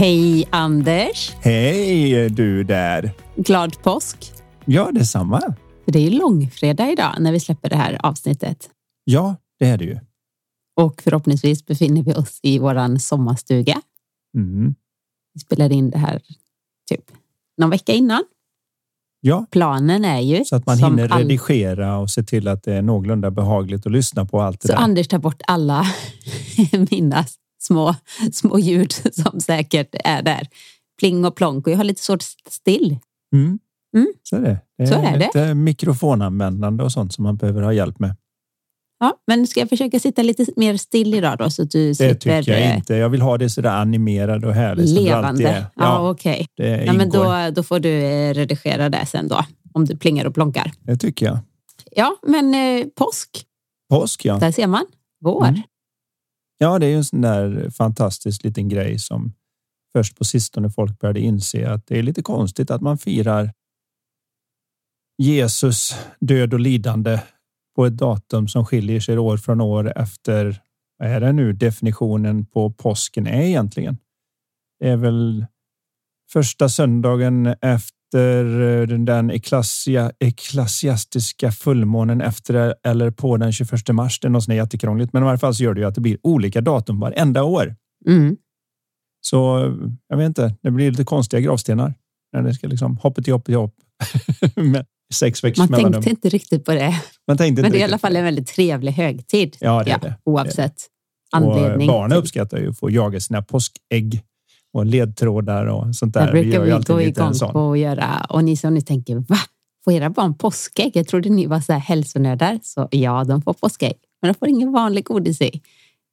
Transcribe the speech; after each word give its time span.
Hej 0.00 0.48
Anders! 0.50 1.32
Hej 1.40 2.30
du 2.30 2.64
där! 2.64 3.12
Glad 3.36 3.82
påsk! 3.82 4.32
Ja, 4.64 4.90
detsamma. 4.92 5.40
För 5.84 5.92
det 5.92 5.98
är 5.98 6.02
ju 6.02 6.10
långfredag 6.10 6.92
idag 6.92 7.14
när 7.18 7.32
vi 7.32 7.40
släpper 7.40 7.68
det 7.68 7.76
här 7.76 8.06
avsnittet. 8.06 8.70
Ja, 9.04 9.36
det 9.58 9.66
är 9.66 9.78
det 9.78 9.84
ju. 9.84 9.98
Och 10.76 11.02
förhoppningsvis 11.02 11.66
befinner 11.66 12.02
vi 12.02 12.14
oss 12.14 12.40
i 12.42 12.58
våran 12.58 13.00
sommarstuga. 13.00 13.82
Mm. 14.36 14.74
Vi 15.34 15.40
spelade 15.40 15.74
in 15.74 15.90
det 15.90 15.98
här 15.98 16.22
typ 16.90 17.04
någon 17.56 17.70
vecka 17.70 17.92
innan. 17.92 18.24
Ja, 19.20 19.46
Planen 19.50 20.04
är 20.04 20.20
ju... 20.20 20.44
så 20.44 20.56
att 20.56 20.66
man 20.66 20.78
hinner 20.78 21.08
redigera 21.08 21.98
och 21.98 22.10
se 22.10 22.22
till 22.22 22.48
att 22.48 22.62
det 22.62 22.74
är 22.74 22.82
någorlunda 22.82 23.30
behagligt 23.30 23.86
att 23.86 23.92
lyssna 23.92 24.24
på 24.24 24.40
allt 24.40 24.60
det 24.60 24.68
Så 24.68 24.72
där. 24.72 24.80
Anders 24.80 25.08
tar 25.08 25.18
bort 25.18 25.42
alla 25.46 25.86
mina 26.90 27.24
små, 27.60 27.94
små 28.32 28.58
ljud 28.58 28.92
som 29.12 29.40
säkert 29.40 29.94
är 30.04 30.22
där. 30.22 30.48
Pling 30.98 31.24
och 31.24 31.36
plonk 31.36 31.66
och 31.66 31.72
jag 31.72 31.76
har 31.76 31.84
lite 31.84 32.02
svårt 32.02 32.22
still. 32.48 32.98
Mm. 33.34 33.58
Mm. 33.96 34.06
Så 34.22 34.36
är 34.36 34.40
det. 34.40 34.58
det 34.78 34.86
Så 34.86 34.94
är 34.94 35.30
det. 35.32 35.54
mikrofonanvändande 35.54 36.84
och 36.84 36.92
sånt 36.92 37.14
som 37.14 37.24
man 37.24 37.36
behöver 37.36 37.62
ha 37.62 37.72
hjälp 37.72 37.98
med. 37.98 38.16
Ja, 39.02 39.14
men 39.26 39.46
ska 39.46 39.60
jag 39.60 39.68
försöka 39.68 40.00
sitta 40.00 40.22
lite 40.22 40.46
mer 40.56 40.76
still 40.76 41.14
idag 41.14 41.38
då 41.38 41.50
så 41.50 41.62
att 41.62 41.70
du 41.70 41.88
Det 41.88 41.94
slipper 41.94 42.14
tycker 42.42 42.52
jag 42.52 42.70
eh, 42.70 42.76
inte. 42.76 42.94
Jag 42.94 43.08
vill 43.08 43.22
ha 43.22 43.38
det 43.38 43.50
sådär 43.50 43.70
animerad 43.70 44.44
och 44.44 44.54
härligt. 44.54 44.88
levande? 44.90 45.48
är. 45.48 45.60
Ja, 45.60 45.68
Ja, 45.76 46.10
okej. 46.10 46.46
det 46.56 46.84
Ja, 46.84 46.92
men 46.92 47.10
då, 47.10 47.34
då 47.54 47.62
får 47.62 47.80
du 47.80 48.02
eh, 48.02 48.34
redigera 48.34 48.88
det 48.88 49.06
sen 49.06 49.28
då, 49.28 49.44
om 49.74 49.84
du 49.84 49.96
plingar 49.96 50.24
och 50.24 50.34
plonkar. 50.34 50.72
Det 50.82 50.96
tycker 50.96 51.26
jag. 51.26 51.38
Ja, 51.90 52.16
men 52.26 52.54
eh, 52.54 52.86
påsk, 52.86 53.44
Påsk, 53.90 54.24
ja. 54.24 54.38
där 54.38 54.52
ser 54.52 54.66
man. 54.66 54.86
Vår. 55.20 55.46
Mm. 55.46 55.60
Ja, 56.62 56.78
det 56.78 56.86
är 56.86 56.90
ju 56.90 56.96
en 56.96 57.04
sån 57.04 57.20
där 57.20 57.70
fantastisk 57.70 58.44
liten 58.44 58.68
grej 58.68 58.98
som 58.98 59.34
först 59.92 60.18
på 60.18 60.24
sistone 60.24 60.70
folk 60.70 60.98
började 60.98 61.20
inse 61.20 61.70
att 61.70 61.86
det 61.86 61.98
är 61.98 62.02
lite 62.02 62.22
konstigt 62.22 62.70
att 62.70 62.80
man 62.80 62.98
firar 62.98 63.52
Jesus 65.18 65.94
död 66.20 66.54
och 66.54 66.60
lidande 66.60 67.20
på 67.76 67.86
ett 67.86 67.96
datum 67.96 68.48
som 68.48 68.66
skiljer 68.66 69.00
sig 69.00 69.18
år 69.18 69.36
från 69.36 69.60
år 69.60 69.98
efter 69.98 70.62
vad 70.98 71.08
är 71.08 71.20
det 71.20 71.32
nu 71.32 71.52
definitionen 71.52 72.46
på 72.46 72.72
påsken 72.72 73.26
är 73.26 73.42
egentligen. 73.42 73.98
Det 74.78 74.88
är 74.88 74.96
väl 74.96 75.46
första 76.32 76.68
söndagen 76.68 77.46
efter 77.46 77.99
eh, 78.14 78.96
den 78.98 79.30
eklassia, 79.30 80.12
eklasiastiska 80.18 81.52
fullmånen 81.52 82.20
efter 82.20 82.74
eller 82.84 83.10
på 83.10 83.36
den 83.36 83.52
21 83.52 83.88
mars. 83.88 84.20
Det 84.20 84.28
är 84.28 84.30
något 84.30 84.48
är 84.48 84.54
jättekrångligt, 84.54 85.12
men 85.12 85.22
i 85.22 85.26
alla 85.26 85.38
fall 85.38 85.54
så 85.54 85.62
gör 85.62 85.74
det 85.74 85.80
ju 85.80 85.86
att 85.86 85.94
det 85.94 86.00
blir 86.00 86.18
olika 86.22 86.60
datum 86.60 87.00
varenda 87.00 87.42
år. 87.42 87.76
Mm. 88.06 88.36
Så 89.20 89.38
jag 90.08 90.16
vet 90.16 90.26
inte, 90.26 90.54
det 90.62 90.70
blir 90.70 90.90
lite 90.90 91.04
konstiga 91.04 91.40
gravstenar 91.40 91.94
när 92.32 92.42
det 92.42 92.54
ska 92.54 92.68
liksom 92.68 92.96
hoppet 92.96 93.26
hopp 93.26 93.48
hopp 93.48 93.74
med 94.54 94.86
sex 95.14 95.44
veckors 95.44 95.70
Man 95.70 95.92
tänkte 95.92 96.10
inte 96.10 96.28
riktigt 96.28 96.64
på 96.64 96.72
det, 96.72 97.02
Man 97.26 97.36
tänkte 97.36 97.62
men 97.62 97.72
det 97.72 97.78
är 97.78 97.80
i 97.80 97.84
alla 97.84 97.98
fall 97.98 98.16
en 98.16 98.24
väldigt 98.24 98.46
trevlig 98.46 98.92
högtid. 98.92 99.56
Ja, 99.60 99.82
det 99.84 99.90
är 99.90 99.98
det. 99.98 100.14
Oavsett 100.24 100.74
Och 101.32 101.38
anledning. 101.38 101.88
barnen 101.88 102.18
uppskattar 102.18 102.58
ju 102.58 102.70
att 102.70 102.78
få 102.78 102.90
jaga 102.90 103.20
sina 103.20 103.42
påskägg 103.42 104.22
och 104.72 104.86
ledtrådar 104.86 105.66
och 105.66 105.94
sånt 105.94 106.14
där. 106.14 106.26
Där 106.26 106.32
brukar 106.32 106.50
gör 106.50 106.66
ju 106.66 106.78
vi 106.78 106.84
gå 106.84 107.00
igång 107.00 107.32
på 107.52 107.72
att 107.72 107.78
göra. 107.78 108.26
Och 108.28 108.44
ni 108.44 108.56
som 108.56 108.74
ni 108.74 108.82
tänker, 108.82 109.16
va? 109.16 109.38
Får 109.84 109.92
era 109.92 110.10
barn 110.10 110.34
påskägg? 110.34 110.90
Jag 110.94 111.08
trodde 111.08 111.28
ni 111.28 111.46
var 111.46 111.60
så 111.60 111.72
här 111.72 111.80
hälsonördar. 111.80 112.58
Så 112.62 112.88
ja, 112.90 113.24
de 113.24 113.42
får 113.42 113.52
påskägg. 113.52 113.94
Men 114.22 114.32
de 114.32 114.38
får 114.38 114.48
ingen 114.48 114.72
vanlig 114.72 115.04
godis 115.04 115.40
i. 115.40 115.60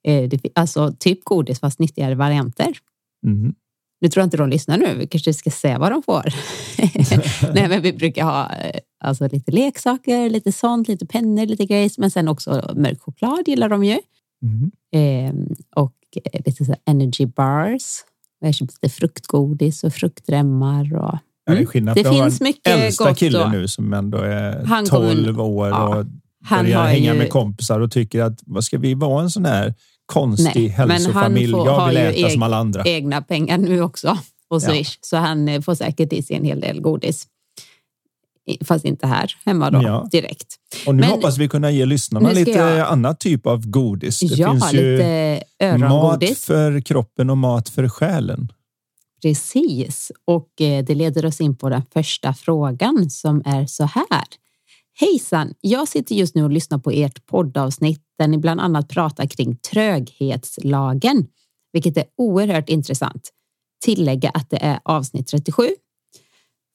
Eh, 0.06 0.28
det, 0.28 0.40
alltså 0.54 0.92
typ 0.98 1.24
godis 1.24 1.60
fast 1.60 1.78
nyttigare 1.78 2.14
varianter. 2.14 2.72
Mm. 3.26 3.54
Nu 4.00 4.08
tror 4.08 4.20
jag 4.20 4.26
inte 4.26 4.36
de 4.36 4.48
lyssnar 4.48 4.78
nu. 4.78 4.94
Vi 4.94 5.06
kanske 5.06 5.34
ska 5.34 5.50
säga 5.50 5.78
vad 5.78 5.92
de 5.92 6.02
får. 6.02 6.34
Nej, 7.54 7.68
men 7.68 7.82
vi 7.82 7.92
brukar 7.92 8.24
ha 8.24 8.56
eh, 8.56 8.80
alltså, 9.04 9.28
lite 9.32 9.52
leksaker, 9.52 10.30
lite 10.30 10.52
sånt, 10.52 10.88
lite 10.88 11.06
pennor, 11.06 11.46
lite 11.46 11.64
grejs. 11.64 11.98
Men 11.98 12.10
sen 12.10 12.28
också 12.28 12.72
mörk 12.76 13.00
choklad 13.00 13.48
gillar 13.48 13.68
de 13.68 13.84
ju. 13.84 13.98
Mm. 14.42 14.70
Eh, 14.92 15.56
och 15.76 15.94
eh, 16.24 16.40
lite 16.44 16.64
så 16.64 16.74
energy 16.86 17.26
bars. 17.26 18.04
Vi 18.40 18.46
har 18.46 18.52
köpt 18.52 18.72
lite 18.82 18.94
fruktgodis 18.94 19.84
och 19.84 19.92
fruktremmar. 19.94 20.94
Och, 20.96 21.18
Ja, 21.44 21.52
det 21.52 21.52
är 21.52 21.56
Mm. 21.56 21.66
skillnad. 21.66 21.96
Det 21.96 22.04
finns 22.04 22.40
mycket 22.40 22.66
äldsta 22.66 23.08
gott 23.08 23.18
kille 23.18 23.38
då. 23.38 23.46
nu 23.48 23.68
som 23.68 23.92
ändå 23.92 24.18
är 24.18 24.64
Han 24.64 24.86
kommer- 24.86 25.14
12 25.14 25.40
år 25.40 25.68
ja, 25.68 25.88
och 25.88 26.04
han 26.44 26.64
börjar 26.64 26.78
har 26.78 26.86
hänga 26.86 27.12
ju- 27.12 27.18
med 27.18 27.30
kompisar 27.30 27.80
och 27.80 27.90
tycker 27.92 28.22
att 28.22 28.40
vad 28.46 28.64
ska 28.64 28.78
vi 28.78 28.94
vara 28.94 29.22
en 29.22 29.30
sån 29.30 29.44
här 29.44 29.74
konstig 30.06 30.60
Nej, 30.60 30.68
hälsofamilj? 30.68 31.52
får- 31.52 31.66
Jag 31.66 31.88
vill 31.88 31.96
äta 31.96 32.12
eg- 32.16 32.30
som 32.32 32.42
alla 32.42 32.56
andra. 32.56 32.82
egna 32.84 33.22
pengar 33.22 33.58
nu 33.58 33.82
också 33.82 34.18
Ja. 34.50 34.60
Swish. 34.60 34.98
Så 35.00 35.16
han 35.16 35.48
eh, 35.48 35.60
får 35.60 35.74
säkert 35.74 36.12
i 36.12 36.22
sig 36.22 36.36
en 36.36 36.44
hel 36.44 36.60
del 36.60 36.80
godis. 36.80 37.26
Fast 38.64 38.84
inte 38.84 39.06
här 39.06 39.34
hemma 39.44 39.70
då 39.70 39.82
Ja. 39.82 40.08
direkt. 40.12 40.46
Och 40.86 40.94
nu 40.94 41.00
men- 41.00 41.10
hoppas 41.10 41.38
vi 41.38 41.48
kunna 41.48 41.70
ge 41.70 41.86
lyssnarna 41.86 42.32
lite 42.32 42.50
jag- 42.50 42.88
annat 42.88 43.20
typ 43.20 43.46
av 43.46 43.66
godis. 43.66 44.20
Det 44.20 44.26
ja, 44.26 44.50
finns 44.50 44.72
lite 44.72 45.42
mat 45.78 46.24
för 46.38 46.80
kroppen 46.80 47.30
och 47.30 47.38
mat 47.38 47.68
för 47.68 47.88
själen. 47.88 48.52
Precis, 49.22 50.12
och 50.24 50.60
eh, 50.60 50.84
det 50.84 50.94
leder 50.94 51.26
oss 51.26 51.40
in 51.40 51.56
på 51.56 51.68
den 51.68 51.82
första 51.92 52.34
frågan 52.34 53.10
som 53.10 53.42
är 53.44 53.66
så 53.66 53.84
här. 53.84 54.24
Hejsan! 55.00 55.54
Jag 55.60 55.88
sitter 55.88 56.14
just 56.14 56.34
nu 56.34 56.44
och 56.44 56.50
lyssnar 56.50 56.78
på 56.78 56.90
ert 56.90 57.26
poddavsnitt 57.26 58.02
där 58.18 58.28
ni 58.28 58.38
bland 58.38 58.60
annat 58.60 58.88
pratar 58.88 59.26
kring 59.26 59.56
tröghetslagen, 59.56 61.26
vilket 61.72 61.96
är 61.96 62.04
oerhört 62.16 62.68
intressant. 62.68 63.30
Tillägga 63.84 64.30
att 64.30 64.50
det 64.50 64.56
är 64.56 64.80
avsnitt 64.84 65.26
37. 65.26 65.68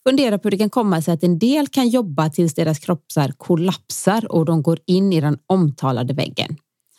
Fundera 0.07 0.37
på 0.37 0.43
hur 0.43 0.51
det 0.51 0.57
kan 0.57 0.69
komma 0.69 1.01
sig 1.01 1.13
att 1.13 1.23
en 1.23 1.39
del 1.39 1.67
kan 1.67 1.89
jobba 1.89 2.29
tills 2.29 2.53
deras 2.53 2.79
kroppar 2.79 3.31
kollapsar 3.37 4.31
och 4.31 4.45
de 4.45 4.63
går 4.63 4.79
in 4.85 5.13
i 5.13 5.21
den 5.21 5.37
omtalade 5.47 6.13
väggen. 6.13 6.57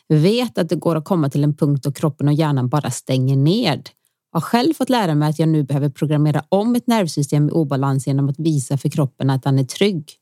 Vet 0.08 0.58
att 0.58 0.68
det 0.68 0.76
går 0.76 0.96
att 0.96 1.04
komma 1.04 1.30
till 1.30 1.44
en 1.44 1.56
punkt 1.56 1.84
då 1.84 1.92
kroppen 1.92 2.28
och 2.28 2.34
hjärnan 2.34 2.68
bara 2.68 2.90
stänger 2.90 3.36
ned. 3.36 3.90
Har 4.32 4.40
själv 4.40 4.74
fått 4.74 4.88
lära 4.88 5.14
mig 5.14 5.30
att 5.30 5.38
jag 5.38 5.48
nu 5.48 5.62
behöver 5.62 5.88
programmera 5.88 6.44
om 6.48 6.74
ett 6.74 6.86
nervsystem 6.86 7.48
i 7.48 7.52
obalans 7.52 8.06
genom 8.06 8.28
att 8.28 8.38
visa 8.38 8.78
för 8.78 8.88
kroppen 8.88 9.30
att 9.30 9.42
den 9.42 9.58
är 9.58 9.64
trygg. 9.64 10.12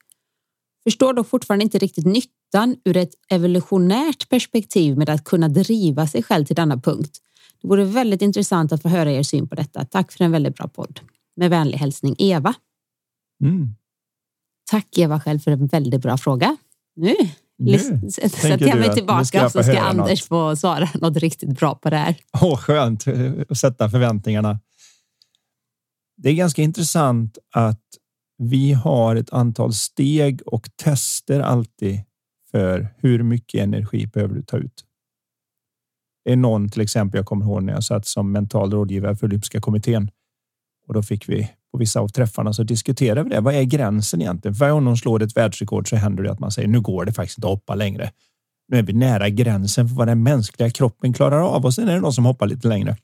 Förstår 0.84 1.12
dock 1.12 1.28
fortfarande 1.28 1.65
inte 1.65 1.78
riktigt 1.78 2.06
nyttan 2.06 2.76
ur 2.84 2.97
ett 2.97 3.12
evolutionärt 3.31 4.28
perspektiv 4.28 4.98
med 4.98 5.10
att 5.10 5.25
kunna 5.25 5.48
driva 5.48 6.06
sig 6.06 6.22
själv 6.22 6.44
till 6.44 6.56
denna 6.56 6.76
punkt. 6.76 7.19
Det 7.62 7.69
vore 7.69 7.84
väldigt 7.84 8.22
intressant 8.22 8.72
att 8.72 8.82
få 8.82 8.88
höra 8.88 9.12
er 9.12 9.22
syn 9.22 9.48
på 9.48 9.54
detta. 9.54 9.84
Tack 9.84 10.12
för 10.12 10.24
en 10.24 10.33
väldigt 10.33 10.56
bra 10.56 10.68
podd. 10.68 11.01
Med 11.36 11.51
vänlig 11.51 11.78
hälsning 11.78 12.15
Eva. 12.18 12.54
Mm. 13.42 13.74
Tack 14.71 14.98
Eva 14.98 15.21
själv 15.21 15.39
för 15.39 15.50
en 15.50 15.66
väldigt 15.66 16.03
bra 16.03 16.16
fråga. 16.16 16.56
Nu, 16.97 17.15
Nu 17.59 17.78
sätter 17.78 18.66
jag 18.66 18.78
mig 18.78 18.94
tillbaka 18.94 19.44
och 19.44 19.53
så 19.53 19.62
ska 19.62 19.80
Anders 19.80 20.24
få 20.24 20.56
svara 20.56 20.89
något 21.00 21.16
riktigt 21.16 21.59
bra 21.59 21.74
på 21.74 21.91
det 21.91 21.97
här. 21.97 22.16
Åh, 22.42 22.56
skönt 22.56 23.04
att 23.48 23.59
sätta 23.59 23.91
förväntningarna. 23.91 24.60
Det 26.16 26.28
är 26.28 26.34
ganska 26.34 26.62
intressant 26.62 27.39
att 27.50 27.83
vi 28.39 28.72
har 28.72 29.16
ett 29.16 29.33
antal 29.33 29.72
steg 29.72 30.42
och 30.47 30.68
tester 30.77 31.41
alltid 31.41 32.00
för 32.50 32.94
hur 32.98 33.22
mycket 33.22 33.60
energi 33.60 34.06
behöver 34.06 34.34
du 34.34 34.42
ta 34.42 34.56
ut. 34.56 34.84
Det 36.24 36.33
är 36.33 36.36
någon 36.36 36.68
till 36.68 36.80
exempel 36.80 37.18
jag 37.18 37.27
kommer 37.27 37.47
ihåg 37.47 37.62
när 37.62 37.72
jag 37.72 37.84
satt 37.84 38.06
som 38.06 38.33
mental 38.33 38.71
rådgivare 38.71 39.16
för 39.16 39.27
Olympiska 39.27 39.60
kommittén 39.60 40.10
och 40.86 40.94
då 40.94 41.03
fick 41.03 41.28
vi 41.28 41.50
på 41.72 41.78
vissa 41.78 42.01
av 42.01 42.09
träffarna 42.09 42.53
så 42.53 42.63
diskuterar 42.63 43.24
vi 43.24 43.30
det. 43.30 43.41
Vad 43.41 43.54
är 43.54 43.63
gränsen 43.63 44.21
egentligen? 44.21 44.54
För 44.54 44.71
om 44.71 44.84
någon 44.84 44.97
slår 44.97 45.22
ett 45.22 45.36
världsrekord 45.36 45.89
så 45.89 45.97
händer 45.97 46.22
det 46.22 46.33
att 46.33 46.41
man 46.41 46.51
säger 46.51 46.69
nu 46.69 46.80
går 46.80 47.04
det 47.04 47.13
faktiskt 47.13 47.39
inte 47.39 47.47
att 47.47 47.53
hoppa 47.53 47.74
längre. 47.74 48.10
Nu 48.69 48.78
är 48.78 48.83
vi 48.83 48.92
nära 48.92 49.28
gränsen 49.28 49.89
för 49.89 49.97
vad 49.97 50.09
den 50.09 50.22
mänskliga 50.22 50.71
kroppen 50.71 51.13
klarar 51.13 51.41
av 51.41 51.65
och 51.65 51.74
sen 51.74 51.89
är 51.89 51.95
det 51.95 52.01
någon 52.01 52.13
som 52.13 52.24
hoppar 52.24 52.47
lite 52.47 52.69
längre. 52.69 52.97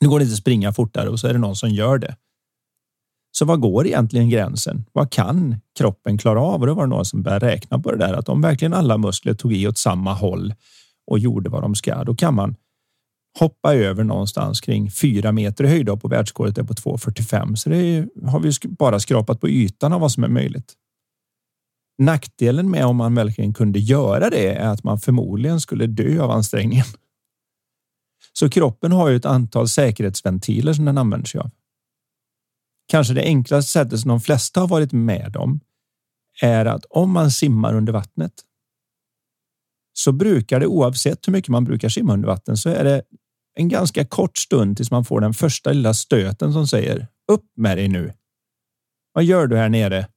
Nu 0.00 0.08
går 0.08 0.18
det 0.18 0.22
inte 0.22 0.32
att 0.32 0.38
springa 0.38 0.72
fortare 0.72 1.08
och 1.08 1.20
så 1.20 1.26
är 1.26 1.32
det 1.32 1.38
någon 1.38 1.56
som 1.56 1.70
gör 1.70 1.98
det. 1.98 2.16
Så 3.32 3.44
vad 3.44 3.60
går 3.60 3.86
egentligen 3.86 4.28
gränsen? 4.28 4.84
Vad 4.92 5.12
kan 5.12 5.60
kroppen 5.78 6.18
klara 6.18 6.40
av? 6.40 6.60
Och 6.60 6.66
då 6.66 6.74
var 6.74 6.82
det 6.82 6.88
några 6.88 7.04
som 7.04 7.22
började 7.22 7.46
räkna 7.46 7.78
på 7.78 7.90
det 7.92 7.98
där 7.98 8.14
att 8.14 8.28
om 8.28 8.40
verkligen 8.40 8.74
alla 8.74 8.98
muskler 8.98 9.34
tog 9.34 9.52
i 9.52 9.68
åt 9.68 9.78
samma 9.78 10.12
håll 10.12 10.54
och 11.06 11.18
gjorde 11.18 11.50
vad 11.50 11.62
de 11.62 11.74
ska, 11.74 12.04
då 12.04 12.14
kan 12.14 12.34
man 12.34 12.56
hoppa 13.38 13.74
över 13.74 14.04
någonstans 14.04 14.60
kring 14.60 14.90
fyra 14.90 15.32
meter 15.32 15.64
i 15.64 15.68
höjd 15.68 16.00
på 16.00 16.08
världsrekordet 16.08 16.58
är 16.58 16.62
på 16.62 16.74
2,45. 16.74 17.54
Så 17.54 17.70
det 17.70 17.76
är, 17.76 18.08
har 18.26 18.40
vi 18.40 18.52
bara 18.68 19.00
skrapat 19.00 19.40
på 19.40 19.48
ytan 19.48 19.92
av 19.92 20.00
vad 20.00 20.12
som 20.12 20.24
är 20.24 20.28
möjligt. 20.28 20.74
Nackdelen 21.98 22.70
med 22.70 22.84
om 22.84 22.96
man 22.96 23.14
verkligen 23.14 23.54
kunde 23.54 23.78
göra 23.78 24.30
det 24.30 24.54
är 24.54 24.68
att 24.68 24.84
man 24.84 25.00
förmodligen 25.00 25.60
skulle 25.60 25.86
dö 25.86 26.22
av 26.22 26.30
ansträngningen. 26.30 26.86
Så 28.32 28.50
kroppen 28.50 28.92
har 28.92 29.08
ju 29.08 29.16
ett 29.16 29.24
antal 29.24 29.68
säkerhetsventiler 29.68 30.72
som 30.72 30.84
den 30.84 30.98
använder 30.98 31.26
sig 31.26 31.40
av. 31.40 31.50
Kanske 32.88 33.14
det 33.14 33.24
enklaste 33.24 33.70
sättet 33.70 34.00
som 34.00 34.08
de 34.08 34.20
flesta 34.20 34.60
har 34.60 34.68
varit 34.68 34.92
med 34.92 35.36
om 35.36 35.60
är 36.42 36.66
att 36.66 36.84
om 36.84 37.10
man 37.10 37.30
simmar 37.30 37.74
under 37.74 37.92
vattnet 37.92 38.32
så 39.92 40.12
brukar 40.12 40.60
det 40.60 40.66
oavsett 40.66 41.28
hur 41.28 41.32
mycket 41.32 41.48
man 41.48 41.64
brukar 41.64 41.88
simma 41.88 42.12
under 42.12 42.28
vatten 42.28 42.56
så 42.56 42.68
är 42.68 42.84
det 42.84 43.02
en 43.54 43.68
ganska 43.68 44.04
kort 44.04 44.38
stund 44.38 44.76
tills 44.76 44.90
man 44.90 45.04
får 45.04 45.20
den 45.20 45.34
första 45.34 45.72
lilla 45.72 45.94
stöten 45.94 46.52
som 46.52 46.66
säger 46.66 47.06
upp 47.32 47.44
med 47.56 47.78
dig 47.78 47.88
nu. 47.88 48.12
Vad 49.12 49.24
gör 49.24 49.46
du 49.46 49.56
här 49.56 49.68
nere? 49.68 50.08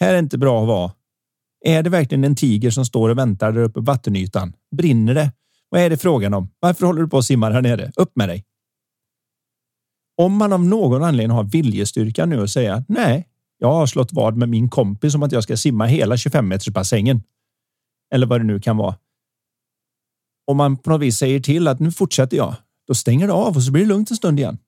Här 0.00 0.14
är 0.14 0.18
inte 0.18 0.38
bra 0.38 0.62
att 0.62 0.68
vara. 0.68 0.92
Är 1.64 1.82
det 1.82 1.90
verkligen 1.90 2.24
en 2.24 2.36
tiger 2.36 2.70
som 2.70 2.84
står 2.84 3.08
och 3.08 3.18
väntar 3.18 3.52
där 3.52 3.60
uppe 3.60 3.74
på 3.74 3.80
vattenytan? 3.80 4.52
Brinner 4.76 5.14
det? 5.14 5.32
Vad 5.68 5.80
är 5.80 5.90
det 5.90 5.96
frågan 5.96 6.34
om? 6.34 6.48
Varför 6.60 6.86
håller 6.86 7.02
du 7.02 7.08
på 7.08 7.16
och 7.16 7.24
simmar 7.24 7.50
här 7.50 7.62
nere? 7.62 7.92
Upp 7.96 8.16
med 8.16 8.28
dig. 8.28 8.44
Om 10.16 10.36
man 10.36 10.52
av 10.52 10.64
någon 10.64 11.04
anledning 11.04 11.36
har 11.36 11.44
viljestyrka 11.44 12.26
nu 12.26 12.40
och 12.40 12.50
säga 12.50 12.84
nej, 12.88 13.28
jag 13.58 13.72
har 13.72 13.86
slått 13.86 14.12
vad 14.12 14.36
med 14.36 14.48
min 14.48 14.68
kompis 14.68 15.14
om 15.14 15.22
att 15.22 15.32
jag 15.32 15.42
ska 15.42 15.56
simma 15.56 15.86
hela 15.86 16.16
25 16.16 16.48
meters 16.48 16.68
bassängen. 16.68 17.22
Eller 18.14 18.26
vad 18.26 18.40
det 18.40 18.44
nu 18.44 18.60
kan 18.60 18.76
vara. 18.76 18.94
Om 20.50 20.56
man 20.56 20.76
på 20.76 20.90
något 20.90 21.00
vis 21.00 21.18
säger 21.18 21.40
till 21.40 21.68
att 21.68 21.80
nu 21.80 21.92
fortsätter 21.92 22.36
jag, 22.36 22.54
då 22.88 22.94
stänger 22.94 23.26
det 23.26 23.32
av 23.32 23.56
och 23.56 23.62
så 23.62 23.72
blir 23.72 23.82
det 23.82 23.88
lugnt 23.88 24.10
en 24.10 24.16
stund 24.16 24.38
igen. 24.38 24.58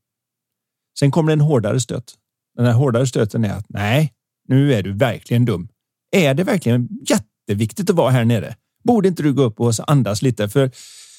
Sen 0.99 1.11
kommer 1.11 1.29
det 1.29 1.33
en 1.33 1.41
hårdare 1.41 1.81
stöt. 1.81 2.15
Den 2.57 2.67
här 2.67 2.73
hårdare 2.73 3.07
stöten 3.07 3.45
är 3.45 3.53
att 3.55 3.67
nej, 3.69 4.13
nu 4.49 4.75
är 4.75 4.83
du 4.83 4.93
verkligen 4.93 5.45
dum. 5.45 5.69
Är 6.17 6.35
det 6.35 6.45
verkligen 6.45 6.89
jätteviktigt 7.09 7.91
att 7.91 7.97
vara 7.97 8.11
här 8.11 8.25
nere? 8.25 8.57
Borde 8.85 9.09
inte 9.09 9.23
du 9.23 9.33
gå 9.33 9.43
upp 9.43 9.61
och 9.61 9.73
andas 9.87 10.23
lite? 10.23 10.49
För 10.49 10.71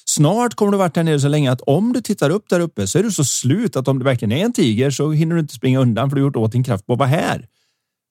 snart 0.04 0.54
kommer 0.54 0.72
du 0.72 0.78
varit 0.78 0.96
här 0.96 1.04
nere 1.04 1.20
så 1.20 1.28
länge 1.28 1.52
att 1.52 1.60
om 1.60 1.92
du 1.92 2.00
tittar 2.00 2.30
upp 2.30 2.48
där 2.48 2.60
uppe 2.60 2.86
så 2.86 2.98
är 2.98 3.02
du 3.02 3.10
så 3.10 3.24
slut 3.24 3.76
att 3.76 3.88
om 3.88 3.98
det 3.98 4.04
verkligen 4.04 4.32
är 4.32 4.44
en 4.44 4.52
tiger 4.52 4.90
så 4.90 5.10
hinner 5.10 5.34
du 5.34 5.40
inte 5.40 5.54
springa 5.54 5.78
undan 5.78 6.10
för 6.10 6.16
du 6.16 6.22
har 6.22 6.26
gjort 6.26 6.36
åt 6.36 6.52
din 6.52 6.64
kraft 6.64 6.86
på 6.86 6.92
att 6.92 6.98
vara 6.98 7.08
här. 7.08 7.48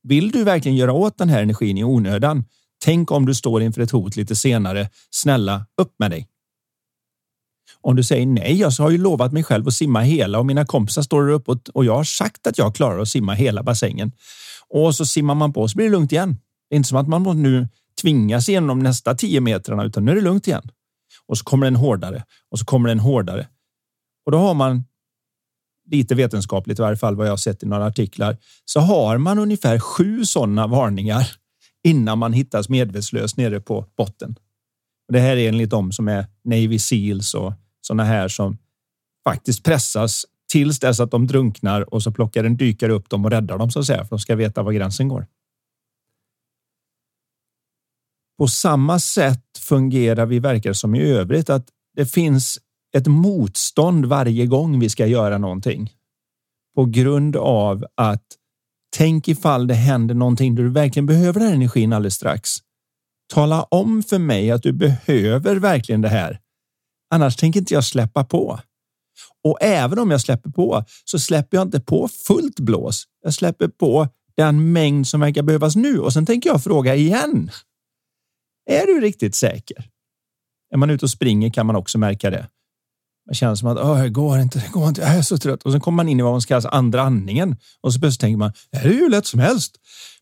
Vill 0.03 0.31
du 0.31 0.43
verkligen 0.43 0.75
göra 0.75 0.93
åt 0.93 1.17
den 1.17 1.29
här 1.29 1.41
energin 1.41 1.77
i 1.77 1.83
onödan? 1.83 2.43
Tänk 2.83 3.11
om 3.11 3.25
du 3.25 3.35
står 3.35 3.61
inför 3.61 3.81
ett 3.81 3.91
hot 3.91 4.15
lite 4.15 4.35
senare. 4.35 4.89
Snälla, 5.11 5.65
upp 5.81 5.95
med 5.99 6.11
dig. 6.11 6.27
Om 7.81 7.95
du 7.95 8.03
säger 8.03 8.25
nej, 8.25 8.59
jag 8.59 8.71
har 8.71 8.89
ju 8.89 8.97
lovat 8.97 9.31
mig 9.31 9.43
själv 9.43 9.67
att 9.67 9.73
simma 9.73 10.01
hela 10.01 10.39
och 10.39 10.45
mina 10.45 10.65
kompisar 10.65 11.01
står 11.01 11.25
där 11.25 11.33
uppe 11.33 11.55
och 11.73 11.85
jag 11.85 11.95
har 11.95 12.03
sagt 12.03 12.47
att 12.47 12.57
jag 12.57 12.75
klarar 12.75 12.99
att 12.99 13.09
simma 13.09 13.33
hela 13.33 13.63
bassängen. 13.63 14.11
Och 14.69 14.95
så 14.95 15.05
simmar 15.05 15.35
man 15.35 15.53
på 15.53 15.67
så 15.67 15.75
blir 15.75 15.85
det 15.85 15.91
lugnt 15.91 16.11
igen. 16.11 16.37
Det 16.69 16.75
är 16.75 16.77
inte 16.77 16.89
som 16.89 16.97
att 16.97 17.07
man 17.07 17.41
nu 17.43 17.67
tvingas 18.01 18.49
igenom 18.49 18.79
nästa 18.79 19.15
tio 19.15 19.41
metrarna 19.41 19.83
utan 19.83 20.05
nu 20.05 20.11
är 20.11 20.15
det 20.15 20.21
lugnt 20.21 20.47
igen. 20.47 20.69
Och 21.27 21.37
så 21.37 21.43
kommer 21.43 21.65
den 21.65 21.75
hårdare 21.75 22.23
och 22.51 22.59
så 22.59 22.65
kommer 22.65 22.89
den 22.89 22.99
hårdare. 22.99 23.47
Och 24.25 24.31
då 24.31 24.37
har 24.37 24.53
man 24.53 24.83
lite 25.91 26.15
vetenskapligt 26.15 26.79
i 26.79 26.81
varje 26.81 26.97
fall 26.97 27.15
vad 27.15 27.27
jag 27.27 27.31
har 27.31 27.37
sett 27.37 27.63
i 27.63 27.65
några 27.65 27.85
artiklar 27.85 28.37
så 28.65 28.79
har 28.79 29.17
man 29.17 29.39
ungefär 29.39 29.79
sju 29.79 30.25
sådana 30.25 30.67
varningar 30.67 31.27
innan 31.83 32.17
man 32.17 32.33
hittas 32.33 32.69
medvetslös 32.69 33.37
nere 33.37 33.59
på 33.59 33.85
botten. 33.97 34.35
Och 35.07 35.13
det 35.13 35.19
här 35.19 35.37
är 35.37 35.47
enligt 35.47 35.69
dem 35.69 35.91
som 35.91 36.07
är 36.07 36.25
Navy 36.43 36.79
Seals 36.79 37.33
och 37.33 37.53
sådana 37.85 38.03
här 38.03 38.27
som 38.27 38.57
faktiskt 39.23 39.63
pressas 39.63 40.25
tills 40.51 40.79
dess 40.79 40.99
att 40.99 41.11
de 41.11 41.27
drunknar 41.27 41.93
och 41.93 42.03
så 42.03 42.11
plockar 42.11 42.43
en 42.43 42.57
dykare 42.57 42.93
upp 42.93 43.09
dem 43.09 43.25
och 43.25 43.31
räddar 43.31 43.57
dem 43.57 43.71
så 43.71 43.79
att 43.79 43.85
säga 43.85 44.03
för 44.03 44.09
de 44.09 44.19
ska 44.19 44.35
veta 44.35 44.63
var 44.63 44.71
gränsen 44.71 45.07
går. 45.07 45.27
På 48.37 48.47
samma 48.47 48.99
sätt 48.99 49.57
fungerar 49.59 50.25
vi 50.25 50.39
verkar 50.39 50.73
som 50.73 50.95
i 50.95 51.01
övrigt 51.01 51.49
att 51.49 51.67
det 51.95 52.05
finns 52.05 52.59
ett 52.95 53.07
motstånd 53.07 54.05
varje 54.05 54.45
gång 54.45 54.79
vi 54.79 54.89
ska 54.89 55.05
göra 55.05 55.37
någonting. 55.37 55.93
På 56.75 56.85
grund 56.85 57.35
av 57.35 57.85
att 57.95 58.25
tänk 58.97 59.27
ifall 59.27 59.67
det 59.67 59.73
händer 59.73 60.15
någonting 60.15 60.55
där 60.55 60.63
du 60.63 60.69
verkligen 60.69 61.05
behöver 61.05 61.39
den 61.39 61.49
här 61.49 61.55
energin 61.55 61.93
alldeles 61.93 62.15
strax. 62.15 62.49
Tala 63.33 63.63
om 63.63 64.03
för 64.03 64.19
mig 64.19 64.51
att 64.51 64.63
du 64.63 64.71
behöver 64.71 65.55
verkligen 65.55 66.01
det 66.01 66.09
här. 66.09 66.39
Annars 67.13 67.35
tänker 67.35 67.59
inte 67.59 67.73
jag 67.73 67.83
släppa 67.83 68.23
på. 68.23 68.59
Och 69.43 69.57
även 69.61 69.99
om 69.99 70.11
jag 70.11 70.21
släpper 70.21 70.49
på 70.49 70.85
så 71.05 71.19
släpper 71.19 71.57
jag 71.57 71.67
inte 71.67 71.79
på 71.79 72.07
fullt 72.07 72.59
blås. 72.59 73.03
Jag 73.23 73.33
släpper 73.33 73.67
på 73.67 74.07
den 74.37 74.71
mängd 74.71 75.07
som 75.07 75.19
verkar 75.19 75.43
behövas 75.43 75.75
nu 75.75 75.99
och 75.99 76.13
sen 76.13 76.25
tänker 76.25 76.49
jag 76.49 76.63
fråga 76.63 76.95
igen. 76.95 77.51
Är 78.69 78.85
du 78.85 79.01
riktigt 79.01 79.35
säker? 79.35 79.89
Är 80.73 80.77
man 80.77 80.89
ute 80.89 81.05
och 81.05 81.09
springer 81.09 81.49
kan 81.49 81.65
man 81.65 81.75
också 81.75 81.97
märka 81.97 82.29
det. 82.29 82.47
Man 83.25 83.35
känner 83.35 83.55
som 83.55 83.67
att 83.67 84.03
det 84.03 84.09
går 84.09 84.39
inte, 84.39 84.59
det 84.59 84.71
går 84.71 84.87
inte, 84.87 85.01
jag 85.01 85.15
är 85.15 85.21
så 85.21 85.37
trött. 85.37 85.63
Och 85.63 85.71
sen 85.71 85.81
kommer 85.81 85.95
man 85.95 86.09
in 86.09 86.19
i 86.19 86.23
vad 86.23 86.31
man 86.31 86.41
ska 86.41 86.61
kalla 86.61 86.69
andra 86.69 87.01
andningen 87.01 87.55
och 87.81 87.93
så 87.93 87.99
plötsligt 87.99 88.21
tänker 88.21 88.37
man 88.37 88.53
det 88.71 88.77
här 88.77 88.89
är 88.89 88.93
ju 88.93 89.09
lätt 89.09 89.25
som 89.25 89.39
helst. 89.39 89.75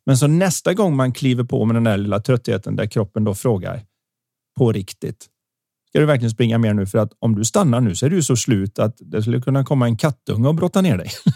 Men 0.05 0.17
så 0.17 0.27
nästa 0.27 0.73
gång 0.73 0.95
man 0.95 1.13
kliver 1.13 1.43
på 1.43 1.65
med 1.65 1.75
den 1.75 1.83
där 1.83 1.97
lilla 1.97 2.19
tröttheten 2.19 2.75
där 2.75 2.85
kroppen 2.85 3.23
då 3.23 3.35
frågar 3.35 3.85
på 4.57 4.71
riktigt. 4.71 5.27
Ska 5.91 5.99
du 5.99 6.05
verkligen 6.05 6.31
springa 6.31 6.57
mer 6.57 6.73
nu? 6.73 6.85
För 6.85 6.97
att 6.97 7.13
om 7.19 7.35
du 7.35 7.45
stannar 7.45 7.81
nu 7.81 7.95
så 7.95 8.05
är 8.05 8.09
du 8.09 8.23
så 8.23 8.35
slut 8.35 8.79
att 8.79 8.95
det 8.99 9.21
skulle 9.21 9.41
kunna 9.41 9.63
komma 9.63 9.85
en 9.85 9.97
kattunge 9.97 10.47
och 10.47 10.55
brotta 10.55 10.81
ner 10.81 10.97
dig. 10.97 11.11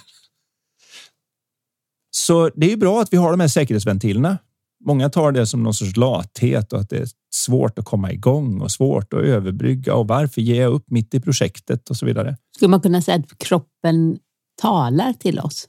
så 2.15 2.49
det 2.55 2.71
är 2.71 2.77
bra 2.77 3.01
att 3.01 3.13
vi 3.13 3.17
har 3.17 3.31
de 3.31 3.39
här 3.39 3.47
säkerhetsventilerna. 3.47 4.37
Många 4.85 5.09
tar 5.09 5.31
det 5.31 5.47
som 5.47 5.63
någon 5.63 5.73
sorts 5.73 5.97
lathet 5.97 6.73
och 6.73 6.79
att 6.79 6.89
det 6.89 6.97
är 6.97 7.07
svårt 7.35 7.79
att 7.79 7.85
komma 7.85 8.11
igång 8.11 8.61
och 8.61 8.71
svårt 8.71 9.13
att 9.13 9.19
överbrygga 9.19 9.95
och 9.95 10.07
varför 10.07 10.41
ger 10.41 10.61
jag 10.61 10.73
upp 10.73 10.91
mitt 10.91 11.13
i 11.13 11.19
projektet 11.19 11.89
och 11.89 11.97
så 11.97 12.05
vidare. 12.05 12.37
Skulle 12.55 12.69
man 12.69 12.81
kunna 12.81 13.01
säga 13.01 13.17
att 13.17 13.37
kroppen 13.37 14.17
talar 14.61 15.13
till 15.13 15.39
oss? 15.39 15.67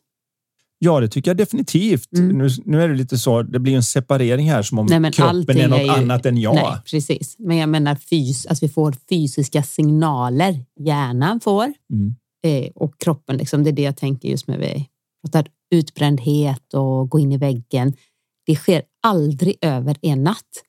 Ja, 0.78 1.00
det 1.00 1.08
tycker 1.08 1.30
jag 1.30 1.36
definitivt. 1.36 2.12
Mm. 2.12 2.38
Nu, 2.38 2.48
nu 2.64 2.82
är 2.82 2.88
det 2.88 2.94
lite 2.94 3.18
så. 3.18 3.42
Det 3.42 3.58
blir 3.58 3.76
en 3.76 3.82
separering 3.82 4.50
här 4.50 4.62
som 4.62 4.78
om 4.78 4.86
Nej, 4.86 5.12
kroppen 5.12 5.58
är 5.58 5.68
något 5.68 5.78
är 5.78 5.84
ju, 5.84 5.90
annat 5.90 6.26
än 6.26 6.38
jag. 6.38 6.54
Nej, 6.54 6.76
precis. 6.90 7.36
Men 7.38 7.56
jag 7.56 7.68
menar 7.68 7.94
fys, 7.94 8.46
alltså 8.46 8.64
vi 8.64 8.72
får 8.72 8.94
fysiska 9.08 9.62
signaler. 9.62 10.64
Hjärnan 10.80 11.40
får 11.40 11.72
mm. 11.92 12.14
eh, 12.44 12.70
och 12.74 12.98
kroppen. 12.98 13.36
Liksom, 13.36 13.64
det 13.64 13.70
är 13.70 13.72
det 13.72 13.82
jag 13.82 13.96
tänker 13.96 14.28
just 14.28 14.46
med 14.46 14.58
vi 14.58 14.88
pratar 15.22 15.48
utbrändhet 15.70 16.74
och 16.74 17.10
gå 17.10 17.18
in 17.18 17.32
i 17.32 17.36
väggen. 17.36 17.92
Det 18.46 18.56
sker 18.56 18.82
aldrig 19.02 19.56
över 19.60 19.96
en 20.02 20.24
natt 20.24 20.62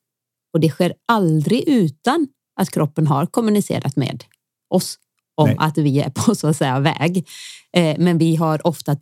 och 0.53 0.59
det 0.59 0.69
sker 0.69 0.93
aldrig 1.07 1.63
utan 1.67 2.27
att 2.59 2.69
kroppen 2.69 3.07
har 3.07 3.25
kommunicerat 3.25 3.95
med 3.95 4.23
oss 4.69 4.97
om 5.35 5.47
Nej. 5.47 5.55
att 5.59 5.77
vi 5.77 5.99
är 5.99 6.09
på 6.09 6.35
så 6.35 6.47
att 6.47 6.57
säga 6.57 6.79
väg. 6.79 7.27
Eh, 7.73 7.95
men 7.99 8.17
vi 8.17 8.35
har 8.35 8.67
ofta 8.67 8.97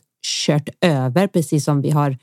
kört 0.45 0.69
över, 0.81 1.27
precis 1.27 1.65
som 1.65 1.81
vi 1.81 1.89
har. 1.89 2.17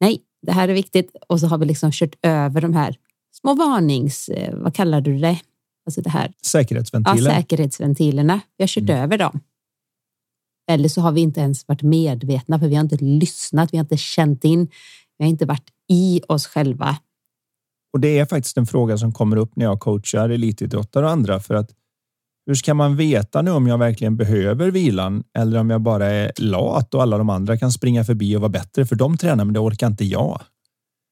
Nej, 0.00 0.22
det 0.46 0.52
här 0.52 0.68
är 0.68 0.74
viktigt 0.74 1.16
och 1.28 1.40
så 1.40 1.46
har 1.46 1.58
vi 1.58 1.66
liksom 1.66 1.90
kört 1.92 2.14
över 2.22 2.60
de 2.60 2.74
här 2.74 2.96
små 3.40 3.54
varnings, 3.54 4.28
eh, 4.28 4.54
vad 4.56 4.74
kallar 4.74 5.00
du 5.00 5.18
det? 5.18 5.40
Alltså 5.86 6.00
det 6.00 6.10
här. 6.10 6.32
Säkerhetsventiler. 6.42 7.30
Ja, 7.30 7.36
säkerhetsventilerna. 7.36 8.40
Vi 8.56 8.62
har 8.62 8.68
kört 8.68 8.90
mm. 8.90 9.02
över 9.02 9.18
dem. 9.18 9.40
Eller 10.70 10.88
så 10.88 11.00
har 11.00 11.12
vi 11.12 11.20
inte 11.20 11.40
ens 11.40 11.68
varit 11.68 11.82
medvetna 11.82 12.58
för 12.58 12.68
vi 12.68 12.74
har 12.74 12.82
inte 12.82 13.04
lyssnat, 13.04 13.72
vi 13.72 13.76
har 13.76 13.84
inte 13.84 13.96
känt 13.96 14.44
in, 14.44 14.68
vi 15.18 15.24
har 15.24 15.30
inte 15.30 15.46
varit 15.46 15.70
i 15.88 16.20
oss 16.28 16.46
själva. 16.46 16.96
Och 17.92 18.00
det 18.00 18.18
är 18.18 18.26
faktiskt 18.26 18.56
en 18.56 18.66
fråga 18.66 18.98
som 18.98 19.12
kommer 19.12 19.36
upp 19.36 19.56
när 19.56 19.64
jag 19.64 19.80
coachar 19.80 20.30
elitidrottare 20.30 21.04
och 21.04 21.10
andra 21.10 21.40
för 21.40 21.54
att 21.54 21.70
hur 22.50 22.54
ska 22.54 22.74
man 22.74 22.96
veta 22.96 23.42
nu 23.42 23.50
om 23.50 23.66
jag 23.66 23.78
verkligen 23.78 24.16
behöver 24.16 24.70
vilan 24.70 25.24
eller 25.38 25.60
om 25.60 25.70
jag 25.70 25.80
bara 25.80 26.06
är 26.06 26.32
lat 26.38 26.94
och 26.94 27.02
alla 27.02 27.18
de 27.18 27.30
andra 27.30 27.58
kan 27.58 27.72
springa 27.72 28.04
förbi 28.04 28.36
och 28.36 28.40
vara 28.40 28.48
bättre 28.48 28.86
för 28.86 28.96
de 28.96 29.16
tränar 29.16 29.44
men 29.44 29.54
det 29.54 29.60
orkar 29.60 29.86
inte 29.86 30.04
jag. 30.04 30.40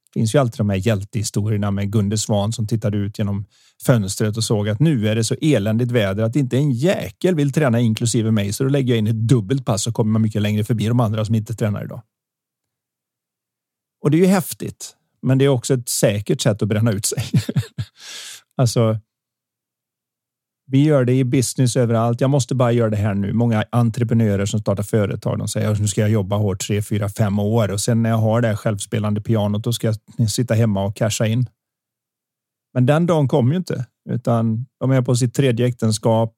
Det 0.08 0.20
finns 0.20 0.34
ju 0.34 0.38
alltid 0.38 0.58
de 0.58 0.70
här 0.70 0.76
hjältehistorierna 0.76 1.70
med 1.70 1.92
Gunde 1.92 2.18
Svan 2.18 2.52
som 2.52 2.66
tittade 2.66 2.96
ut 2.96 3.18
genom 3.18 3.44
fönstret 3.86 4.36
och 4.36 4.44
såg 4.44 4.68
att 4.68 4.80
nu 4.80 5.08
är 5.08 5.14
det 5.14 5.24
så 5.24 5.34
eländigt 5.40 5.90
väder 5.90 6.22
att 6.22 6.36
inte 6.36 6.56
en 6.56 6.70
jäkel 6.70 7.34
vill 7.34 7.52
träna 7.52 7.80
inklusive 7.80 8.30
mig 8.30 8.52
så 8.52 8.64
då 8.64 8.70
lägger 8.70 8.94
jag 8.94 8.98
in 8.98 9.06
ett 9.06 9.28
dubbelt 9.28 9.66
pass 9.66 9.86
och 9.86 9.94
kommer 9.94 10.12
man 10.12 10.22
mycket 10.22 10.42
längre 10.42 10.64
förbi 10.64 10.86
de 10.86 11.00
andra 11.00 11.24
som 11.24 11.34
inte 11.34 11.54
tränar 11.54 11.84
idag. 11.84 12.02
Och 14.02 14.10
det 14.10 14.16
är 14.16 14.20
ju 14.20 14.26
häftigt, 14.26 14.96
men 15.22 15.38
det 15.38 15.44
är 15.44 15.48
också 15.48 15.74
ett 15.74 15.88
säkert 15.88 16.40
sätt 16.40 16.62
att 16.62 16.68
bränna 16.68 16.92
ut 16.92 17.06
sig. 17.06 17.22
alltså, 18.56 19.00
vi 20.70 20.84
gör 20.84 21.04
det 21.04 21.12
i 21.12 21.24
business 21.24 21.76
överallt. 21.76 22.20
Jag 22.20 22.30
måste 22.30 22.54
bara 22.54 22.72
göra 22.72 22.90
det 22.90 22.96
här 22.96 23.14
nu. 23.14 23.32
Många 23.32 23.64
entreprenörer 23.70 24.46
som 24.46 24.60
startar 24.60 24.82
företag, 24.82 25.38
de 25.38 25.48
säger 25.48 25.70
att 25.70 25.80
nu 25.80 25.88
ska 25.88 26.00
jag 26.00 26.10
jobba 26.10 26.36
hårt 26.36 26.60
tre, 26.66 26.82
fyra, 26.82 27.08
fem 27.08 27.38
år 27.38 27.70
och 27.72 27.80
sen 27.80 28.02
när 28.02 28.10
jag 28.10 28.16
har 28.16 28.40
det 28.40 28.48
här 28.48 28.56
självspelande 28.56 29.20
pianot, 29.20 29.64
då 29.64 29.72
ska 29.72 29.86
jag 30.16 30.30
sitta 30.30 30.54
hemma 30.54 30.84
och 30.84 30.96
casha 30.96 31.26
in. 31.26 31.46
Men 32.74 32.86
den 32.86 33.06
dagen 33.06 33.28
kommer 33.28 33.50
ju 33.50 33.56
inte, 33.56 33.86
utan 34.10 34.66
de 34.80 34.90
är 34.90 35.02
på 35.02 35.16
sitt 35.16 35.34
tredje 35.34 35.66
äktenskap 35.66 36.34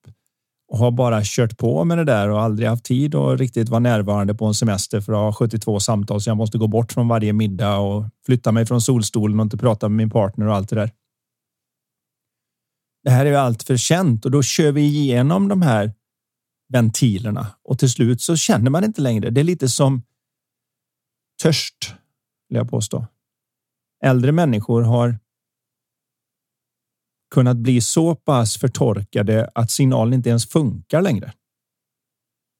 och 0.72 0.78
har 0.78 0.90
bara 0.90 1.20
kört 1.24 1.58
på 1.58 1.84
med 1.84 1.98
det 1.98 2.04
där 2.04 2.28
och 2.28 2.42
aldrig 2.42 2.68
haft 2.68 2.84
tid 2.84 3.14
och 3.14 3.38
riktigt 3.38 3.68
vara 3.68 3.80
närvarande 3.80 4.34
på 4.34 4.46
en 4.46 4.54
semester 4.54 5.00
för 5.00 5.12
att 5.12 5.18
ha 5.18 5.32
72 5.32 5.80
samtal. 5.80 6.20
Så 6.20 6.30
jag 6.30 6.36
måste 6.36 6.58
gå 6.58 6.66
bort 6.66 6.92
från 6.92 7.08
varje 7.08 7.32
middag 7.32 7.78
och 7.78 8.04
flytta 8.26 8.52
mig 8.52 8.66
från 8.66 8.80
solstolen 8.80 9.40
och 9.40 9.44
inte 9.44 9.56
prata 9.56 9.88
med 9.88 9.96
min 9.96 10.10
partner 10.10 10.46
och 10.46 10.54
allt 10.54 10.68
det 10.68 10.76
där. 10.76 10.90
Det 13.02 13.10
här 13.10 13.26
är 13.26 13.30
ju 13.30 13.36
allt 13.36 13.62
för 13.62 13.76
känt 13.76 14.24
och 14.24 14.30
då 14.30 14.42
kör 14.42 14.72
vi 14.72 14.82
igenom 14.82 15.48
de 15.48 15.62
här 15.62 15.94
ventilerna 16.72 17.46
och 17.62 17.78
till 17.78 17.90
slut 17.90 18.20
så 18.20 18.36
känner 18.36 18.70
man 18.70 18.84
inte 18.84 19.00
längre. 19.00 19.30
Det 19.30 19.40
är 19.40 19.44
lite 19.44 19.68
som 19.68 20.02
törst, 21.42 21.94
vill 22.48 22.56
jag 22.56 22.70
påstå. 22.70 23.06
Äldre 24.04 24.32
människor 24.32 24.82
har 24.82 25.18
kunnat 27.30 27.56
bli 27.56 27.80
så 27.80 28.14
pass 28.14 28.58
förtorkade 28.58 29.50
att 29.54 29.70
signalen 29.70 30.14
inte 30.14 30.28
ens 30.28 30.46
funkar 30.46 31.02
längre. 31.02 31.32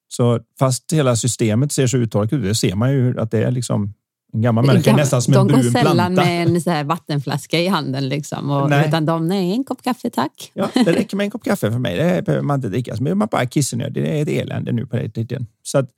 Så 0.09 0.41
fast 0.59 0.93
hela 0.93 1.17
systemet 1.17 1.73
ser 1.73 1.87
så 1.87 1.97
uttorkat 1.97 2.33
ut, 2.33 2.43
det 2.43 2.55
ser 2.55 2.75
man 2.75 2.93
ju 2.93 3.21
att 3.21 3.31
det 3.31 3.43
är 3.43 3.51
liksom 3.51 3.95
en 4.33 4.43
gammal 4.43 4.67
människa, 4.67 4.97
nästan 4.97 5.23
som 5.23 5.35
en 5.35 5.47
brun 5.47 5.61
planta. 5.61 5.79
De 5.79 5.85
går 5.85 5.89
sällan 5.91 6.15
med 6.15 6.47
en 6.47 6.61
så 6.61 6.71
här 6.71 6.85
vattenflaska 6.85 7.61
i 7.61 7.67
handen 7.67 8.09
liksom. 8.09 8.51
Och, 8.51 8.71
nej. 8.71 8.89
Utan 8.89 9.07
de, 9.07 9.27
nej, 9.27 9.53
en 9.53 9.65
kopp 9.65 9.83
kaffe 9.83 10.11
tack. 10.11 10.51
Ja, 10.55 10.71
det 10.75 10.93
räcker 10.93 11.17
med 11.17 11.25
en 11.25 11.31
kopp 11.31 11.45
kaffe 11.45 11.73
för 11.73 11.79
mig. 11.79 11.97
Det 11.97 12.23
behöver 12.25 12.45
man 12.45 12.59
inte 12.59 12.69
dricka. 12.69 12.97
Så 12.97 13.03
man 13.03 13.29
bara 13.31 13.47
kissnödig. 13.47 14.05
Det 14.05 14.19
är 14.19 14.23
ett 14.23 14.29
elände 14.29 14.73
nu 14.73 14.87
på 14.87 14.97
den 14.97 15.11
tiden. 15.11 15.47
Så 15.63 15.79
att, 15.79 15.91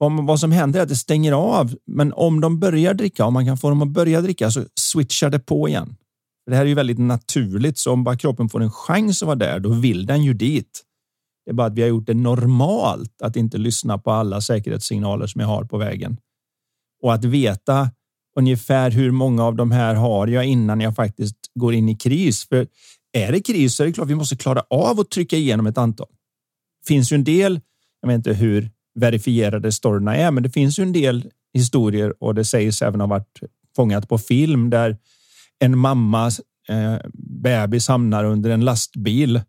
om, 0.00 0.26
vad 0.26 0.40
som 0.40 0.52
händer 0.52 0.78
är 0.78 0.82
att 0.82 0.88
det 0.88 0.96
stänger 0.96 1.32
av. 1.32 1.74
Men 1.86 2.12
om 2.12 2.40
de 2.40 2.60
börjar 2.60 2.94
dricka, 2.94 3.24
om 3.24 3.34
man 3.34 3.46
kan 3.46 3.58
få 3.58 3.68
dem 3.68 3.82
att 3.82 3.88
börja 3.88 4.20
dricka 4.20 4.50
så 4.50 4.64
switchar 4.80 5.30
det 5.30 5.38
på 5.38 5.68
igen. 5.68 5.96
Det 6.46 6.56
här 6.56 6.62
är 6.62 6.68
ju 6.68 6.74
väldigt 6.74 6.98
naturligt, 6.98 7.78
så 7.78 7.92
om 7.92 8.04
bara 8.04 8.16
kroppen 8.16 8.48
får 8.48 8.62
en 8.62 8.70
chans 8.70 9.22
att 9.22 9.26
vara 9.26 9.36
där, 9.36 9.58
då 9.60 9.68
vill 9.68 10.06
den 10.06 10.24
ju 10.24 10.34
dit. 10.34 10.82
Det 11.44 11.50
är 11.50 11.54
bara 11.54 11.66
att 11.66 11.74
vi 11.74 11.82
har 11.82 11.88
gjort 11.88 12.06
det 12.06 12.14
normalt 12.14 13.22
att 13.22 13.36
inte 13.36 13.58
lyssna 13.58 13.98
på 13.98 14.10
alla 14.10 14.40
säkerhetssignaler 14.40 15.26
som 15.26 15.40
jag 15.40 15.48
har 15.48 15.64
på 15.64 15.78
vägen 15.78 16.16
och 17.02 17.14
att 17.14 17.24
veta 17.24 17.90
ungefär 18.36 18.90
hur 18.90 19.10
många 19.10 19.44
av 19.44 19.56
de 19.56 19.70
här 19.70 19.94
har 19.94 20.26
jag 20.26 20.46
innan 20.46 20.80
jag 20.80 20.96
faktiskt 20.96 21.36
går 21.54 21.74
in 21.74 21.88
i 21.88 21.96
kris. 21.96 22.48
För 22.48 22.66
är 23.12 23.32
det 23.32 23.40
kris 23.40 23.74
så 23.74 23.82
är 23.82 23.86
det 23.86 23.92
klart 23.92 24.08
vi 24.08 24.14
måste 24.14 24.36
klara 24.36 24.62
av 24.70 25.00
att 25.00 25.10
trycka 25.10 25.36
igenom 25.36 25.66
ett 25.66 25.78
antal. 25.78 26.08
Finns 26.86 27.12
ju 27.12 27.14
en 27.14 27.24
del. 27.24 27.60
Jag 28.00 28.08
vet 28.08 28.16
inte 28.16 28.32
hur 28.32 28.70
verifierade 28.94 29.72
storyna 29.72 30.16
är, 30.16 30.30
men 30.30 30.42
det 30.42 30.50
finns 30.50 30.78
ju 30.78 30.82
en 30.82 30.92
del 30.92 31.30
historier 31.54 32.14
och 32.20 32.34
det 32.34 32.44
sägs 32.44 32.82
även 32.82 33.00
ha 33.00 33.06
varit 33.06 33.40
fångat 33.76 34.08
på 34.08 34.18
film 34.18 34.70
där 34.70 34.96
en 35.58 35.78
mammas 35.78 36.40
eh, 36.68 36.96
bebis 37.42 37.88
hamnar 37.88 38.24
under 38.24 38.50
en 38.50 38.64
lastbil 38.64 39.40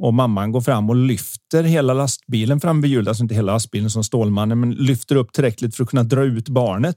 och 0.00 0.14
mamman 0.14 0.52
går 0.52 0.60
fram 0.60 0.90
och 0.90 0.96
lyfter 0.96 1.62
hela 1.62 1.94
lastbilen 1.94 2.60
fram 2.60 2.80
vid 2.80 2.90
hjulet, 2.90 3.08
alltså 3.08 3.22
inte 3.22 3.34
hela 3.34 3.52
lastbilen 3.52 3.90
som 3.90 4.04
Stålmannen, 4.04 4.60
men 4.60 4.70
lyfter 4.70 5.16
upp 5.16 5.32
tillräckligt 5.32 5.76
för 5.76 5.84
att 5.84 5.90
kunna 5.90 6.02
dra 6.02 6.24
ut 6.24 6.48
barnet. 6.48 6.96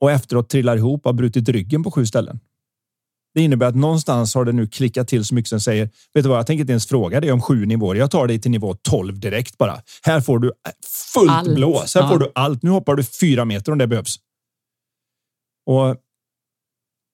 Och 0.00 0.10
efteråt 0.10 0.48
trillar 0.48 0.76
ihop 0.76 1.06
och 1.06 1.08
har 1.08 1.16
brutit 1.16 1.48
ryggen 1.48 1.82
på 1.82 1.90
sju 1.90 2.06
ställen. 2.06 2.40
Det 3.34 3.42
innebär 3.42 3.66
att 3.66 3.74
någonstans 3.74 4.34
har 4.34 4.44
det 4.44 4.52
nu 4.52 4.66
klickat 4.66 5.08
till 5.08 5.24
så 5.24 5.34
mycket 5.34 5.48
som 5.48 5.60
säger, 5.60 5.84
vet 5.84 6.24
du 6.24 6.28
vad, 6.28 6.38
jag 6.38 6.46
tänker 6.46 6.60
inte 6.60 6.72
ens 6.72 6.86
fråga 6.86 7.20
dig 7.20 7.32
om 7.32 7.42
sju 7.42 7.66
nivåer. 7.66 7.94
Jag 7.94 8.10
tar 8.10 8.26
dig 8.26 8.38
till 8.40 8.50
nivå 8.50 8.74
12 8.74 9.20
direkt 9.20 9.58
bara. 9.58 9.82
Här 10.02 10.20
får 10.20 10.38
du 10.38 10.52
fullt 11.14 11.30
allt. 11.30 11.54
blås. 11.54 11.94
Här 11.94 12.02
ja. 12.02 12.08
får 12.08 12.18
du 12.18 12.32
allt. 12.34 12.62
Nu 12.62 12.70
hoppar 12.70 12.94
du 12.94 13.04
fyra 13.04 13.44
meter 13.44 13.72
om 13.72 13.78
det 13.78 13.86
behövs. 13.86 14.16
Och, 15.66 15.96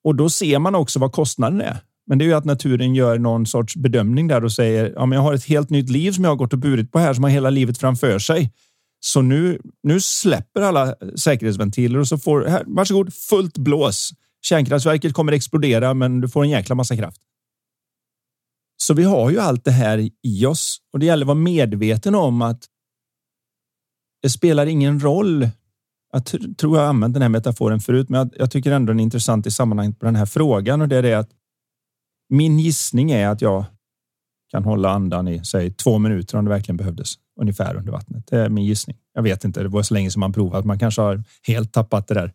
och 0.05 0.15
då 0.15 0.31
ser 0.31 0.59
man 0.59 0.75
också 0.75 0.99
vad 0.99 1.13
kostnaden 1.13 1.61
är. 1.61 1.81
Men 2.11 2.19
det 2.19 2.25
är 2.25 2.27
ju 2.27 2.35
att 2.35 2.45
naturen 2.45 2.95
gör 2.95 3.19
någon 3.19 3.47
sorts 3.47 3.77
bedömning 3.77 4.29
där 4.29 4.45
och 4.45 4.53
säger 4.53 4.93
ja, 4.97 5.07
men 5.07 5.17
jag 5.17 5.23
har 5.23 5.35
ett 5.35 5.45
helt 5.45 5.71
nytt 5.71 5.91
liv 5.91 6.13
som 6.13 6.25
jag 6.25 6.31
har 6.31 6.37
gått 6.37 6.53
och 6.53 6.59
burit 6.59 6.93
på 6.93 6.99
här 6.99 7.15
som 7.15 7.25
har 7.25 7.31
hela 7.31 7.51
livet 7.51 7.79
framför 7.79 8.19
sig. 8.19 8.53
Så 9.01 9.23
nu, 9.23 9.61
nu 9.83 10.01
släpper 10.01 10.61
alla 10.61 10.95
säkerhetsventiler 11.17 11.99
och 11.99 12.09
så 12.09 12.19
får 12.19 12.45
här, 12.45 12.65
varsågod 12.67 13.15
fullt 13.15 13.59
blås. 13.59 14.11
Kärnkraftverket 14.43 15.13
kommer 15.13 15.33
explodera, 15.33 15.95
men 15.95 16.21
du 16.21 16.29
får 16.29 16.45
en 16.45 16.51
jäkla 16.51 16.75
massa 16.75 16.97
kraft. 16.97 17.21
Så 18.83 18.95
vi 18.95 19.05
har 19.05 19.31
ju 19.31 19.39
allt 19.39 19.65
det 19.65 19.71
här 19.71 20.11
i 20.23 20.47
oss 20.47 20.79
och 20.93 20.99
det 20.99 21.07
gäller 21.07 21.25
att 21.25 21.29
vara 21.29 21.39
medveten 21.39 22.15
om 22.15 22.43
att 22.43 22.65
det 24.23 24.31
spelar 24.31 24.67
ingen 24.67 25.01
roll. 25.01 25.49
Jag 26.13 26.27
tror 26.59 26.79
jag 26.79 26.89
använt 26.89 27.15
den 27.15 27.23
här 27.23 27.29
metaforen 27.29 27.81
förut, 27.81 28.09
men 28.09 28.19
jag, 28.19 28.31
jag 28.37 28.51
tycker 28.51 28.73
ändå 28.73 28.93
den 28.93 29.01
är 29.01 29.05
intressant 29.05 29.47
i 29.47 29.51
sammanhanget 29.51 29.99
på 29.99 30.07
den 30.07 30.17
här 30.17 30.27
frågan 30.27 30.81
och 30.81 30.89
det 30.89 30.97
är 30.97 31.03
det 31.03 31.15
att 31.15 31.31
min 32.31 32.59
gissning 32.59 33.11
är 33.11 33.29
att 33.29 33.43
jag 33.43 33.65
kan 34.51 34.65
hålla 34.65 34.91
andan 34.91 35.29
i 35.29 35.45
säg 35.45 35.71
två 35.71 35.99
minuter 35.99 36.39
om 36.39 36.45
det 36.45 36.51
verkligen 36.51 36.77
behövdes 36.77 37.15
ungefär 37.41 37.77
under 37.77 37.93
vattnet. 37.93 38.27
Det 38.27 38.37
är 38.37 38.49
min 38.49 38.65
gissning. 38.65 38.97
Jag 39.15 39.23
vet 39.23 39.45
inte. 39.45 39.63
Det 39.63 39.69
var 39.69 39.83
så 39.83 39.95
länge 39.95 40.11
som 40.11 40.21
man 40.21 40.33
provat. 40.33 40.65
Man 40.65 40.79
kanske 40.79 41.03
har 41.03 41.23
helt 41.47 41.73
tappat 41.73 42.09
det 42.09 42.15
där. 42.15 42.33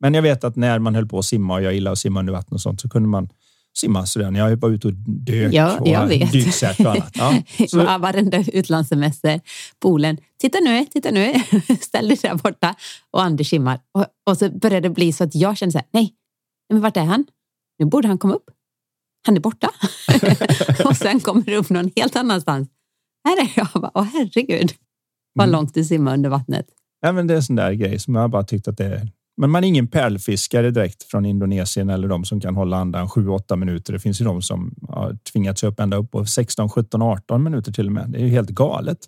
Men 0.00 0.14
jag 0.14 0.22
vet 0.22 0.44
att 0.44 0.56
när 0.56 0.78
man 0.78 0.94
höll 0.94 1.06
på 1.06 1.18
att 1.18 1.24
simma 1.24 1.54
och 1.54 1.62
jag 1.62 1.74
gillar 1.74 1.92
att 1.92 1.98
simma 1.98 2.20
under 2.20 2.32
vatten 2.32 2.54
och 2.54 2.60
sånt 2.60 2.80
så 2.80 2.88
kunde 2.88 3.08
man 3.08 3.28
simma 3.76 4.06
sådär 4.06 4.30
när 4.30 4.40
jag 4.40 4.56
var 4.56 4.68
ute 4.68 4.88
och 4.88 4.94
dök 5.06 5.52
ja, 5.52 5.78
jag 5.84 6.06
vet. 6.06 6.32
dyksätt 6.32 6.80
och 6.80 6.86
annat. 6.86 7.12
Ja, 7.14 7.42
så. 7.68 7.98
Varenda 7.98 8.44
utlandssemester, 8.52 9.40
poolen. 9.80 10.16
Titta 10.40 10.58
nu, 10.60 10.86
titta 10.86 11.10
nu, 11.10 11.34
ställ 11.80 12.08
dig 12.08 12.18
där 12.22 12.34
borta 12.34 12.74
och 13.10 13.22
Anders 13.22 13.48
simmar. 13.48 13.78
Och, 13.92 14.06
och 14.26 14.38
så 14.38 14.50
började 14.50 14.88
det 14.88 14.94
bli 14.94 15.12
så 15.12 15.24
att 15.24 15.34
jag 15.34 15.56
kände 15.56 15.72
så 15.72 15.78
här, 15.78 15.86
nej, 15.92 16.14
men 16.72 16.80
vart 16.82 16.96
är 16.96 17.04
han? 17.04 17.24
Nu 17.78 17.86
borde 17.86 18.08
han 18.08 18.18
komma 18.18 18.34
upp 18.34 18.50
han 19.26 19.36
är 19.36 19.40
borta. 19.40 19.70
och 20.84 20.96
sen 20.96 21.20
kommer 21.20 21.42
det 21.42 21.56
upp 21.56 21.70
någon 21.70 21.90
helt 21.96 22.16
annanstans. 22.16 22.68
Här 23.24 23.42
är 23.42 23.52
jag. 23.56 23.82
Bara, 23.82 23.90
Åh 23.94 24.04
herregud, 24.12 24.72
vad 25.34 25.48
mm. 25.48 25.52
långt 25.52 25.74
du 25.74 25.84
simmar 25.84 26.14
under 26.14 26.30
vattnet. 26.30 26.66
Ja, 27.00 27.12
men 27.12 27.26
det 27.26 27.34
är 27.34 27.36
en 27.36 27.42
sån 27.42 27.56
där 27.56 27.72
grej 27.72 27.98
som 27.98 28.14
jag 28.14 28.30
bara 28.30 28.44
tyckt 28.44 28.68
att 28.68 28.78
det 28.78 28.84
är. 28.84 29.08
Men 29.36 29.50
man 29.50 29.64
är 29.64 29.68
ingen 29.68 29.88
pärlfiskare 29.88 30.70
direkt 30.70 31.02
från 31.02 31.26
Indonesien 31.26 31.90
eller 31.90 32.08
de 32.08 32.24
som 32.24 32.40
kan 32.40 32.56
hålla 32.56 32.76
andan 32.76 33.08
7-8 33.08 33.56
minuter. 33.56 33.92
Det 33.92 33.98
finns 33.98 34.20
ju 34.20 34.24
de 34.24 34.42
som 34.42 34.74
har 34.88 35.18
tvingats 35.32 35.64
upp 35.64 35.80
ända 35.80 35.96
upp 35.96 36.10
på 36.10 36.26
16, 36.26 36.68
17, 36.68 37.02
18 37.02 37.42
minuter 37.42 37.72
till 37.72 37.86
och 37.86 37.92
med. 37.92 38.10
Det 38.10 38.18
är 38.18 38.22
ju 38.22 38.28
helt 38.28 38.50
galet. 38.50 38.98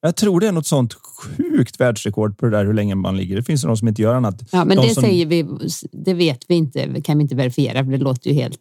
Jag 0.00 0.16
tror 0.16 0.40
det 0.40 0.48
är 0.48 0.52
något 0.52 0.66
sånt 0.66 0.94
sjukt 0.94 1.80
världsrekord 1.80 2.38
på 2.38 2.46
det 2.46 2.52
där 2.56 2.64
hur 2.64 2.74
länge 2.74 2.94
man 2.94 3.16
ligger. 3.16 3.36
Det 3.36 3.42
finns 3.42 3.62
de 3.62 3.76
som 3.76 3.88
inte 3.88 4.02
gör 4.02 4.14
annat. 4.14 4.42
Ja, 4.52 4.64
men 4.64 4.76
de 4.76 4.88
det 4.88 4.94
som... 4.94 5.02
säger 5.02 5.26
vi. 5.26 5.46
Det 5.92 6.14
vet 6.14 6.44
vi 6.48 6.54
inte. 6.54 7.02
kan 7.02 7.18
vi 7.18 7.22
inte 7.22 7.34
verifiera 7.34 7.84
för 7.84 7.92
det 7.92 7.98
låter 7.98 8.30
ju 8.30 8.36
helt 8.36 8.60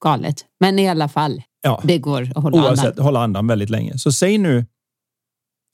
galet. 0.00 0.44
Men 0.60 0.78
i 0.78 0.88
alla 0.88 1.08
fall, 1.08 1.42
ja. 1.62 1.80
det 1.84 1.98
går 1.98 2.22
att 2.22 2.42
hålla 2.42 2.56
Oavsett, 2.56 2.86
andan. 2.86 3.04
hålla 3.04 3.22
andan 3.22 3.46
väldigt 3.46 3.70
länge. 3.70 3.98
Så 3.98 4.12
säg 4.12 4.38
nu 4.38 4.66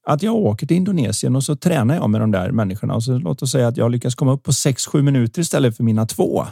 att 0.07 0.23
jag 0.23 0.35
åker 0.35 0.67
till 0.67 0.77
Indonesien 0.77 1.37
och 1.37 1.45
så 1.45 1.57
tränar 1.57 1.95
jag 1.95 2.11
med 2.11 2.21
de 2.21 2.31
där 2.31 2.51
människorna. 2.51 2.95
Och 2.95 3.05
så 3.05 3.19
låt 3.19 3.43
oss 3.43 3.53
säga 3.53 3.69
att 3.69 3.77
jag 3.77 3.91
lyckas 3.91 4.15
komma 4.15 4.33
upp 4.33 4.43
på 4.43 4.51
6-7 4.51 5.03
minuter 5.03 5.41
istället 5.41 5.77
för 5.77 5.85
mina 5.85 6.07
två 6.07 6.45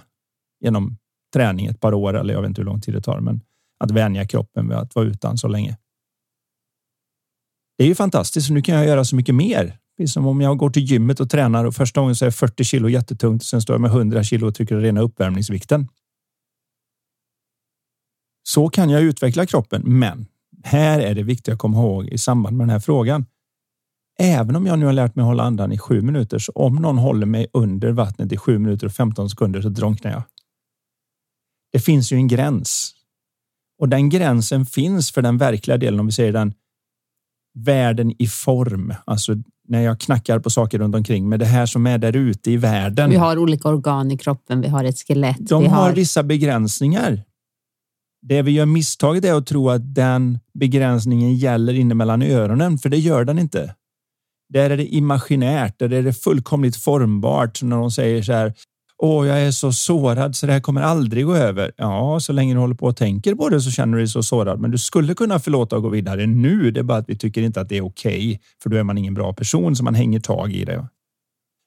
genom 0.60 0.96
träning 1.34 1.66
ett 1.66 1.80
par 1.80 1.94
år 1.94 2.16
eller 2.16 2.34
jag 2.34 2.40
vet 2.40 2.48
inte 2.48 2.60
hur 2.60 2.66
lång 2.66 2.80
tid 2.80 2.94
det 2.94 3.00
tar, 3.00 3.20
men 3.20 3.40
att 3.84 3.90
vänja 3.90 4.26
kroppen 4.26 4.68
vid 4.68 4.78
att 4.78 4.94
vara 4.94 5.06
utan 5.06 5.38
så 5.38 5.48
länge. 5.48 5.76
Det 7.78 7.84
är 7.84 7.88
ju 7.88 7.94
fantastiskt, 7.94 8.50
nu 8.50 8.62
kan 8.62 8.74
jag 8.74 8.86
göra 8.86 9.04
så 9.04 9.16
mycket 9.16 9.34
mer. 9.34 9.78
Är 9.98 10.06
som 10.06 10.26
om 10.26 10.40
jag 10.40 10.58
går 10.58 10.70
till 10.70 10.82
gymmet 10.82 11.20
och 11.20 11.30
tränar 11.30 11.64
och 11.64 11.74
första 11.74 12.00
gången 12.00 12.16
så 12.16 12.26
är 12.26 12.30
40 12.30 12.64
kilo 12.64 12.88
jättetungt 12.88 13.42
och 13.42 13.46
sen 13.46 13.62
står 13.62 13.74
jag 13.74 13.80
med 13.80 13.90
100 13.90 14.22
kilo 14.22 14.46
och 14.46 14.54
trycker 14.54 14.76
rena 14.76 15.00
uppvärmningsvikten. 15.00 15.88
Så 18.46 18.68
kan 18.68 18.90
jag 18.90 19.02
utveckla 19.02 19.46
kroppen, 19.46 19.82
men 19.84 20.26
här 20.64 21.00
är 21.00 21.14
det 21.14 21.22
viktigt 21.22 21.54
att 21.54 21.58
komma 21.58 21.78
ihåg 21.78 22.08
i 22.08 22.18
samband 22.18 22.56
med 22.56 22.66
den 22.66 22.72
här 22.72 22.80
frågan. 22.80 23.26
Även 24.18 24.56
om 24.56 24.66
jag 24.66 24.78
nu 24.78 24.86
har 24.86 24.92
lärt 24.92 25.14
mig 25.14 25.22
att 25.22 25.26
hålla 25.26 25.42
andan 25.42 25.72
i 25.72 25.78
sju 25.78 26.02
minuter, 26.02 26.38
så 26.38 26.52
om 26.52 26.76
någon 26.76 26.98
håller 26.98 27.26
mig 27.26 27.46
under 27.52 27.92
vattnet 27.92 28.32
i 28.32 28.36
sju 28.36 28.58
minuter 28.58 28.86
och 28.86 28.92
15 28.92 29.30
sekunder 29.30 29.62
så 29.62 29.68
drunknar 29.68 30.10
jag. 30.10 30.22
Det 31.72 31.80
finns 31.80 32.12
ju 32.12 32.16
en 32.16 32.28
gräns 32.28 32.94
och 33.78 33.88
den 33.88 34.08
gränsen 34.08 34.66
finns 34.66 35.12
för 35.12 35.22
den 35.22 35.38
verkliga 35.38 35.76
delen. 35.76 36.00
Om 36.00 36.06
vi 36.06 36.12
säger 36.12 36.32
den 36.32 36.54
världen 37.54 38.22
i 38.22 38.26
form, 38.26 38.94
alltså 39.04 39.34
när 39.68 39.80
jag 39.80 40.00
knackar 40.00 40.38
på 40.38 40.50
saker 40.50 40.78
runt 40.78 40.94
omkring 40.94 41.28
med 41.28 41.40
det 41.40 41.46
här 41.46 41.66
som 41.66 41.86
är 41.86 41.98
där 41.98 42.16
ute 42.16 42.50
i 42.50 42.56
världen. 42.56 43.10
Vi 43.10 43.16
har 43.16 43.38
olika 43.38 43.68
organ 43.68 44.10
i 44.10 44.18
kroppen. 44.18 44.60
Vi 44.60 44.68
har 44.68 44.84
ett 44.84 44.98
skelett. 44.98 45.36
De 45.40 45.62
vi 45.62 45.68
har 45.68 45.92
vissa 45.92 46.22
begränsningar. 46.22 47.22
Det 48.28 48.42
vi 48.42 48.50
gör 48.50 48.66
misstaget 48.66 49.24
är 49.24 49.34
att 49.34 49.46
tro 49.46 49.70
att 49.70 49.94
den 49.94 50.38
begränsningen 50.54 51.34
gäller 51.34 51.74
inne 51.74 51.94
mellan 51.94 52.22
öronen, 52.22 52.78
för 52.78 52.88
det 52.88 52.98
gör 52.98 53.24
den 53.24 53.38
inte. 53.38 53.74
Där 54.48 54.70
är 54.70 54.76
det 54.76 54.86
imaginärt, 54.86 55.78
där 55.78 55.92
är 55.92 56.02
det 56.02 56.12
fullkomligt 56.12 56.76
formbart. 56.76 57.62
När 57.62 57.76
de 57.76 57.90
säger 57.90 58.22
så 58.22 58.32
här. 58.32 58.54
Åh, 58.98 59.26
jag 59.26 59.42
är 59.42 59.50
så 59.50 59.72
sårad 59.72 60.36
så 60.36 60.46
det 60.46 60.52
här 60.52 60.60
kommer 60.60 60.80
aldrig 60.80 61.26
gå 61.26 61.34
över. 61.34 61.72
Ja, 61.76 62.20
så 62.20 62.32
länge 62.32 62.54
du 62.54 62.60
håller 62.60 62.74
på 62.74 62.86
och 62.86 62.96
tänker 62.96 63.34
på 63.34 63.48
det 63.48 63.60
så 63.60 63.70
känner 63.70 63.92
du 63.92 63.98
dig 63.98 64.08
så 64.08 64.22
sårad. 64.22 64.60
Men 64.60 64.70
du 64.70 64.78
skulle 64.78 65.14
kunna 65.14 65.38
förlåta 65.38 65.76
och 65.76 65.82
gå 65.82 65.88
vidare 65.88 66.26
nu. 66.26 66.70
Det 66.70 66.80
är 66.80 66.84
bara 66.84 66.98
att 66.98 67.08
vi 67.08 67.18
tycker 67.18 67.42
inte 67.42 67.60
att 67.60 67.68
det 67.68 67.76
är 67.76 67.84
okej, 67.84 68.28
okay, 68.28 68.38
för 68.62 68.70
då 68.70 68.76
är 68.76 68.82
man 68.82 68.98
ingen 68.98 69.14
bra 69.14 69.32
person 69.32 69.76
så 69.76 69.84
man 69.84 69.94
hänger 69.94 70.20
tag 70.20 70.52
i 70.52 70.64
det. 70.64 70.88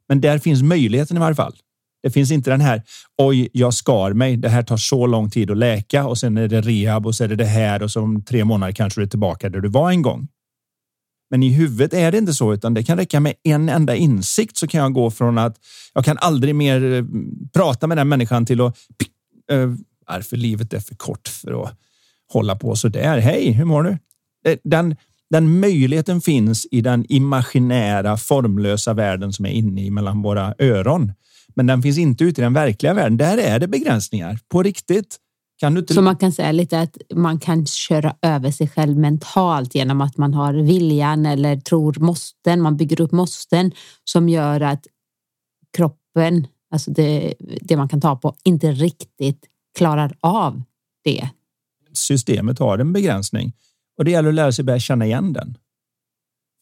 Men 0.08 0.22
där 0.22 0.40
finns 0.40 0.64
möjligheten 0.64 1.18
i 1.18 1.20
varje 1.20 1.36
fall. 1.36 1.56
Det 2.04 2.12
finns 2.12 2.32
inte 2.32 2.50
den 2.50 2.62
här. 2.62 2.84
Oj, 3.18 3.50
jag 3.54 3.74
skar 3.74 4.14
mig. 4.14 4.38
Det 4.38 4.50
här 4.50 4.64
tar 4.64 4.78
så 4.78 5.08
lång 5.08 5.30
tid 5.30 5.52
att 5.52 5.58
läka 5.58 6.08
och 6.08 6.18
sen 6.18 6.38
är 6.38 6.48
det 6.48 6.62
rehab 6.62 7.06
och 7.06 7.16
så 7.16 7.24
är 7.24 7.28
det 7.28 7.36
det 7.36 7.46
här 7.46 7.84
och 7.84 7.92
så 7.92 8.02
om 8.02 8.24
tre 8.24 8.46
månader 8.46 8.74
kanske 8.74 9.02
du 9.02 9.06
är 9.06 9.10
tillbaka 9.10 9.50
där 9.50 9.60
du 9.60 9.70
var 9.70 9.92
en 9.92 10.02
gång. 10.02 10.28
Men 11.30 11.44
i 11.44 11.50
huvudet 11.50 11.94
är 11.94 12.12
det 12.12 12.18
inte 12.18 12.34
så, 12.34 12.54
utan 12.54 12.74
det 12.74 12.84
kan 12.84 12.98
räcka 12.98 13.20
med 13.20 13.34
en 13.44 13.70
enda 13.70 13.96
insikt 13.96 14.58
så 14.58 14.68
kan 14.68 14.82
jag 14.82 14.94
gå 14.94 15.12
från 15.12 15.38
att 15.38 15.58
jag 15.94 16.06
kan 16.06 16.18
aldrig 16.18 16.56
mer 16.56 16.94
eh, 16.94 17.04
prata 17.54 17.88
med 17.88 17.98
den 17.98 18.10
människan 18.10 18.46
till 18.46 18.62
att 18.62 18.78
äh, 19.52 19.60
eh, 20.16 20.22
för 20.22 20.38
livet 20.38 20.74
är 20.74 20.80
för 20.80 20.96
kort 20.96 21.28
för 21.28 21.64
att 21.64 21.74
hålla 22.34 22.56
på 22.56 22.76
så 22.76 22.88
där. 22.88 23.18
Hej, 23.18 23.52
hur 23.52 23.66
mår 23.66 23.84
du? 23.84 23.98
Den, 24.64 24.96
den 25.30 25.60
möjligheten 25.60 26.22
finns 26.22 26.68
i 26.72 26.82
den 26.82 27.06
imaginära 27.10 28.18
formlösa 28.18 28.94
världen 28.94 29.34
som 29.34 29.46
är 29.46 29.50
inne 29.50 29.86
i 29.86 29.92
mellan 29.92 30.22
våra 30.22 30.56
öron. 30.60 31.14
Men 31.58 31.68
den 31.68 31.82
finns 31.82 31.98
inte 31.98 32.24
ute 32.24 32.42
i 32.42 32.44
den 32.44 32.54
verkliga 32.54 32.94
världen. 32.94 33.18
Där 33.18 33.38
är 33.38 33.60
det 33.60 33.68
begränsningar 33.68 34.40
på 34.50 34.64
riktigt. 34.64 35.18
Kan 35.60 35.74
du 35.74 35.80
inte... 35.80 35.94
Så 35.94 36.02
man 36.02 36.16
kan 36.16 36.32
säga 36.32 36.52
lite 36.52 36.82
att 36.82 36.98
man 37.14 37.40
kan 37.40 37.66
köra 37.66 38.16
över 38.22 38.52
sig 38.52 38.68
själv 38.68 38.98
mentalt 38.98 39.76
genom 39.76 40.02
att 40.02 40.18
man 40.18 40.34
har 40.34 40.54
viljan 40.54 41.26
eller 41.26 41.58
tror 41.58 41.96
måsten. 42.00 42.62
Man 42.62 42.78
bygger 42.78 43.02
upp 43.02 43.12
måsten 43.12 43.72
som 44.04 44.30
gör 44.30 44.62
att 44.62 44.88
kroppen, 45.78 46.48
alltså 46.72 46.92
det, 46.92 47.34
det 47.40 47.78
man 47.78 47.90
kan 47.90 48.02
ta 48.02 48.16
på, 48.16 48.36
inte 48.44 48.72
riktigt 48.72 49.46
klarar 49.78 50.18
av 50.20 50.62
det. 51.04 51.30
Systemet 51.94 52.60
har 52.60 52.78
en 52.78 52.94
begränsning 52.94 53.54
och 53.98 54.06
det 54.06 54.12
gäller 54.12 54.30
att 54.30 54.36
lära 54.36 54.52
sig 54.52 54.66
börja 54.66 54.80
känna 54.80 55.06
igen 55.06 55.34
den. 55.34 55.58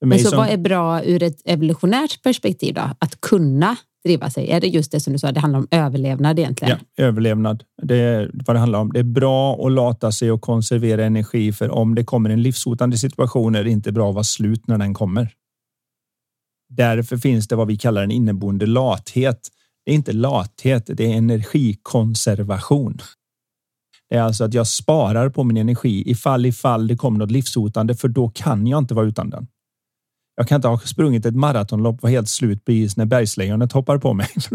Men 0.05 0.19
så 0.19 0.29
som... 0.29 0.37
vad 0.37 0.49
är 0.49 0.57
bra 0.57 1.03
ur 1.03 1.23
ett 1.23 1.41
evolutionärt 1.45 2.23
perspektiv 2.23 2.73
då? 2.73 2.89
Att 2.99 3.21
kunna 3.21 3.77
driva 4.05 4.29
sig? 4.29 4.51
Är 4.51 4.61
det 4.61 4.67
just 4.67 4.91
det 4.91 4.99
som 4.99 5.13
du 5.13 5.19
sa, 5.19 5.31
det 5.31 5.39
handlar 5.39 5.59
om 5.59 5.67
överlevnad 5.71 6.39
egentligen? 6.39 6.77
Ja, 6.95 7.03
överlevnad. 7.03 7.63
Det 7.81 7.95
är 7.95 8.31
vad 8.33 8.55
det 8.55 8.59
handlar 8.59 8.79
om. 8.79 8.93
Det 8.93 8.99
är 8.99 9.03
bra 9.03 9.65
att 9.65 9.71
lata 9.71 10.11
sig 10.11 10.31
och 10.31 10.41
konservera 10.41 11.05
energi 11.05 11.53
för 11.53 11.69
om 11.69 11.95
det 11.95 12.03
kommer 12.03 12.29
en 12.29 12.41
livshotande 12.41 12.97
situation 12.97 13.55
är 13.55 13.63
det 13.63 13.69
inte 13.69 13.91
bra 13.91 14.09
att 14.09 14.15
vara 14.15 14.23
slut 14.23 14.67
när 14.67 14.77
den 14.77 14.93
kommer. 14.93 15.33
Därför 16.69 17.17
finns 17.17 17.47
det 17.47 17.55
vad 17.55 17.67
vi 17.67 17.77
kallar 17.77 18.03
en 18.03 18.11
inneboende 18.11 18.65
lathet. 18.65 19.49
Det 19.85 19.91
är 19.91 19.95
inte 19.95 20.13
lathet, 20.13 20.89
det 20.93 21.05
är 21.05 21.17
energikonservation. 21.17 22.97
Det 24.09 24.15
är 24.15 24.21
alltså 24.21 24.43
att 24.43 24.53
jag 24.53 24.67
sparar 24.67 25.29
på 25.29 25.43
min 25.43 25.57
energi 25.57 26.11
ifall 26.11 26.45
ifall 26.45 26.87
det 26.87 26.95
kommer 26.95 27.19
något 27.19 27.31
livshotande, 27.31 27.95
för 27.95 28.07
då 28.07 28.29
kan 28.29 28.67
jag 28.67 28.77
inte 28.77 28.93
vara 28.93 29.05
utan 29.05 29.29
den. 29.29 29.47
Jag 30.37 30.47
kan 30.47 30.55
inte 30.55 30.67
ha 30.67 30.79
sprungit 30.79 31.25
ett 31.25 31.35
maratonlopp 31.35 32.03
och 32.03 32.09
helt 32.09 32.29
slut 32.29 32.65
på 32.65 32.71
is 32.71 32.97
när 32.97 33.05
bergslejonet 33.05 33.71
hoppar 33.71 33.97
på 33.97 34.13
mig. 34.13 34.27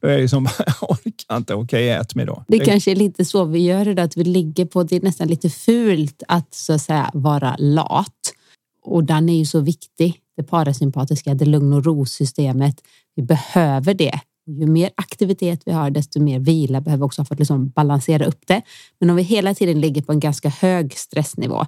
då, 0.00 0.08
är 0.08 0.12
jag 0.12 0.20
liksom, 0.20 0.48
jag 0.58 0.90
orkar 0.90 1.36
inte. 1.36 1.54
Okej, 1.54 1.64
okay, 1.64 1.88
ät 1.88 2.14
mig 2.14 2.26
då. 2.26 2.44
Det, 2.48 2.58
det 2.58 2.64
kanske 2.64 2.90
är 2.90 2.96
lite 2.96 3.24
så 3.24 3.44
vi 3.44 3.58
gör 3.58 3.84
det, 3.84 4.02
att 4.02 4.16
vi 4.16 4.24
ligger 4.24 4.64
på, 4.64 4.82
det 4.82 4.96
är 4.96 5.00
nästan 5.00 5.28
lite 5.28 5.50
fult 5.50 6.22
att 6.28 6.54
så 6.54 6.72
att 6.72 6.82
säga 6.82 7.10
vara 7.14 7.56
lat. 7.58 8.34
Och 8.82 9.04
den 9.04 9.28
är 9.28 9.38
ju 9.38 9.46
så 9.46 9.60
viktig, 9.60 10.16
det 10.36 10.42
parasympatiska, 10.42 11.34
det 11.34 11.44
lugn 11.44 11.72
och 11.72 11.84
ro-systemet. 11.84 12.80
Vi 13.16 13.22
behöver 13.22 13.94
det. 13.94 14.20
Ju 14.46 14.66
mer 14.66 14.90
aktivitet 14.94 15.62
vi 15.66 15.72
har, 15.72 15.90
desto 15.90 16.20
mer 16.20 16.38
vila 16.38 16.80
behöver 16.80 17.02
vi 17.02 17.06
också 17.06 17.24
för 17.24 17.34
att 17.34 17.38
liksom 17.38 17.68
balansera 17.68 18.24
upp 18.24 18.46
det. 18.46 18.62
Men 19.00 19.10
om 19.10 19.16
vi 19.16 19.22
hela 19.22 19.54
tiden 19.54 19.80
ligger 19.80 20.02
på 20.02 20.12
en 20.12 20.20
ganska 20.20 20.48
hög 20.48 20.98
stressnivå 20.98 21.66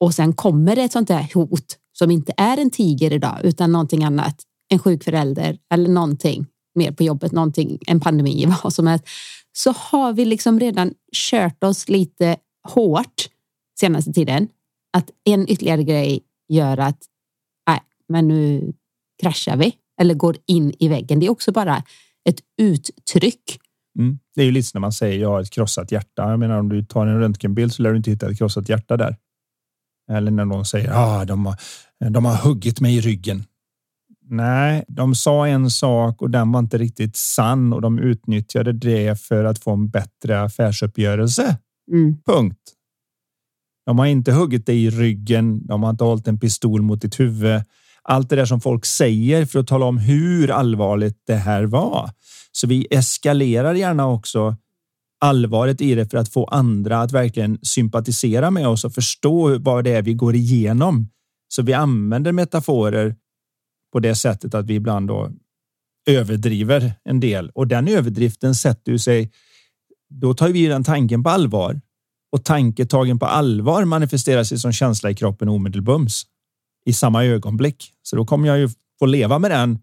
och 0.00 0.14
sen 0.14 0.32
kommer 0.32 0.76
det 0.76 0.82
ett 0.82 0.92
sånt 0.92 1.08
där 1.08 1.28
hot 1.34 1.76
som 1.92 2.10
inte 2.10 2.32
är 2.36 2.56
en 2.56 2.70
tiger 2.70 3.12
idag 3.12 3.38
utan 3.42 3.72
någonting 3.72 4.04
annat, 4.04 4.42
en 4.68 4.78
sjuk 4.78 5.04
förälder 5.04 5.58
eller 5.74 5.88
någonting 5.88 6.46
mer 6.74 6.92
på 6.92 7.02
jobbet, 7.02 7.32
någonting, 7.32 7.78
en 7.86 8.00
pandemi, 8.00 8.46
vad 8.64 8.72
som 8.72 8.86
helst, 8.86 9.04
så 9.52 9.72
har 9.72 10.12
vi 10.12 10.24
liksom 10.24 10.60
redan 10.60 10.94
kört 11.12 11.64
oss 11.64 11.88
lite 11.88 12.36
hårt 12.68 13.28
senaste 13.80 14.12
tiden. 14.12 14.48
Att 14.96 15.10
en 15.24 15.48
ytterligare 15.48 15.84
grej 15.84 16.20
gör 16.48 16.78
att 16.78 16.98
nej, 17.68 17.80
men 18.08 18.28
nu 18.28 18.72
kraschar 19.22 19.56
vi 19.56 19.74
eller 20.00 20.14
går 20.14 20.36
in 20.46 20.72
i 20.78 20.88
väggen. 20.88 21.20
Det 21.20 21.26
är 21.26 21.30
också 21.30 21.52
bara 21.52 21.82
ett 22.28 22.40
uttryck. 22.60 23.58
Mm. 23.98 24.18
Det 24.34 24.40
är 24.40 24.44
ju 24.44 24.52
lite 24.52 24.68
som 24.68 24.78
när 24.78 24.80
man 24.80 24.92
säger 24.92 25.20
jag 25.20 25.28
har 25.28 25.40
ett 25.40 25.50
krossat 25.50 25.92
hjärta. 25.92 26.30
Jag 26.30 26.38
menar 26.38 26.58
om 26.58 26.68
du 26.68 26.84
tar 26.84 27.06
en 27.06 27.18
röntgenbild 27.18 27.72
så 27.72 27.82
lär 27.82 27.90
du 27.90 27.96
inte 27.96 28.10
hitta 28.10 28.30
ett 28.30 28.38
krossat 28.38 28.68
hjärta 28.68 28.96
där. 28.96 29.16
Eller 30.10 30.30
när 30.30 30.44
någon 30.44 30.64
säger 30.64 30.90
ah, 30.92 31.24
de, 31.24 31.46
har, 31.46 31.56
de 32.10 32.24
har 32.24 32.36
huggit 32.36 32.80
mig 32.80 32.96
i 32.96 33.00
ryggen. 33.00 33.44
Nej, 34.24 34.84
de 34.88 35.14
sa 35.14 35.48
en 35.48 35.70
sak 35.70 36.22
och 36.22 36.30
den 36.30 36.52
var 36.52 36.60
inte 36.60 36.78
riktigt 36.78 37.16
sann 37.16 37.72
och 37.72 37.80
de 37.80 37.98
utnyttjade 37.98 38.72
det 38.72 39.20
för 39.20 39.44
att 39.44 39.58
få 39.58 39.72
en 39.72 39.88
bättre 39.88 40.42
affärsuppgörelse. 40.42 41.56
Mm. 41.92 42.16
Punkt. 42.26 42.58
De 43.86 43.98
har 43.98 44.06
inte 44.06 44.32
huggit 44.32 44.66
dig 44.66 44.84
i 44.84 44.90
ryggen. 44.90 45.66
De 45.66 45.82
har 45.82 45.90
inte 45.90 46.04
hållit 46.04 46.28
en 46.28 46.38
pistol 46.38 46.82
mot 46.82 47.00
ditt 47.00 47.20
huvud. 47.20 47.62
Allt 48.02 48.30
det 48.30 48.36
där 48.36 48.44
som 48.44 48.60
folk 48.60 48.86
säger 48.86 49.46
för 49.46 49.58
att 49.58 49.66
tala 49.66 49.86
om 49.86 49.98
hur 49.98 50.50
allvarligt 50.50 51.22
det 51.26 51.34
här 51.34 51.64
var. 51.64 52.10
Så 52.52 52.66
vi 52.66 52.86
eskalerar 52.90 53.74
gärna 53.74 54.08
också 54.08 54.56
allvaret 55.22 55.80
i 55.80 55.94
det 55.94 56.10
för 56.10 56.18
att 56.18 56.28
få 56.28 56.44
andra 56.44 57.00
att 57.00 57.12
verkligen 57.12 57.58
sympatisera 57.62 58.50
med 58.50 58.68
oss 58.68 58.84
och 58.84 58.94
förstå 58.94 59.58
vad 59.58 59.84
det 59.84 59.90
är 59.90 60.02
vi 60.02 60.14
går 60.14 60.34
igenom. 60.34 61.08
Så 61.48 61.62
vi 61.62 61.72
använder 61.72 62.32
metaforer 62.32 63.16
på 63.92 64.00
det 64.00 64.14
sättet 64.14 64.54
att 64.54 64.66
vi 64.66 64.74
ibland 64.74 65.08
då 65.08 65.30
överdriver 66.06 66.94
en 67.04 67.20
del 67.20 67.50
och 67.50 67.66
den 67.66 67.88
överdriften 67.88 68.54
sätter 68.54 68.92
ju 68.92 68.98
sig. 68.98 69.32
Då 70.10 70.34
tar 70.34 70.48
vi 70.48 70.66
den 70.66 70.84
tanken 70.84 71.22
på 71.22 71.30
allvar 71.30 71.80
och 72.32 72.44
tanketagen 72.44 73.18
på 73.18 73.26
allvar 73.26 73.84
manifesterar 73.84 74.44
sig 74.44 74.58
som 74.58 74.72
känsla 74.72 75.10
i 75.10 75.14
kroppen 75.14 75.48
omedelbums 75.48 76.22
i 76.86 76.92
samma 76.92 77.24
ögonblick. 77.24 77.92
Så 78.02 78.16
då 78.16 78.24
kommer 78.24 78.48
jag 78.48 78.58
ju 78.58 78.68
få 78.98 79.06
leva 79.06 79.38
med 79.38 79.50
den 79.50 79.78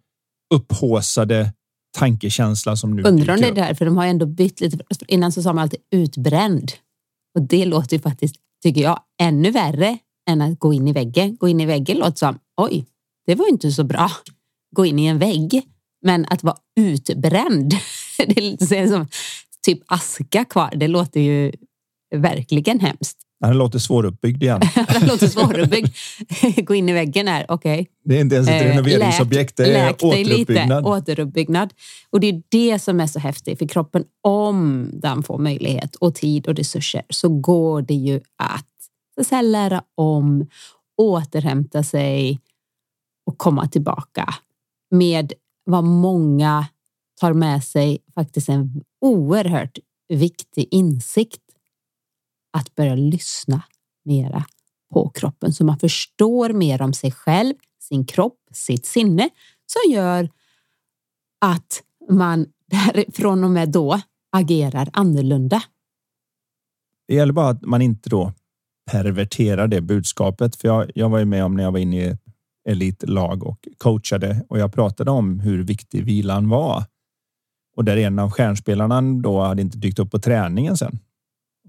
upphåsade 0.54 1.54
tankekänsla 2.00 2.76
som 2.76 2.96
nu 2.96 3.04
Undrar 3.04 3.34
om 3.34 3.42
det 3.42 3.48
är 3.48 3.56
därför 3.56 3.86
de 3.86 3.98
har 3.98 4.06
ändå 4.06 4.26
bytt 4.26 4.62
lite. 4.62 4.78
Innan 5.08 5.32
så 5.32 5.44
sa 5.44 5.54
man 5.54 5.62
alltid 5.62 5.80
utbränd 5.92 6.72
och 7.36 7.42
det 7.42 7.66
låter 7.66 7.96
ju 7.96 8.02
faktiskt, 8.02 8.36
tycker 8.64 8.82
jag, 8.82 9.00
ännu 9.22 9.52
värre 9.52 9.98
än 10.30 10.42
att 10.42 10.60
gå 10.60 10.74
in 10.74 10.88
i 10.88 10.94
väggen. 10.94 11.36
Gå 11.36 11.48
in 11.48 11.60
i 11.62 11.66
väggen 11.66 11.98
låter 11.98 12.18
som 12.18 12.40
oj, 12.62 12.86
det 13.26 13.36
var 13.36 13.50
inte 13.50 13.72
så 13.72 13.84
bra. 13.84 14.12
Gå 14.76 14.86
in 14.86 15.00
i 15.00 15.06
en 15.06 15.20
vägg, 15.20 15.64
men 16.06 16.26
att 16.30 16.44
vara 16.44 16.58
utbränd. 16.80 17.74
Det 18.18 18.38
är 18.38 18.42
lite 18.42 18.88
som 18.88 19.08
typ 19.66 19.80
aska 19.86 20.46
kvar. 20.46 20.74
Det 20.76 20.88
låter 20.88 21.20
ju 21.20 21.52
verkligen 22.16 22.80
hemskt. 22.80 23.18
Den 23.40 23.58
låter 23.58 23.80
svåruppbyggd 23.80 24.44
igen. 24.44 24.62
den 25.00 25.08
låter 25.08 25.28
svåruppbyggd. 25.28 25.88
Gå 26.66 26.76
in 26.76 26.90
i 26.90 26.94
väggen 26.94 27.28
här, 27.28 27.46
okej. 27.50 27.74
Okay. 27.74 27.86
Det 28.04 28.18
är 28.18 28.22
inte 28.22 28.36
ens 28.36 28.50
ett 28.50 28.62
eh, 28.62 28.68
renoveringsobjekt, 28.68 29.58
det 29.58 29.76
är 29.76 29.94
återuppbyggnad. 29.94 30.84
Lite, 30.84 30.90
återuppbyggnad. 30.90 31.74
Och 32.10 32.20
det 32.20 32.28
är 32.28 32.42
det 32.50 32.80
som 32.80 33.00
är 33.00 33.08
så 33.08 33.20
häftigt 33.20 33.60
för 33.60 33.68
kroppen. 33.68 34.04
Om 34.22 34.90
den 34.94 35.24
får 35.24 35.38
möjlighet 35.38 35.96
och 35.96 36.16
tid 36.16 36.48
och 36.48 36.56
resurser 36.56 37.02
så 37.10 37.30
går 37.30 37.82
det 37.82 37.94
ju 37.94 38.16
att, 38.38 38.68
så 39.18 39.24
säga, 39.24 39.42
lära 39.42 39.84
om, 39.96 40.48
återhämta 40.98 41.84
sig 41.84 42.40
och 43.26 43.38
komma 43.38 43.68
tillbaka 43.68 44.34
med 44.92 45.34
vad 45.66 45.84
många 45.84 46.68
tar 47.20 47.34
med 47.34 47.64
sig 47.64 48.00
faktiskt 48.16 48.50
en 48.50 48.84
oerhört 49.02 49.78
viktig 50.10 50.68
insikt 50.72 51.42
att 52.52 52.76
börja 52.76 52.96
lyssna 52.96 53.62
mera 54.06 54.46
på 54.94 55.10
kroppen 55.10 55.54
så 55.54 55.66
man 55.66 55.80
förstår 55.80 56.50
mer 56.50 56.82
om 56.82 56.94
sig 56.94 57.12
själv, 57.12 57.54
sin 57.80 58.06
kropp, 58.06 58.40
sitt 58.52 58.86
sinne 58.86 59.30
som 59.66 59.92
gör 59.92 60.30
att 61.42 61.84
man 62.10 62.46
från 63.14 63.44
och 63.44 63.52
med 63.52 63.70
då 63.70 64.02
agerar 64.32 64.90
annorlunda. 64.94 65.64
Det 67.08 67.16
gäller 67.16 67.34
bara 67.34 67.50
att 67.50 67.62
man 67.62 67.82
inte 67.82 68.10
då 68.10 68.34
perverterar 68.92 69.68
det 69.68 69.82
budskapet. 69.82 70.56
För 70.56 70.68
jag, 70.68 70.92
jag 70.96 71.10
var 71.10 71.20
ju 71.20 71.26
med 71.26 71.46
om 71.46 71.56
när 71.56 71.64
jag 71.64 71.72
var 71.72 71.80
inne 71.80 71.98
i 71.98 72.08
ett 72.08 72.22
elitlag 72.70 73.44
och 73.44 73.68
coachade 73.78 74.46
och 74.50 74.60
jag 74.60 74.74
pratade 74.74 75.12
om 75.12 75.40
hur 75.40 75.64
viktig 75.64 76.06
vilan 76.06 76.50
var. 76.50 76.84
Och 77.76 77.86
där 77.86 77.98
en 77.98 78.20
av 78.20 78.32
stjärnspelarna 78.32 79.02
då 79.02 79.42
hade 79.42 79.62
inte 79.62 79.78
dykt 79.78 80.00
upp 80.00 80.12
på 80.12 80.20
träningen 80.20 80.78
sen. 80.78 81.00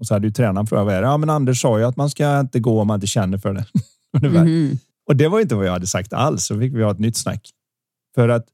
Och 0.01 0.07
så 0.07 0.13
hade 0.13 0.27
ju 0.27 0.33
tränaren 0.33 0.67
frågat 0.67 0.85
vad 0.85 0.95
är 0.95 1.01
det? 1.01 1.07
Ja, 1.07 1.17
men 1.17 1.29
Anders 1.29 1.61
sa 1.61 1.79
ju 1.79 1.85
att 1.85 1.97
man 1.97 2.09
ska 2.09 2.39
inte 2.39 2.59
gå 2.59 2.81
om 2.81 2.87
man 2.87 2.95
inte 2.95 3.07
känner 3.07 3.37
för 3.37 3.53
det. 3.53 3.65
mm. 4.27 4.77
Och 5.07 5.15
det 5.15 5.27
var 5.27 5.39
inte 5.39 5.55
vad 5.55 5.65
jag 5.65 5.71
hade 5.71 5.87
sagt 5.87 6.13
alls. 6.13 6.45
Så 6.45 6.59
fick 6.59 6.73
vi 6.73 6.83
ha 6.83 6.91
ett 6.91 6.99
nytt 6.99 7.17
snack. 7.17 7.49
För 8.15 8.29
att 8.29 8.45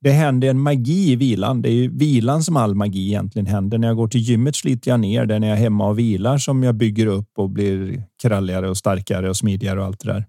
det 0.00 0.10
händer 0.10 0.48
en 0.48 0.60
magi 0.60 1.12
i 1.12 1.16
vilan. 1.16 1.62
Det 1.62 1.68
är 1.68 1.72
ju 1.72 1.88
vilan 1.88 2.42
som 2.42 2.56
all 2.56 2.74
magi 2.74 3.06
egentligen 3.06 3.46
händer. 3.46 3.78
När 3.78 3.88
jag 3.88 3.96
går 3.96 4.08
till 4.08 4.20
gymmet 4.20 4.56
sliter 4.56 4.90
jag 4.90 5.00
ner. 5.00 5.26
Det 5.26 5.34
är 5.34 5.40
när 5.40 5.48
jag 5.48 5.56
är 5.56 5.62
hemma 5.62 5.88
och 5.88 5.98
vilar 5.98 6.38
som 6.38 6.62
jag 6.62 6.74
bygger 6.74 7.06
upp 7.06 7.30
och 7.38 7.50
blir 7.50 8.04
kralligare 8.22 8.70
och 8.70 8.76
starkare 8.76 9.28
och 9.28 9.36
smidigare 9.36 9.80
och 9.80 9.86
allt 9.86 10.00
det 10.00 10.12
där. 10.12 10.26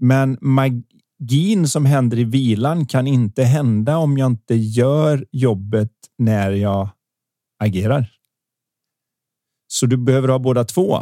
Men 0.00 0.38
magin 0.40 1.68
som 1.68 1.84
händer 1.84 2.18
i 2.18 2.24
vilan 2.24 2.86
kan 2.86 3.06
inte 3.06 3.44
hända 3.44 3.96
om 3.96 4.18
jag 4.18 4.26
inte 4.26 4.54
gör 4.54 5.26
jobbet 5.32 5.92
när 6.18 6.50
jag 6.50 6.88
agerar. 7.58 8.12
Så 9.68 9.86
du 9.86 9.96
behöver 9.96 10.28
ha 10.28 10.38
båda 10.38 10.64
två. 10.64 10.98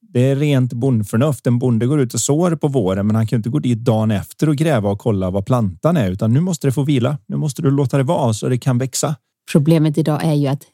Det 0.00 0.20
är 0.20 0.36
rent 0.36 0.72
bondförnuft. 0.72 1.46
En 1.46 1.58
bonde 1.58 1.86
går 1.86 2.00
ut 2.00 2.14
och 2.14 2.20
sår 2.20 2.56
på 2.56 2.68
våren, 2.68 3.06
men 3.06 3.16
han 3.16 3.26
kan 3.26 3.36
inte 3.36 3.48
gå 3.48 3.58
dit 3.58 3.78
dagen 3.78 4.10
efter 4.10 4.48
och 4.48 4.56
gräva 4.56 4.90
och 4.90 4.98
kolla 4.98 5.30
vad 5.30 5.46
plantan 5.46 5.96
är, 5.96 6.10
utan 6.10 6.32
nu 6.32 6.40
måste 6.40 6.66
det 6.66 6.72
få 6.72 6.82
vila. 6.82 7.18
Nu 7.26 7.36
måste 7.36 7.62
du 7.62 7.70
låta 7.70 7.96
det 7.96 8.02
vara 8.02 8.32
så 8.32 8.48
det 8.48 8.58
kan 8.58 8.78
växa. 8.78 9.16
Problemet 9.52 9.98
idag 9.98 10.24
är 10.24 10.34
ju 10.34 10.46
att 10.46 10.66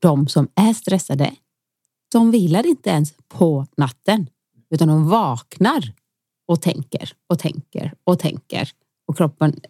de 0.00 0.28
som 0.28 0.48
är 0.54 0.72
stressade, 0.72 1.34
de 2.12 2.30
vilar 2.30 2.66
inte 2.66 2.90
ens 2.90 3.14
på 3.28 3.66
natten, 3.76 4.26
utan 4.70 4.88
de 4.88 5.08
vaknar 5.08 5.92
och 6.48 6.62
tänker 6.62 7.12
och 7.28 7.38
tänker 7.38 7.92
och 8.04 8.18
tänker 8.18 8.70
och 9.08 9.16
kroppen, 9.16 9.60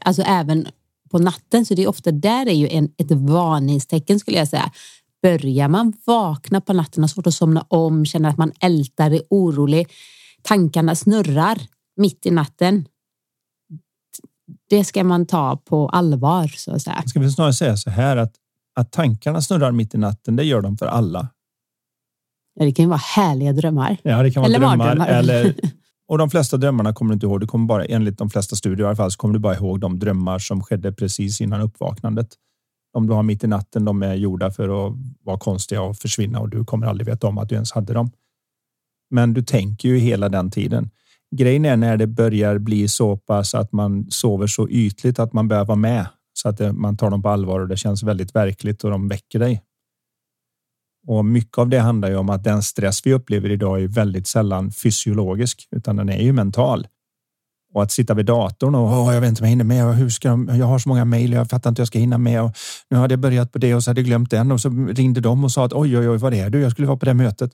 alltså 0.00 0.22
även 0.22 0.66
på 1.10 1.18
natten, 1.18 1.66
så 1.66 1.74
det 1.74 1.82
är 1.82 1.88
ofta 1.88 2.12
där 2.12 2.48
är 2.48 2.54
ju 2.54 2.68
en, 2.68 2.88
ett 2.96 3.10
varningstecken 3.10 4.20
skulle 4.20 4.36
jag 4.36 4.48
säga. 4.48 4.72
Börjar 5.22 5.68
man 5.68 5.92
vakna 6.04 6.60
på 6.60 6.72
natten, 6.72 7.02
har 7.02 7.08
svårt 7.08 7.26
att 7.26 7.34
somna 7.34 7.66
om, 7.68 8.06
känner 8.06 8.28
att 8.28 8.38
man 8.38 8.52
ältar, 8.60 9.10
är 9.10 9.22
orolig, 9.30 9.88
tankarna 10.42 10.94
snurrar 10.94 11.58
mitt 11.96 12.26
i 12.26 12.30
natten. 12.30 12.86
Det 14.70 14.84
ska 14.84 15.04
man 15.04 15.26
ta 15.26 15.56
på 15.56 15.88
allvar 15.88 16.48
så 16.48 16.72
att 16.72 16.82
säga. 16.82 17.02
Ska 17.06 17.20
vi 17.20 17.30
snarare 17.30 17.52
säga 17.52 17.76
så 17.76 17.90
här 17.90 18.16
att, 18.16 18.34
att 18.74 18.92
tankarna 18.92 19.42
snurrar 19.42 19.72
mitt 19.72 19.94
i 19.94 19.98
natten, 19.98 20.36
det 20.36 20.44
gör 20.44 20.60
de 20.60 20.78
för 20.78 20.86
alla. 20.86 21.28
Ja, 22.54 22.64
det 22.64 22.72
kan 22.72 22.84
ju 22.84 22.88
vara 22.88 23.00
härliga 23.16 23.52
drömmar. 23.52 23.96
Ja, 24.02 24.22
det 24.22 24.30
kan 24.30 24.42
vara 24.42 24.54
eller 24.54 24.58
drömmar. 24.58 25.06
Eller, 25.06 25.54
och 26.08 26.18
de 26.18 26.30
flesta 26.30 26.56
drömmarna 26.56 26.92
kommer 26.92 27.10
du 27.10 27.14
inte 27.14 27.26
ihåg. 27.26 27.40
Du 27.40 27.46
kommer 27.46 27.66
bara, 27.66 27.84
enligt 27.84 28.18
de 28.18 28.30
flesta 28.30 28.56
studier 28.56 28.86
i 28.86 28.88
alla 28.88 28.96
fall, 28.96 29.10
så 29.10 29.18
kommer 29.18 29.34
du 29.34 29.40
bara 29.40 29.54
ihåg 29.54 29.80
de 29.80 29.98
drömmar 29.98 30.38
som 30.38 30.62
skedde 30.62 30.92
precis 30.92 31.40
innan 31.40 31.60
uppvaknandet 31.60 32.28
om 32.92 33.06
du 33.06 33.12
har 33.12 33.22
mitt 33.22 33.44
i 33.44 33.46
natten, 33.46 33.84
de 33.84 34.02
är 34.02 34.14
gjorda 34.14 34.50
för 34.50 34.86
att 34.86 34.94
vara 35.22 35.38
konstiga 35.38 35.82
och 35.82 35.96
försvinna 35.96 36.40
och 36.40 36.48
du 36.48 36.64
kommer 36.64 36.86
aldrig 36.86 37.06
veta 37.06 37.26
om 37.26 37.38
att 37.38 37.48
du 37.48 37.54
ens 37.54 37.72
hade 37.72 37.92
dem. 37.92 38.10
Men 39.10 39.34
du 39.34 39.42
tänker 39.42 39.88
ju 39.88 39.98
hela 39.98 40.28
den 40.28 40.50
tiden. 40.50 40.90
Grejen 41.36 41.64
är 41.64 41.76
när 41.76 41.96
det 41.96 42.06
börjar 42.06 42.58
bli 42.58 42.88
så 42.88 43.16
pass 43.16 43.54
att 43.54 43.72
man 43.72 44.10
sover 44.10 44.46
så 44.46 44.68
ytligt 44.68 45.18
att 45.18 45.32
man 45.32 45.48
börjar 45.48 45.64
vara 45.64 45.76
med 45.76 46.06
så 46.32 46.48
att 46.48 46.76
man 46.76 46.96
tar 46.96 47.10
dem 47.10 47.22
på 47.22 47.28
allvar 47.28 47.60
och 47.60 47.68
det 47.68 47.76
känns 47.76 48.02
väldigt 48.02 48.34
verkligt 48.34 48.84
och 48.84 48.90
de 48.90 49.08
väcker 49.08 49.38
dig. 49.38 49.62
Och 51.08 51.24
mycket 51.24 51.58
av 51.58 51.68
det 51.68 51.78
handlar 51.78 52.08
ju 52.08 52.16
om 52.16 52.30
att 52.30 52.44
den 52.44 52.62
stress 52.62 53.06
vi 53.06 53.14
upplever 53.14 53.50
idag 53.50 53.82
är 53.82 53.88
väldigt 53.88 54.26
sällan 54.26 54.72
fysiologisk, 54.72 55.68
utan 55.70 55.96
den 55.96 56.08
är 56.08 56.22
ju 56.22 56.32
mental. 56.32 56.86
Och 57.74 57.82
att 57.82 57.92
sitta 57.92 58.14
vid 58.14 58.26
datorn 58.26 58.74
och 58.74 58.92
oh, 58.92 59.14
jag 59.14 59.20
vet 59.20 59.28
inte 59.28 59.42
om 59.42 59.44
jag 59.44 59.50
hinner 59.50 59.64
med. 59.64 59.86
Och 59.86 59.94
hur 59.94 60.08
ska 60.08 60.28
jag? 60.28 60.56
jag 60.56 60.66
har 60.66 60.78
så 60.78 60.88
många 60.88 61.04
mejl. 61.04 61.32
Jag 61.32 61.50
fattar 61.50 61.70
inte 61.70 61.80
hur 61.80 61.82
jag 61.82 61.88
ska 61.88 61.98
hinna 61.98 62.18
med. 62.18 62.42
Och 62.42 62.56
nu 62.90 62.96
hade 62.96 63.12
jag 63.12 63.20
börjat 63.20 63.52
på 63.52 63.58
det 63.58 63.74
och 63.74 63.84
så 63.84 63.90
hade 63.90 64.00
jag 64.00 64.06
glömt 64.06 64.30
den 64.30 64.52
och 64.52 64.60
så 64.60 64.68
ringde 64.68 65.20
de 65.20 65.44
och 65.44 65.52
sa 65.52 65.64
att 65.64 65.72
oj, 65.72 65.98
oj, 65.98 66.08
oj, 66.08 66.18
vad 66.18 66.34
är 66.34 66.50
du? 66.50 66.60
Jag 66.60 66.72
skulle 66.72 66.88
vara 66.88 66.98
på 66.98 67.06
det 67.06 67.14
mötet. 67.14 67.52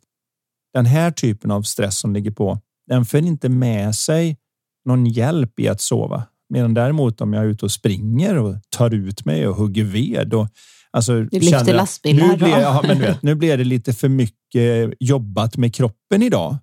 Den 0.73 0.87
här 0.87 1.11
typen 1.11 1.51
av 1.51 1.62
stress 1.62 1.99
som 1.99 2.12
ligger 2.12 2.31
på, 2.31 2.61
den 2.87 3.05
för 3.05 3.19
inte 3.19 3.49
med 3.49 3.95
sig 3.95 4.37
någon 4.85 5.07
hjälp 5.07 5.61
i 5.61 5.69
att 5.69 5.81
sova. 5.81 6.23
Medan 6.49 6.75
däremot 6.75 7.21
om 7.21 7.33
jag 7.33 7.45
är 7.45 7.49
ute 7.49 7.64
och 7.64 7.73
springer 7.73 8.38
och 8.38 8.57
tar 8.77 8.95
ut 8.95 9.25
mig 9.25 9.49
och 9.49 9.57
hugger 9.57 9.85
ved 9.85 10.35
och 10.35 10.49
Alltså, 10.95 11.21
du 11.21 11.39
lyfter 11.39 11.75
lastbilar. 11.75 12.29
Nu 12.29 12.37
blir, 12.37 12.49
ja, 12.49 12.83
men 12.87 12.99
vet, 12.99 13.23
nu 13.23 13.35
blir 13.35 13.57
det 13.57 13.65
lite 13.65 13.93
för 13.93 14.09
mycket 14.09 14.95
jobbat 15.01 15.57
med 15.57 15.75
kroppen 15.75 16.23
idag. 16.23 16.57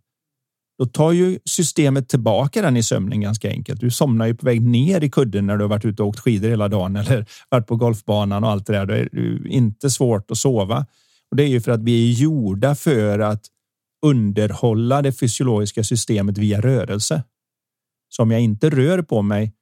Då 0.79 0.85
tar 0.85 1.11
ju 1.11 1.39
systemet 1.45 2.09
tillbaka 2.09 2.61
den 2.61 2.77
i 2.77 2.83
sömnen 2.83 3.21
ganska 3.21 3.49
enkelt. 3.49 3.81
Du 3.81 3.91
somnar 3.91 4.25
ju 4.25 4.35
på 4.35 4.45
väg 4.45 4.61
ner 4.61 5.03
i 5.03 5.09
kudden 5.09 5.47
när 5.47 5.57
du 5.57 5.63
har 5.63 5.69
varit 5.69 5.85
ute 5.85 6.03
och 6.03 6.09
åkt 6.09 6.19
skidor 6.19 6.49
hela 6.49 6.67
dagen 6.67 6.95
eller 6.95 7.25
varit 7.49 7.67
på 7.67 7.75
golfbanan 7.75 8.43
och 8.43 8.49
allt 8.49 8.65
det 8.65 8.73
där. 8.73 8.85
Då 8.85 8.93
är 8.93 9.09
det 9.11 9.49
inte 9.49 9.89
svårt 9.89 10.31
att 10.31 10.37
sova. 10.37 10.85
Och 11.31 11.37
det 11.37 11.43
är 11.43 11.47
ju 11.47 11.61
för 11.61 11.71
att 11.71 11.83
vi 11.83 12.09
är 12.09 12.13
gjorda 12.13 12.75
för 12.75 13.19
att 13.19 13.45
underhålla 14.05 15.01
det 15.01 15.11
fysiologiska 15.11 15.83
systemet 15.83 16.37
via 16.37 16.61
rörelse. 16.61 17.23
Så 18.09 18.23
om 18.23 18.31
jag 18.31 18.41
inte 18.41 18.69
rör 18.69 19.01
på 19.01 19.21
mig 19.21 19.53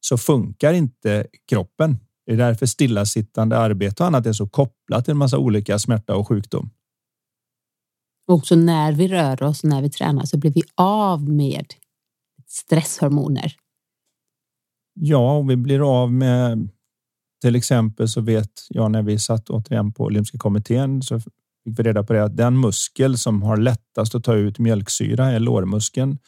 så 0.00 0.18
funkar 0.18 0.72
inte 0.72 1.26
kroppen. 1.48 1.96
Det 2.28 2.34
är 2.34 2.36
därför 2.36 2.66
stillasittande 2.66 3.58
arbete 3.58 4.02
och 4.02 4.06
annat 4.06 4.26
är 4.26 4.32
så 4.32 4.48
kopplat 4.48 5.04
till 5.04 5.12
en 5.12 5.18
massa 5.18 5.38
olika 5.38 5.78
smärta 5.78 6.16
och 6.16 6.28
sjukdom. 6.28 6.70
Också 8.26 8.56
när 8.56 8.92
vi 8.92 9.08
rör 9.08 9.42
oss, 9.42 9.64
när 9.64 9.82
vi 9.82 9.90
tränar 9.90 10.24
så 10.24 10.38
blir 10.38 10.50
vi 10.50 10.62
av 10.74 11.28
med 11.28 11.66
stresshormoner. 12.46 13.52
Ja, 14.94 15.36
och 15.36 15.50
vi 15.50 15.56
blir 15.56 16.02
av 16.02 16.12
med 16.12 16.68
till 17.42 17.56
exempel 17.56 18.08
så 18.08 18.20
vet 18.20 18.52
jag 18.68 18.90
när 18.90 19.02
vi 19.02 19.18
satt 19.18 19.50
återigen 19.50 19.92
på 19.92 20.04
olympiska 20.04 20.38
kommittén 20.38 21.02
så 21.02 21.20
fick 21.20 21.32
vi 21.64 21.82
reda 21.82 22.02
på 22.02 22.12
det 22.12 22.24
att 22.24 22.36
den 22.36 22.60
muskel 22.60 23.18
som 23.18 23.42
har 23.42 23.56
lättast 23.56 24.14
att 24.14 24.24
ta 24.24 24.34
ut 24.34 24.58
mjölksyra 24.58 25.26
är 25.26 25.40
lårmuskeln. 25.40 26.18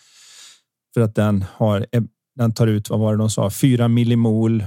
För 0.95 1.01
att 1.01 1.15
den 1.15 1.45
har, 1.53 1.87
den 2.35 2.55
tar 2.55 2.67
ut, 2.67 2.91
vad 2.91 3.01
var 3.01 3.13
det 3.13 3.19
de 3.19 3.31
sa, 3.31 3.51
4 3.51 3.89
millimol 3.89 4.65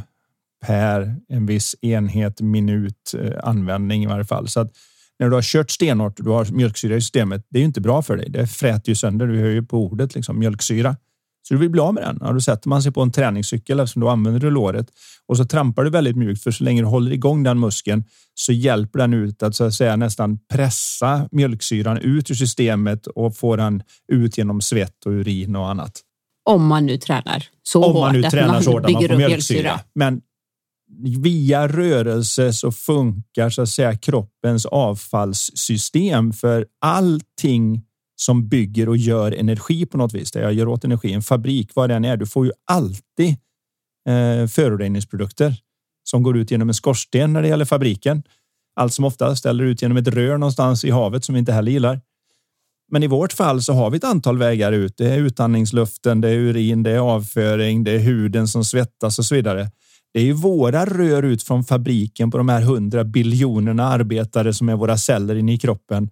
per 0.66 1.16
en 1.30 1.46
viss 1.46 1.76
enhet 1.82 2.42
minut 2.42 3.14
eh, 3.20 3.32
användning 3.44 4.04
i 4.04 4.08
varje 4.08 4.26
fall. 4.26 4.48
Så 4.48 4.60
att 4.60 4.72
när 5.20 5.30
du 5.30 5.36
har 5.36 5.42
kört 5.42 5.72
stenhårt 5.72 6.20
och 6.20 6.26
du 6.26 6.32
har 6.32 6.46
mjölksyra 6.46 6.96
i 6.96 7.02
systemet. 7.02 7.46
Det 7.50 7.58
är 7.58 7.60
ju 7.60 7.66
inte 7.66 7.82
bra 7.82 8.02
för 8.02 8.18
dig. 8.18 8.30
Det 8.30 8.48
fräter 8.48 8.90
ju 8.90 8.96
sönder. 8.96 9.28
Du 9.28 9.40
hör 9.40 9.50
ju 9.50 9.64
på 9.64 9.78
ordet 9.78 10.16
liksom 10.16 10.40
mjölksyra. 10.40 10.96
Så 11.48 11.54
du 11.54 11.60
vill 11.60 11.70
bli 11.70 11.82
av 11.82 11.94
med 11.94 12.04
den. 12.04 12.18
Ja, 12.22 12.32
då 12.32 12.42
sätter 12.42 12.70
man 12.70 12.84
sig 12.84 12.92
på 12.92 13.02
en 13.02 13.12
träningscykel 13.12 13.80
eftersom 13.80 14.02
då 14.02 14.10
använder 14.10 14.40
du 14.40 14.50
låret 14.50 14.88
och 15.28 15.38
så 15.38 15.46
trampar 15.46 15.84
du 15.84 15.90
väldigt 15.90 16.16
mjukt 16.16 16.44
för 16.44 16.52
så 16.52 16.64
länge 16.64 16.82
du 16.82 16.86
håller 16.86 17.12
igång 17.12 17.44
den 17.44 17.60
muskeln 17.60 18.04
så 18.34 18.52
hjälper 18.54 19.00
den 19.00 19.14
ut 19.14 19.44
att 19.44 19.56
så 19.56 19.64
att 19.64 19.74
säga 19.74 19.96
nästan 19.96 20.40
pressa 20.54 21.30
mjölksyran 21.32 21.98
ut 21.98 22.32
ur 22.32 22.36
systemet 22.36 23.08
och 23.08 23.38
få 23.38 23.56
den 23.56 23.84
ut 24.12 24.38
genom 24.38 24.62
svett 24.62 25.06
och 25.06 25.12
urin 25.12 25.56
och 25.56 25.70
annat. 25.70 26.02
Om 26.50 26.66
man 26.66 26.86
nu 26.86 26.98
tränar 26.98 27.44
så 27.64 27.84
Om 27.86 28.00
man 28.00 28.14
nu 28.14 28.24
tränar 28.24 28.62
så 28.62 28.72
hårt 28.72 28.86
att 28.86 28.92
man 28.92 29.02
får 29.02 29.16
mjölksyra. 29.18 29.28
mjölksyra. 29.28 29.80
Men 29.96 30.22
via 31.22 31.68
rörelse 31.68 32.54
så 32.54 32.72
funkar 32.72 33.50
så 33.50 33.62
att 33.62 33.70
säga 33.70 33.98
kroppens 33.98 34.66
avfallssystem 34.66 36.34
för 36.34 36.66
allting 36.82 37.82
som 38.16 38.48
bygger 38.48 38.90
och 38.90 38.98
gör 38.98 39.32
energi 39.32 39.86
på 39.86 39.98
något 39.98 40.14
vis. 40.14 40.32
Där 40.32 40.42
jag 40.42 40.54
gör 40.54 40.68
åt 40.68 40.84
energi. 40.84 41.14
En 41.14 41.22
fabrik, 41.22 41.72
vad 41.76 41.90
den 41.90 42.06
är, 42.06 42.18
du 42.18 42.26
får 42.26 42.46
ju 42.46 42.52
alltid 42.72 43.30
eh, 44.10 44.48
föroreningsprodukter 44.48 45.56
som 46.04 46.24
går 46.24 46.38
ut 46.38 46.52
genom 46.52 46.70
en 46.70 46.74
skorsten 46.74 47.34
när 47.34 47.42
det 47.42 47.48
gäller 47.48 47.66
fabriken. 47.66 48.24
Allt 48.76 48.94
som 48.94 49.06
ofta 49.06 49.36
ställer 49.36 49.64
ut 49.64 49.82
genom 49.82 49.98
ett 49.98 50.08
rör 50.08 50.38
någonstans 50.38 50.86
i 50.86 50.92
havet 50.92 51.26
som 51.26 51.34
vi 51.34 51.40
inte 51.40 51.54
heller 51.54 51.72
gillar. 51.72 52.02
Men 52.92 53.04
i 53.04 53.08
vårt 53.08 53.34
fall 53.34 53.62
så 53.62 53.74
har 53.74 53.90
vi 53.90 53.98
ett 53.98 54.04
antal 54.04 54.38
vägar 54.38 54.72
ut. 54.72 54.98
Det 54.98 55.10
är 55.10 55.18
utandningsluften, 55.18 56.22
det 56.22 56.30
är 56.30 56.36
urin, 56.36 56.84
det 56.84 56.92
är 56.92 57.00
avföring, 57.00 57.84
det 57.84 57.92
är 57.92 58.00
huden 58.00 58.48
som 58.48 58.66
svettas 58.66 59.20
och 59.20 59.26
så 59.26 59.36
vidare. 59.36 59.72
Det 60.14 60.20
är 60.20 60.24
ju 60.24 60.34
våra 60.34 60.86
rör 60.86 61.24
ut 61.24 61.44
från 61.44 61.64
fabriken 61.64 62.32
på 62.32 62.38
de 62.38 62.50
här 62.50 62.62
hundra 62.62 63.04
biljonerna 63.04 63.84
arbetare 63.84 64.54
som 64.54 64.70
är 64.70 64.76
våra 64.76 64.98
celler 64.98 65.36
inne 65.36 65.54
i 65.54 65.58
kroppen. 65.58 66.10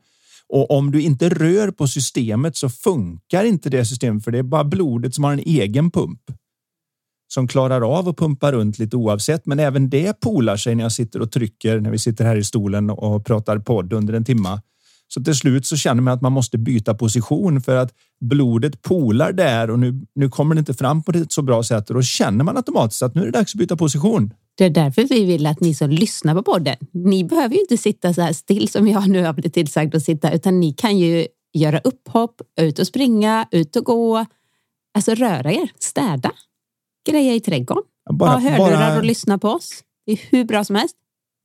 Och 0.47 0.71
om 0.71 0.91
du 0.91 1.01
inte 1.01 1.29
rör 1.29 1.71
på 1.71 1.87
systemet 1.87 2.57
så 2.57 2.69
funkar 2.69 3.43
inte 3.43 3.69
det 3.69 3.85
systemet 3.85 4.23
för 4.23 4.31
det 4.31 4.37
är 4.37 4.43
bara 4.43 4.63
blodet 4.63 5.15
som 5.15 5.23
har 5.23 5.33
en 5.33 5.39
egen 5.39 5.91
pump 5.91 6.21
som 7.33 7.47
klarar 7.47 7.97
av 7.97 8.09
att 8.09 8.17
pumpa 8.17 8.51
runt 8.51 8.79
lite 8.79 8.97
oavsett. 8.97 9.45
Men 9.45 9.59
även 9.59 9.89
det 9.89 10.19
polar 10.19 10.57
sig 10.57 10.75
när 10.75 10.83
jag 10.83 10.91
sitter 10.91 11.21
och 11.21 11.31
trycker 11.31 11.79
när 11.79 11.91
vi 11.91 11.99
sitter 11.99 12.25
här 12.25 12.35
i 12.35 12.43
stolen 12.43 12.89
och 12.89 13.25
pratar 13.25 13.59
podd 13.59 13.93
under 13.93 14.13
en 14.13 14.25
timma. 14.25 14.61
Så 15.13 15.23
till 15.23 15.35
slut 15.35 15.65
så 15.65 15.77
känner 15.77 16.01
man 16.01 16.13
att 16.13 16.21
man 16.21 16.31
måste 16.31 16.57
byta 16.57 16.93
position 16.93 17.61
för 17.61 17.75
att 17.75 17.93
blodet 18.21 18.81
polar 18.81 19.31
där 19.31 19.69
och 19.69 19.79
nu, 19.79 20.01
nu 20.15 20.29
kommer 20.29 20.55
det 20.55 20.59
inte 20.59 20.73
fram 20.73 21.03
på 21.03 21.11
ett 21.11 21.31
så 21.31 21.41
bra 21.41 21.63
sätt 21.63 21.89
och 21.89 21.95
då 21.95 22.01
känner 22.01 22.43
man 22.43 22.57
automatiskt 22.57 23.01
att 23.01 23.15
nu 23.15 23.21
är 23.21 23.25
det 23.25 23.31
dags 23.31 23.55
att 23.55 23.59
byta 23.59 23.77
position. 23.77 24.33
Det 24.57 24.65
är 24.65 24.69
därför 24.69 25.03
vi 25.03 25.25
vill 25.25 25.47
att 25.47 25.59
ni 25.59 25.73
som 25.73 25.89
lyssnar 25.89 26.35
på 26.35 26.43
podden, 26.43 26.75
ni 26.93 27.23
behöver 27.23 27.55
ju 27.55 27.61
inte 27.61 27.77
sitta 27.77 28.13
så 28.13 28.21
här 28.21 28.33
still 28.33 28.67
som 28.67 28.87
jag 28.87 29.09
nu 29.09 29.23
har 29.23 29.33
blivit 29.33 29.53
tillsagd 29.53 29.95
att 29.95 30.03
sitta, 30.03 30.31
utan 30.31 30.59
ni 30.59 30.73
kan 30.73 30.97
ju 30.97 31.27
göra 31.53 31.79
upphopp, 31.83 32.41
ut 32.61 32.79
och 32.79 32.87
springa, 32.87 33.47
ut 33.51 33.75
och 33.75 33.85
gå, 33.85 34.25
alltså 34.95 35.15
röra 35.15 35.51
er, 35.51 35.71
städa, 35.79 36.31
greja 37.09 37.35
i 37.35 37.39
trädgården, 37.39 37.83
bara, 38.11 38.29
ha 38.29 38.39
hörlurar 38.39 38.89
bara, 38.89 38.97
och 38.97 39.05
lyssna 39.05 39.37
på 39.37 39.49
oss. 39.49 39.83
Det 40.05 40.11
är 40.11 40.19
hur 40.29 40.45
bra 40.45 40.63
som 40.63 40.75
helst. 40.75 40.95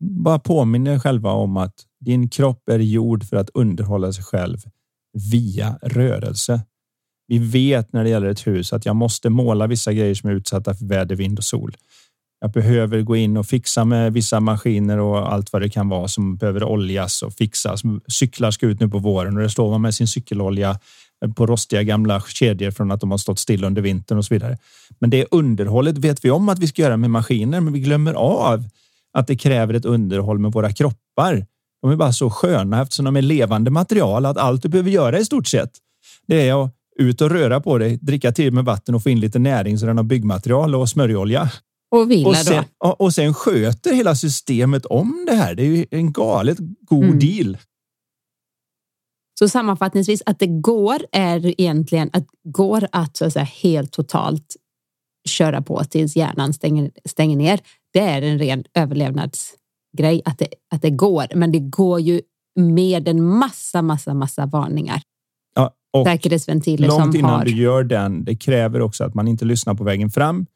Bara 0.00 0.38
påminner 0.38 0.98
själva 0.98 1.30
om 1.30 1.56
att 1.56 1.74
din 2.00 2.28
kropp 2.28 2.68
är 2.68 2.78
gjord 2.78 3.24
för 3.24 3.36
att 3.36 3.50
underhålla 3.54 4.12
sig 4.12 4.24
själv 4.24 4.58
via 5.32 5.78
rörelse. 5.82 6.60
Vi 7.28 7.38
vet 7.38 7.92
när 7.92 8.04
det 8.04 8.10
gäller 8.10 8.28
ett 8.28 8.46
hus 8.46 8.72
att 8.72 8.86
jag 8.86 8.96
måste 8.96 9.30
måla 9.30 9.66
vissa 9.66 9.92
grejer 9.92 10.14
som 10.14 10.30
är 10.30 10.34
utsatta 10.34 10.74
för 10.74 10.86
väder, 10.86 11.16
vind 11.16 11.38
och 11.38 11.44
sol. 11.44 11.76
Jag 12.40 12.52
behöver 12.52 13.02
gå 13.02 13.16
in 13.16 13.36
och 13.36 13.46
fixa 13.46 13.84
med 13.84 14.12
vissa 14.12 14.40
maskiner 14.40 14.98
och 14.98 15.32
allt 15.32 15.52
vad 15.52 15.62
det 15.62 15.68
kan 15.68 15.88
vara 15.88 16.08
som 16.08 16.36
behöver 16.36 16.64
oljas 16.64 17.22
och 17.22 17.32
fixas. 17.32 17.82
Cyklar 18.08 18.50
ska 18.50 18.66
ut 18.66 18.80
nu 18.80 18.88
på 18.88 18.98
våren 18.98 19.36
och 19.36 19.42
det 19.42 19.50
står 19.50 19.70
man 19.70 19.82
med 19.82 19.94
sin 19.94 20.08
cykelolja 20.08 20.78
på 21.36 21.46
rostiga 21.46 21.82
gamla 21.82 22.20
kedjor 22.20 22.70
från 22.70 22.90
att 22.90 23.00
de 23.00 23.10
har 23.10 23.18
stått 23.18 23.38
still 23.38 23.64
under 23.64 23.82
vintern 23.82 24.18
och 24.18 24.24
så 24.24 24.34
vidare. 24.34 24.58
Men 24.98 25.10
det 25.10 25.26
underhållet 25.30 25.98
vet 25.98 26.24
vi 26.24 26.30
om 26.30 26.48
att 26.48 26.58
vi 26.58 26.66
ska 26.66 26.82
göra 26.82 26.96
med 26.96 27.10
maskiner, 27.10 27.60
men 27.60 27.72
vi 27.72 27.80
glömmer 27.80 28.14
av 28.14 28.64
att 29.16 29.26
det 29.26 29.36
kräver 29.36 29.74
ett 29.74 29.84
underhåll 29.84 30.38
med 30.38 30.52
våra 30.52 30.72
kroppar. 30.72 31.46
De 31.82 31.90
är 31.90 31.96
bara 31.96 32.12
så 32.12 32.30
sköna 32.30 32.82
eftersom 32.82 33.04
de 33.04 33.16
är 33.16 33.22
levande 33.22 33.70
material 33.70 34.26
att 34.26 34.36
allt 34.36 34.62
du 34.62 34.68
behöver 34.68 34.90
göra 34.90 35.18
i 35.18 35.24
stort 35.24 35.46
sett 35.46 35.70
det 36.26 36.48
är 36.48 36.64
att 36.64 36.72
ut 36.98 37.20
och 37.20 37.30
röra 37.30 37.60
på 37.60 37.78
dig, 37.78 37.96
dricka 37.96 38.32
till 38.32 38.52
med 38.52 38.64
vatten 38.64 38.94
och 38.94 39.02
få 39.02 39.10
in 39.10 39.20
lite 39.20 39.38
näring 39.38 39.78
så 39.78 39.86
den 39.86 39.96
har 39.96 40.04
byggmaterial 40.04 40.74
och 40.74 40.88
smörjolja. 40.88 41.50
Och 41.90 42.10
vila 42.10 42.28
och 42.28 42.36
sen, 42.36 42.64
då. 42.80 42.90
Och 42.90 43.14
sen 43.14 43.34
sköter 43.34 43.94
hela 43.94 44.14
systemet 44.14 44.86
om 44.86 45.26
det 45.28 45.34
här. 45.34 45.54
Det 45.54 45.62
är 45.62 45.66
ju 45.66 45.86
en 45.90 46.12
galet 46.12 46.58
god 46.80 47.04
mm. 47.04 47.18
deal. 47.18 47.58
Så 49.38 49.48
sammanfattningsvis, 49.48 50.22
att 50.26 50.38
det 50.38 50.46
går 50.46 50.98
är 51.12 51.60
egentligen 51.60 52.10
att 52.12 52.26
går 52.44 52.88
att, 52.92 53.16
så 53.16 53.24
att 53.24 53.32
säga, 53.32 53.44
helt 53.44 53.92
totalt 53.92 54.56
köra 55.28 55.62
på 55.62 55.84
tills 55.84 56.16
hjärnan 56.16 56.52
stänger, 56.52 56.90
stänger 57.04 57.36
ner. 57.36 57.60
Det 57.96 58.02
är 58.02 58.22
en 58.22 58.38
ren 58.38 58.64
överlevnadsgrej 58.74 60.22
att 60.24 60.38
det, 60.38 60.48
att 60.70 60.82
det 60.82 60.90
går, 60.90 61.26
men 61.34 61.52
det 61.52 61.58
går 61.58 62.00
ju 62.00 62.20
med 62.56 63.08
en 63.08 63.24
massa, 63.24 63.82
massa, 63.82 64.14
massa 64.14 64.46
varningar. 64.46 65.02
Ja, 65.54 65.70
och 65.92 66.06
Säkerhetsventiler 66.06 66.88
långt 66.88 67.02
som 67.02 67.16
innan 67.16 67.30
har... 67.30 67.44
du 67.44 67.56
gör 67.56 67.84
den, 67.84 68.24
det 68.24 68.36
kräver 68.36 68.80
också 68.80 69.04
att 69.04 69.14
man 69.14 69.28
inte 69.28 69.44
lyssnar 69.44 69.74
på 69.74 69.84
vägen 69.84 70.10
fram 70.10 70.46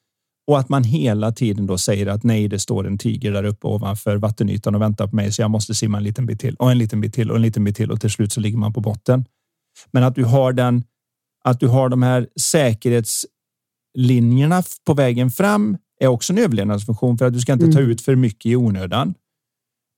och 0.47 0.59
att 0.59 0.69
man 0.69 0.85
hela 0.85 1.33
tiden 1.33 1.67
då 1.67 1.79
säger 1.79 2.07
att 2.07 2.25
nej, 2.25 2.49
det 2.49 2.59
står 2.59 2.87
en 2.87 2.99
tiger 2.99 3.33
där 3.33 3.45
uppe 3.45 3.67
ovanför 3.67 4.17
vattenytan 4.17 4.75
och 4.75 4.81
väntar 4.81 5.07
på 5.07 5.17
mig, 5.17 5.33
så 5.33 5.43
jag 5.43 5.51
måste 5.51 5.75
simma 5.75 5.99
en 5.99 6.05
liten 6.05 6.27
bit 6.27 6.41
till 6.41 6.55
och 6.55 6.71
en 6.71 6.79
liten 6.79 7.01
bit 7.01 7.15
till 7.15 7.31
och 7.31 7.37
en 7.37 7.43
liten 7.43 7.65
bit 7.65 7.77
till 7.77 7.91
och 7.91 8.01
till 8.01 8.11
slut 8.11 8.33
så 8.33 8.41
ligger 8.41 8.59
man 8.59 8.73
på 8.73 8.81
botten. 8.81 9.25
Men 9.91 10.05
att 10.05 10.15
du 10.15 10.25
har 10.25 10.53
den, 10.53 10.85
att 11.45 11.61
du 11.61 11.69
har 11.69 11.89
de 11.89 12.03
här 12.03 12.29
säkerhetslinjerna 12.41 14.63
på 14.87 14.95
vägen 14.95 15.31
fram 15.31 15.77
är 16.01 16.07
också 16.07 16.33
en 16.33 16.39
överlevnadsfunktion 16.39 17.19
för 17.19 17.27
att 17.27 17.33
du 17.33 17.41
ska 17.41 17.53
inte 17.53 17.73
ta 17.73 17.79
mm. 17.79 17.91
ut 17.91 18.01
för 18.01 18.17
mycket 18.17 18.47
i 18.47 18.57
onödan. 18.57 19.15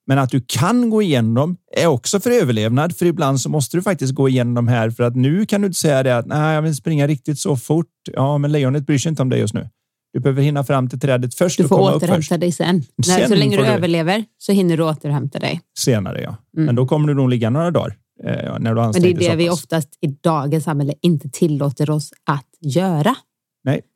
Men 0.07 0.19
att 0.19 0.31
du 0.31 0.45
kan 0.47 0.91
gå 0.91 1.03
igenom 1.03 1.57
är 1.77 1.87
också 1.87 2.21
för 2.21 2.31
överlevnad, 2.31 2.97
för 2.97 3.07
ibland 3.07 3.41
så 3.41 3.49
måste 3.49 3.77
du 3.77 3.83
faktiskt 3.83 4.15
gå 4.15 4.29
igenom 4.29 4.55
de 4.55 4.69
här 4.69 4.91
för 4.91 5.05
att 5.05 5.17
nu 5.17 5.47
kan 5.47 5.61
du 5.61 5.67
inte 5.67 5.79
säga 5.79 6.03
det 6.03 6.17
att 6.17 6.27
nej, 6.27 6.55
jag 6.55 6.63
vill 6.63 6.77
springa 6.77 7.07
riktigt 7.07 7.39
så 7.39 7.57
fort. 7.57 7.87
Ja, 8.13 8.39
men 8.39 8.53
lejonet 8.53 8.87
bryr 8.87 8.99
sig 8.99 9.11
inte 9.11 9.23
om 9.23 9.29
dig 9.29 9.41
just 9.41 9.55
nu. 9.55 9.69
Du 10.13 10.21
behöver 10.21 10.43
hinna 10.43 10.65
fram 10.65 10.89
till 10.89 11.01
trädet 11.01 11.35
först. 11.35 11.59
Du 11.59 11.69
får 11.69 11.81
återhämta 11.81 12.39
dig 12.39 12.53
sen. 12.53 12.83
sen 12.83 13.21
När, 13.21 13.29
så 13.29 13.35
länge 13.35 13.57
du, 13.57 13.63
du 13.63 13.69
överlever 13.69 14.25
så 14.39 14.53
hinner 14.53 14.77
du 14.77 14.83
återhämta 14.83 15.39
dig. 15.39 15.61
Senare, 15.79 16.23
ja. 16.23 16.37
Mm. 16.57 16.67
Men 16.67 16.75
då 16.75 16.87
kommer 16.87 17.09
du 17.09 17.15
nog 17.15 17.31
ligga 17.31 17.51
några 17.51 17.71
dagar. 17.71 17.97
Eh, 18.25 18.59
när 18.59 18.75
du 18.75 18.81
Men 18.81 18.93
det 18.93 19.11
är 19.11 19.31
det 19.31 19.37
vi 19.37 19.51
oftast 19.51 19.89
i 20.01 20.07
dagens 20.07 20.65
samhälle 20.65 20.95
inte 21.03 21.29
tillåter 21.29 21.91
oss 21.91 22.13
att 22.25 22.49
göra. 22.61 23.15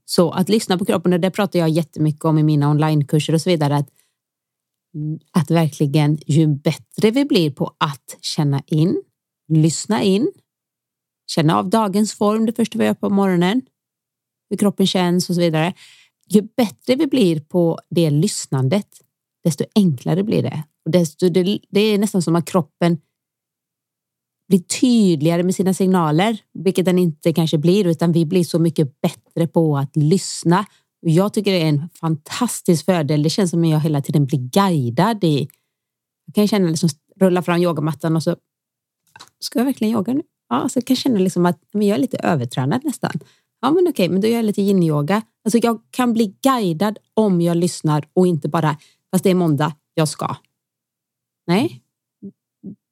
Så 0.08 0.30
att 0.30 0.48
lyssna 0.48 0.78
på 0.78 0.84
kroppen, 0.84 1.12
och 1.12 1.20
det 1.20 1.30
pratar 1.30 1.58
jag 1.58 1.68
jättemycket 1.68 2.24
om 2.24 2.38
i 2.38 2.42
mina 2.42 2.70
onlinekurser 2.70 3.34
och 3.34 3.40
så 3.40 3.50
vidare. 3.50 3.76
Att, 3.76 3.88
att 5.30 5.50
verkligen, 5.50 6.18
ju 6.26 6.46
bättre 6.46 7.10
vi 7.10 7.24
blir 7.24 7.50
på 7.50 7.74
att 7.78 8.16
känna 8.20 8.62
in, 8.66 9.02
lyssna 9.48 10.02
in, 10.02 10.32
känna 11.26 11.58
av 11.58 11.70
dagens 11.70 12.14
form 12.14 12.46
det 12.46 12.52
första 12.52 12.78
vi 12.78 12.84
gör 12.84 12.94
på 12.94 13.10
morgonen, 13.10 13.62
hur 14.50 14.56
kroppen 14.56 14.86
känns 14.86 15.28
och 15.28 15.34
så 15.34 15.40
vidare 15.40 15.74
ju 16.28 16.42
bättre 16.42 16.96
vi 16.96 17.06
blir 17.06 17.40
på 17.40 17.78
det 17.90 18.10
lyssnandet, 18.10 18.88
desto 19.44 19.64
enklare 19.74 20.22
blir 20.22 20.42
det. 20.42 20.62
Och 20.84 20.90
desto, 20.90 21.28
det, 21.28 21.58
det 21.68 21.80
är 21.80 21.98
nästan 21.98 22.22
som 22.22 22.36
att 22.36 22.46
kroppen 22.46 22.98
blir 24.48 24.58
tydligare 24.58 25.42
med 25.42 25.54
sina 25.54 25.74
signaler, 25.74 26.38
vilket 26.52 26.84
den 26.84 26.98
inte 26.98 27.32
kanske 27.32 27.58
blir, 27.58 27.86
utan 27.86 28.12
vi 28.12 28.26
blir 28.26 28.44
så 28.44 28.58
mycket 28.58 29.00
bättre 29.00 29.46
på 29.46 29.78
att 29.78 29.96
lyssna. 29.96 30.66
Jag 31.00 31.32
tycker 31.32 31.52
det 31.52 31.62
är 31.62 31.68
en 31.68 31.88
fantastisk 31.88 32.84
fördel. 32.84 33.22
Det 33.22 33.30
känns 33.30 33.50
som 33.50 33.64
att 33.64 33.70
jag 33.70 33.80
hela 33.80 34.02
tiden 34.02 34.26
blir 34.26 34.38
guidad 34.38 35.24
i. 35.24 35.48
Jag 36.26 36.34
kan 36.34 36.48
känna 36.48 36.68
liksom 36.68 36.88
rulla 37.20 37.42
fram 37.42 37.62
yogamattan 37.62 38.16
och 38.16 38.22
så 38.22 38.36
ska 39.40 39.58
jag 39.58 39.66
verkligen 39.66 39.94
yoga 39.94 40.12
nu? 40.12 40.22
Ja, 40.48 40.68
så 40.68 40.76
jag 40.76 40.86
kan 40.86 40.96
känna 40.96 41.18
liksom 41.18 41.46
att 41.46 41.60
men 41.72 41.86
jag 41.86 41.96
är 41.96 42.00
lite 42.00 42.16
övertränad 42.16 42.84
nästan. 42.84 43.12
Ja, 43.60 43.70
men 43.70 43.88
okej, 43.88 44.08
men 44.08 44.20
då 44.20 44.28
gör 44.28 44.36
jag 44.36 44.44
lite 44.44 44.62
yin-yoga. 44.62 45.22
Alltså 45.44 45.58
jag 45.58 45.80
kan 45.90 46.12
bli 46.12 46.36
guidad 46.42 46.98
om 47.14 47.40
jag 47.40 47.56
lyssnar 47.56 48.08
och 48.12 48.26
inte 48.26 48.48
bara, 48.48 48.76
fast 49.10 49.24
det 49.24 49.30
är 49.30 49.34
måndag, 49.34 49.74
jag 49.94 50.08
ska. 50.08 50.36
Nej, 51.46 51.82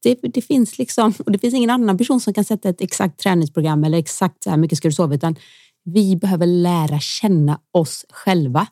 det, 0.04 0.18
det, 0.22 0.42
finns 0.42 0.78
liksom, 0.78 1.12
och 1.26 1.32
det 1.32 1.38
finns 1.38 1.54
ingen 1.54 1.70
annan 1.70 1.98
person 1.98 2.20
som 2.20 2.34
kan 2.34 2.44
sätta 2.44 2.68
ett 2.68 2.80
exakt 2.80 3.18
träningsprogram 3.18 3.84
eller 3.84 3.98
exakt 3.98 4.42
så 4.42 4.50
här 4.50 4.56
mycket 4.56 4.78
ska 4.78 4.88
du 4.88 4.92
sova, 4.92 5.14
utan 5.14 5.36
vi 5.84 6.16
behöver 6.16 6.46
lära 6.46 7.00
känna 7.00 7.60
oss 7.72 8.06
själva. 8.10 8.66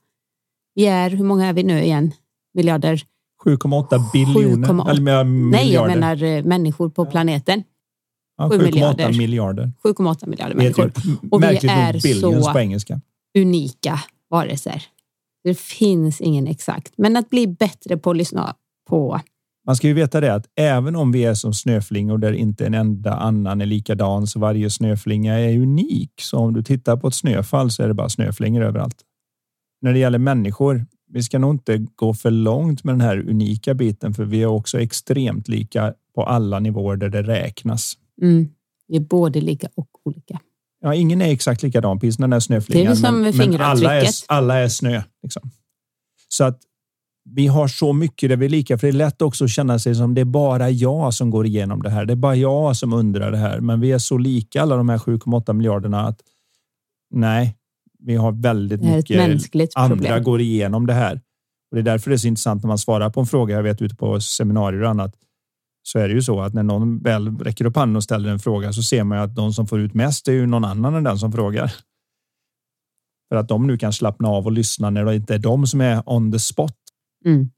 Vi 0.74 0.86
är, 0.86 1.10
hur 1.10 1.24
många 1.24 1.46
är 1.46 1.52
vi 1.52 1.62
nu 1.62 1.82
igen? 1.82 2.12
Miljarder? 2.54 3.02
7,8 3.44 4.12
biljoner. 4.12 4.84
7, 4.84 4.90
eller 4.90 5.24
Nej, 5.24 5.72
jag 5.72 5.86
menar 5.86 6.22
eh, 6.22 6.44
människor 6.44 6.88
på 6.88 7.06
planeten. 7.06 7.62
Ja, 8.36 8.48
7,8 8.48 8.62
miljarder. 8.62 9.12
miljarder. 9.12 9.72
7,8 9.84 10.28
miljarder 10.28 10.54
människor. 10.54 10.88
Typ, 10.88 11.32
och 11.32 11.42
vi 11.42 11.46
är 11.46 12.20
så 12.20 12.52
på 12.52 12.58
engelska. 12.58 13.00
unika 13.38 14.00
varelser. 14.30 14.84
Det 15.44 15.58
finns 15.58 16.20
ingen 16.20 16.46
exakt, 16.46 16.92
men 16.96 17.16
att 17.16 17.30
bli 17.30 17.46
bättre 17.46 17.96
på 17.96 18.10
att 18.10 18.16
lyssna 18.16 18.56
på. 18.88 19.20
Man 19.66 19.76
ska 19.76 19.86
ju 19.86 19.94
veta 19.94 20.20
det 20.20 20.34
att 20.34 20.46
även 20.56 20.96
om 20.96 21.12
vi 21.12 21.24
är 21.24 21.34
som 21.34 21.54
snöflingor 21.54 22.18
där 22.18 22.32
inte 22.32 22.66
en 22.66 22.74
enda 22.74 23.14
annan 23.14 23.60
är 23.60 23.66
likadan 23.66 24.26
så 24.26 24.38
varje 24.38 24.70
snöflinga 24.70 25.38
är 25.38 25.58
unik. 25.58 26.12
Så 26.20 26.38
om 26.38 26.54
du 26.54 26.62
tittar 26.62 26.96
på 26.96 27.08
ett 27.08 27.14
snöfall 27.14 27.70
så 27.70 27.82
är 27.82 27.88
det 27.88 27.94
bara 27.94 28.08
snöflingor 28.08 28.62
överallt. 28.62 28.96
När 29.80 29.92
det 29.92 29.98
gäller 29.98 30.18
människor, 30.18 30.86
vi 31.12 31.22
ska 31.22 31.38
nog 31.38 31.54
inte 31.54 31.78
gå 31.94 32.14
för 32.14 32.30
långt 32.30 32.84
med 32.84 32.94
den 32.94 33.00
här 33.00 33.28
unika 33.28 33.74
biten, 33.74 34.14
för 34.14 34.24
vi 34.24 34.42
är 34.42 34.46
också 34.46 34.80
extremt 34.80 35.48
lika 35.48 35.94
på 36.14 36.22
alla 36.22 36.58
nivåer 36.58 36.96
där 36.96 37.08
det 37.08 37.22
räknas. 37.22 37.94
Mm. 38.22 38.48
Vi 38.88 38.96
är 38.96 39.00
både 39.00 39.40
lika 39.40 39.68
och 39.74 39.88
olika. 40.04 40.40
Ja, 40.80 40.94
ingen 40.94 41.22
är 41.22 41.32
exakt 41.32 41.62
likadan, 41.62 42.00
precis 42.00 42.16
den 42.16 42.30
där 42.30 42.40
snöflingan. 42.40 42.84
Det 42.84 42.92
är 42.92 42.94
som 42.94 43.20
men, 43.20 43.36
men 43.36 43.60
alla, 43.60 43.94
är, 43.94 44.08
alla 44.28 44.58
är 44.58 44.68
snö. 44.68 45.02
Liksom. 45.22 45.50
Så 46.28 46.44
att 46.44 46.60
vi 47.24 47.46
har 47.46 47.68
så 47.68 47.92
mycket 47.92 48.28
där 48.28 48.36
vi 48.36 48.46
är 48.46 48.50
lika, 48.50 48.78
för 48.78 48.86
det 48.86 48.90
är 48.90 48.96
lätt 48.96 49.22
också 49.22 49.44
att 49.44 49.50
känna 49.50 49.78
sig 49.78 49.94
som 49.94 50.14
det 50.14 50.20
är 50.20 50.24
bara 50.24 50.70
jag 50.70 51.14
som 51.14 51.30
går 51.30 51.46
igenom 51.46 51.82
det 51.82 51.90
här. 51.90 52.04
Det 52.04 52.12
är 52.12 52.16
bara 52.16 52.34
jag 52.34 52.76
som 52.76 52.92
undrar 52.92 53.30
det 53.30 53.36
här, 53.36 53.60
men 53.60 53.80
vi 53.80 53.92
är 53.92 53.98
så 53.98 54.18
lika 54.18 54.62
alla 54.62 54.76
de 54.76 54.88
här 54.88 54.98
7,8 54.98 55.52
miljarderna 55.52 56.06
att 56.06 56.20
nej, 57.14 57.56
vi 57.98 58.16
har 58.16 58.32
väldigt 58.32 58.82
mycket 58.82 59.16
andra 59.76 59.96
problem. 59.96 60.22
går 60.22 60.40
igenom 60.40 60.86
det 60.86 60.92
här. 60.92 61.20
Och 61.70 61.76
Det 61.76 61.80
är 61.80 61.82
därför 61.82 62.10
det 62.10 62.16
är 62.16 62.18
så 62.18 62.28
intressant 62.28 62.62
när 62.62 62.68
man 62.68 62.78
svarar 62.78 63.10
på 63.10 63.20
en 63.20 63.26
fråga. 63.26 63.54
Jag 63.54 63.62
vet 63.62 63.82
ute 63.82 63.94
på 63.94 64.20
seminarier 64.20 64.82
och 64.82 64.90
annat 64.90 65.14
så 65.82 65.98
är 65.98 66.08
det 66.08 66.14
ju 66.14 66.22
så 66.22 66.40
att 66.40 66.54
när 66.54 66.62
någon 66.62 66.98
väl 66.98 67.38
räcker 67.38 67.64
upp 67.64 67.76
handen 67.76 67.96
och 67.96 68.04
ställer 68.04 68.30
en 68.30 68.38
fråga 68.38 68.72
så 68.72 68.82
ser 68.82 69.04
man 69.04 69.18
ju 69.18 69.24
att 69.24 69.34
de 69.34 69.52
som 69.52 69.66
får 69.66 69.80
ut 69.80 69.94
mest 69.94 70.28
är 70.28 70.32
ju 70.32 70.46
någon 70.46 70.64
annan 70.64 70.94
än 70.94 71.04
den 71.04 71.18
som 71.18 71.32
frågar. 71.32 71.72
För 73.28 73.36
att 73.36 73.48
de 73.48 73.66
nu 73.66 73.78
kan 73.78 73.92
slappna 73.92 74.28
av 74.28 74.46
och 74.46 74.52
lyssna 74.52 74.90
när 74.90 75.04
det 75.04 75.14
inte 75.14 75.34
är 75.34 75.38
de 75.38 75.66
som 75.66 75.80
är 75.80 76.02
on 76.06 76.32
the 76.32 76.38
spot. 76.38 76.81
Mm. 77.24 77.50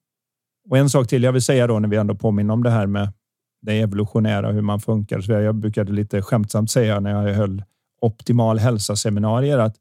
Och 0.70 0.78
en 0.78 0.90
sak 0.90 1.08
till 1.08 1.22
jag 1.22 1.32
vill 1.32 1.42
säga 1.42 1.66
då 1.66 1.78
när 1.78 1.88
vi 1.88 1.96
ändå 1.96 2.14
påminner 2.14 2.54
om 2.54 2.62
det 2.62 2.70
här 2.70 2.86
med 2.86 3.12
det 3.62 3.80
evolutionära, 3.80 4.52
hur 4.52 4.62
man 4.62 4.80
funkar. 4.80 5.20
Så 5.20 5.32
jag 5.32 5.54
brukade 5.54 5.92
lite 5.92 6.22
skämtsamt 6.22 6.70
säga 6.70 7.00
när 7.00 7.10
jag 7.10 7.34
höll 7.34 7.62
optimal 8.00 8.58
hälsa 8.58 8.96
seminarier 8.96 9.58
att 9.58 9.76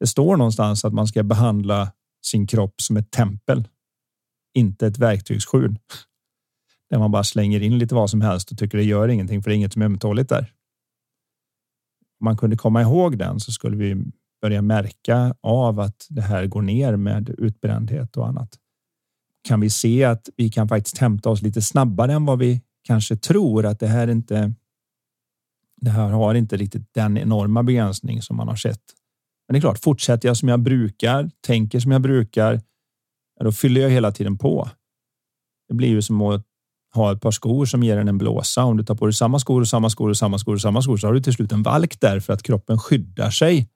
det 0.00 0.06
står 0.06 0.36
någonstans 0.36 0.84
att 0.84 0.92
man 0.92 1.06
ska 1.06 1.22
behandla 1.22 1.92
sin 2.24 2.46
kropp 2.46 2.74
som 2.80 2.96
ett 2.96 3.10
tempel, 3.10 3.68
inte 4.54 4.86
ett 4.86 4.98
verktygsskjul 4.98 5.78
där 6.90 6.98
man 6.98 7.10
bara 7.10 7.24
slänger 7.24 7.62
in 7.62 7.78
lite 7.78 7.94
vad 7.94 8.10
som 8.10 8.20
helst 8.20 8.52
och 8.52 8.58
tycker 8.58 8.78
det 8.78 8.84
gör 8.84 9.08
ingenting 9.08 9.42
för 9.42 9.50
det 9.50 9.54
är 9.54 9.56
inget 9.56 9.72
som 9.72 9.82
är 9.82 9.86
ömtåligt 9.86 10.28
där. 10.28 10.52
Om 12.20 12.24
man 12.24 12.36
kunde 12.36 12.56
komma 12.56 12.82
ihåg 12.82 13.18
den 13.18 13.40
så 13.40 13.52
skulle 13.52 13.76
vi 13.76 14.04
börja 14.42 14.62
märka 14.62 15.34
av 15.40 15.80
att 15.80 16.06
det 16.08 16.22
här 16.22 16.46
går 16.46 16.62
ner 16.62 16.96
med 16.96 17.34
utbrändhet 17.38 18.16
och 18.16 18.28
annat. 18.28 18.58
Kan 19.48 19.60
vi 19.60 19.70
se 19.70 20.04
att 20.04 20.28
vi 20.36 20.50
kan 20.50 20.68
faktiskt 20.68 20.98
hämta 20.98 21.30
oss 21.30 21.42
lite 21.42 21.62
snabbare 21.62 22.12
än 22.12 22.24
vad 22.24 22.38
vi 22.38 22.62
kanske 22.82 23.16
tror 23.16 23.66
att 23.66 23.80
det 23.80 23.86
här 23.86 24.08
inte. 24.08 24.54
Det 25.80 25.90
här 25.90 26.08
har 26.08 26.34
inte 26.34 26.56
riktigt 26.56 26.94
den 26.94 27.18
enorma 27.18 27.62
begränsning 27.62 28.22
som 28.22 28.36
man 28.36 28.48
har 28.48 28.56
sett. 28.56 28.80
Men 29.48 29.52
det 29.52 29.58
är 29.58 29.60
klart, 29.60 29.78
fortsätter 29.78 30.28
jag 30.28 30.36
som 30.36 30.48
jag 30.48 30.60
brukar, 30.60 31.30
tänker 31.46 31.80
som 31.80 31.92
jag 31.92 32.02
brukar, 32.02 32.60
då 33.40 33.52
fyller 33.52 33.80
jag 33.80 33.90
hela 33.90 34.12
tiden 34.12 34.38
på. 34.38 34.68
Det 35.68 35.74
blir 35.74 35.88
ju 35.88 36.02
som 36.02 36.20
att 36.20 36.44
ha 36.94 37.12
ett 37.12 37.20
par 37.20 37.30
skor 37.30 37.66
som 37.66 37.82
ger 37.82 37.98
en 37.98 38.08
en 38.08 38.18
blåsa. 38.18 38.64
Om 38.64 38.76
du 38.76 38.84
tar 38.84 38.94
på 38.94 39.06
dig 39.06 39.14
samma 39.14 39.38
skor 39.38 39.60
och 39.60 39.68
samma 39.68 39.90
skor 39.90 40.10
och 40.10 40.16
samma 40.16 40.38
skor 40.38 40.54
och 40.54 40.60
samma 40.60 40.82
skor 40.82 40.96
så 40.96 41.06
har 41.06 41.14
du 41.14 41.22
till 41.22 41.32
slut 41.32 41.52
en 41.52 41.62
valk 41.62 42.00
där 42.00 42.20
för 42.20 42.32
att 42.32 42.42
kroppen 42.42 42.78
skyddar 42.78 43.30
sig 43.30 43.68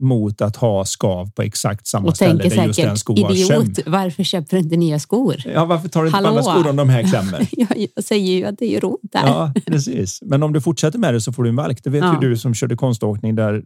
mot 0.00 0.40
att 0.40 0.56
ha 0.56 0.84
skav 0.84 1.30
på 1.30 1.42
exakt 1.42 1.86
samma 1.86 2.08
Och 2.08 2.16
ställe 2.16 2.42
tänker 2.42 2.56
där 2.56 2.66
just 2.66 2.76
den 2.78 2.86
säkert, 2.86 2.98
skon 2.98 3.22
har 3.24 3.32
idiot, 3.34 3.78
varför 3.86 4.22
köper 4.22 4.56
du 4.56 4.62
inte 4.62 4.76
nya 4.76 4.98
skor? 4.98 5.36
Ja, 5.54 5.64
varför 5.64 5.88
tar 5.88 6.00
du 6.02 6.06
inte 6.08 6.16
Hallå? 6.16 6.28
andra 6.28 6.42
skor 6.42 6.70
om 6.70 6.76
de 6.76 6.88
här 6.88 7.02
klämmer? 7.02 7.48
Jag, 7.52 7.86
jag 7.94 8.04
säger 8.04 8.32
ju 8.32 8.44
att 8.44 8.58
det 8.58 8.66
gör 8.66 8.84
ont 8.84 9.00
där. 9.12 9.26
Ja, 9.26 9.52
precis. 9.66 10.18
Men 10.22 10.42
om 10.42 10.52
du 10.52 10.60
fortsätter 10.60 10.98
med 10.98 11.14
det 11.14 11.20
så 11.20 11.32
får 11.32 11.42
du 11.44 11.48
en 11.48 11.56
valk. 11.56 11.84
Det 11.84 11.90
vet 11.90 12.04
Ja. 12.04 12.22
ju 12.22 12.28
du 12.28 12.36
som 12.36 12.54
körde 12.54 12.76
konståkning 12.76 13.34
där 13.34 13.62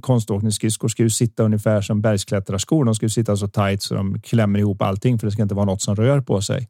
konståkningsskridskor 0.00 0.88
ska 0.88 1.02
ju 1.02 1.10
sitta 1.10 1.42
ungefär 1.42 1.80
som 1.80 2.00
bergsklättrarskor. 2.00 2.84
De 2.84 2.94
ska 2.94 3.06
ju 3.06 3.10
sitta 3.10 3.36
så 3.36 3.48
tajt 3.48 3.82
så 3.82 3.94
de 3.94 4.20
klämmer 4.20 4.58
ihop 4.58 4.82
allting 4.82 5.18
för 5.18 5.26
det 5.26 5.30
ska 5.30 5.42
inte 5.42 5.54
vara 5.54 5.66
något 5.66 5.82
som 5.82 5.96
rör 5.96 6.20
på 6.20 6.42
sig. 6.42 6.68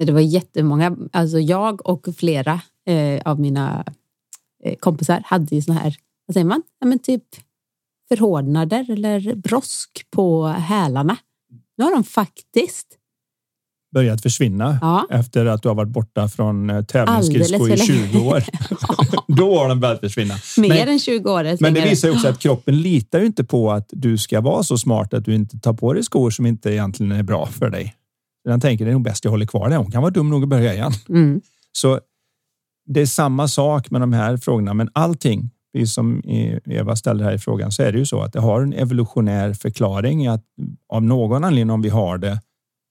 Det 0.00 0.12
var 0.12 0.20
jättemånga, 0.20 0.96
alltså 1.12 1.38
jag 1.38 1.86
och 1.86 2.06
flera 2.16 2.60
eh, 2.86 3.20
av 3.24 3.40
mina 3.40 3.84
eh, 4.64 4.74
kompisar 4.80 5.22
hade 5.24 5.54
ju 5.54 5.62
såna 5.62 5.78
här, 5.80 5.94
vad 6.26 6.32
säger 6.34 6.44
man, 6.46 6.62
ja, 6.80 6.86
men 6.86 6.98
typ 6.98 7.22
förhårdnader 8.14 8.90
eller 8.90 9.34
brosk 9.34 9.90
på 10.10 10.46
hälarna. 10.46 11.16
Nu 11.78 11.84
har 11.84 11.92
de 11.92 12.04
faktiskt, 12.04 12.86
Börjat 13.94 14.22
försvinna 14.22 14.78
ja, 14.80 15.06
efter 15.10 15.46
att 15.46 15.62
du 15.62 15.68
har 15.68 15.74
varit 15.76 15.88
borta 15.88 16.28
från 16.28 16.70
eh, 16.70 16.84
tävlingsskridskor 16.84 17.68
i 17.68 17.72
Alldeles 17.72 17.86
för 17.86 17.94
20 18.12 18.18
år. 18.18 18.42
Då 19.36 19.58
har 19.58 19.68
de 19.68 19.80
börjat 19.80 20.00
försvinna. 20.00 20.34
mer 20.56 20.68
Men- 20.68 20.88
än 20.88 20.98
20 20.98 21.30
år. 21.30 21.62
Men 21.62 21.74
det 21.74 21.80
visar 21.80 22.08
ju 22.08 22.14
också 22.14 22.28
att 22.28 22.38
kroppen 22.38 22.82
litar 22.82 23.20
ju 23.20 23.26
inte 23.26 23.44
på 23.44 23.70
att 23.70 23.88
du 23.92 24.18
ska 24.18 24.40
vara 24.40 24.62
så 24.62 24.78
smart 24.78 25.14
att 25.14 25.24
du 25.24 25.34
inte 25.34 25.58
tar 25.58 25.72
på 25.72 25.92
dig 25.92 26.02
skor 26.02 26.30
som 26.30 26.46
inte 26.46 26.70
egentligen 26.72 27.12
är 27.12 27.22
bra 27.22 27.46
för 27.46 27.70
dig. 27.70 27.94
Den 28.44 28.60
tänker 28.60 28.84
det 28.84 28.90
är 28.90 28.92
nog 28.92 29.02
bäst 29.02 29.24
jag 29.24 29.30
håller 29.30 29.46
kvar 29.46 29.68
det. 29.68 29.76
Hon 29.76 29.90
kan 29.90 30.02
vara 30.02 30.10
dum 30.12 30.30
nog 30.30 30.42
att 30.42 30.48
börja 30.48 30.74
igen. 30.74 30.92
Mm. 31.08 31.40
Så 31.72 32.00
det 32.86 33.00
är 33.00 33.06
samma 33.06 33.48
sak 33.48 33.90
med 33.90 34.00
de 34.00 34.12
här 34.12 34.36
frågorna, 34.36 34.74
men 34.74 34.90
allting, 34.92 35.50
precis 35.72 35.94
som 35.94 36.22
Eva 36.66 36.96
ställde 36.96 37.24
här 37.24 37.32
i 37.32 37.38
frågan, 37.38 37.72
så 37.72 37.82
är 37.82 37.92
det 37.92 37.98
ju 37.98 38.06
så 38.06 38.20
att 38.22 38.32
det 38.32 38.40
har 38.40 38.62
en 38.62 38.72
evolutionär 38.72 39.52
förklaring 39.52 40.26
att 40.26 40.44
av 40.88 41.02
någon 41.02 41.44
anledning 41.44 41.70
om 41.74 41.82
vi 41.82 41.88
har 41.88 42.18
det 42.18 42.40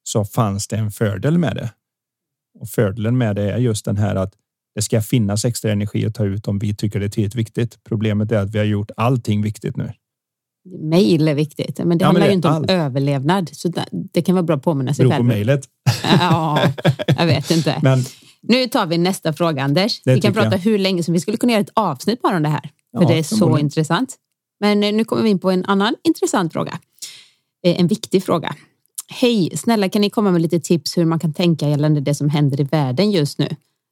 så 0.04 0.26
fanns 0.26 0.68
det 0.68 0.76
en 0.78 0.92
fördel 0.92 1.38
med 1.38 1.56
det. 1.56 1.70
Och 2.60 2.70
fördelen 2.70 3.18
med 3.18 3.36
det 3.36 3.52
är 3.52 3.58
just 3.58 3.86
den 3.86 3.98
här 3.98 4.16
att 4.16 4.34
det 4.76 4.82
ska 4.82 5.02
finnas 5.02 5.46
extra 5.46 5.72
energi 5.72 6.06
att 6.06 6.16
ta 6.16 6.26
ut 6.26 6.48
om 6.48 6.60
vi 6.60 6.76
tycker 6.76 7.00
det 7.00 7.06
är 7.06 7.10
tillräckligt 7.10 7.36
viktigt. 7.36 7.84
Problemet 7.84 8.32
är 8.32 8.38
att 8.38 8.50
vi 8.50 8.58
har 8.58 8.66
gjort 8.66 8.92
allting 8.98 9.42
viktigt 9.42 9.78
nu. 9.78 9.92
Mail 10.82 11.28
är 11.28 11.36
viktigt, 11.36 11.78
men 11.86 11.98
det 11.98 12.04
Ja, 12.06 12.12
men 12.14 12.22
handlar 12.22 12.22
det 12.22 12.28
ju 12.28 12.34
inte 12.36 12.48
om 12.48 12.54
allt. 12.54 12.70
överlevnad. 12.72 13.50
Så 13.54 13.68
det, 13.68 13.86
det 13.92 14.22
kan 14.22 14.36
vara 14.36 14.44
bra 14.44 14.56
att 14.56 14.64
påminna 14.64 14.94
sig 14.94 15.04
Beror 15.06 15.12
på 15.12 15.16
själv. 15.16 15.28
mejlet. 15.28 15.62
Ja, 16.20 16.60
jag 17.18 17.26
vet 17.26 17.52
inte. 17.52 17.80
Men 17.84 18.00
Nu 18.42 18.68
tar 18.68 18.86
vi 18.86 18.98
nästa 18.98 19.34
fråga, 19.34 19.64
Anders. 19.64 20.02
Det 20.04 20.14
vi 20.14 20.22
kan 20.22 20.34
prata 20.34 20.52
jag. 20.52 20.58
hur 20.58 20.78
länge 20.78 21.04
som 21.04 21.14
Vi 21.14 21.20
skulle 21.20 21.38
kunna 21.38 21.52
göra 21.52 21.62
ett 21.62 21.72
avsnitt 21.74 22.22
bara 22.22 22.38
om 22.38 22.44
det 22.44 22.50
här. 22.50 22.62
För 22.62 23.02
Ja, 23.02 23.08
det 23.08 23.18
är 23.20 23.24
så 23.24 23.38
förmodligen. 23.38 23.66
intressant. 23.66 24.16
Men 24.60 24.84
eh, 24.84 24.94
nu 24.94 25.04
kommer 25.06 25.24
vi 25.24 25.30
in 25.30 25.40
på 25.40 25.52
en 25.52 25.66
annan 25.66 25.96
intressant 26.04 26.54
fråga. 26.54 26.80
Eh, 27.66 27.80
En 27.80 27.88
viktig 27.88 28.24
fråga. 28.24 28.56
Hej, 29.12 29.52
snälla 29.58 29.90
kan 29.90 30.02
ni 30.02 30.10
komma 30.10 30.32
med 30.32 30.42
lite 30.42 30.60
tips 30.60 30.98
hur 30.98 31.06
man 31.06 31.20
kan 31.20 31.34
tänka 31.34 31.70
gällande 31.70 32.02
det 32.02 32.16
som 32.16 32.30
händer 32.30 32.62
i 32.62 32.64
världen 32.64 33.12
just 33.12 33.40
nu? 33.40 33.48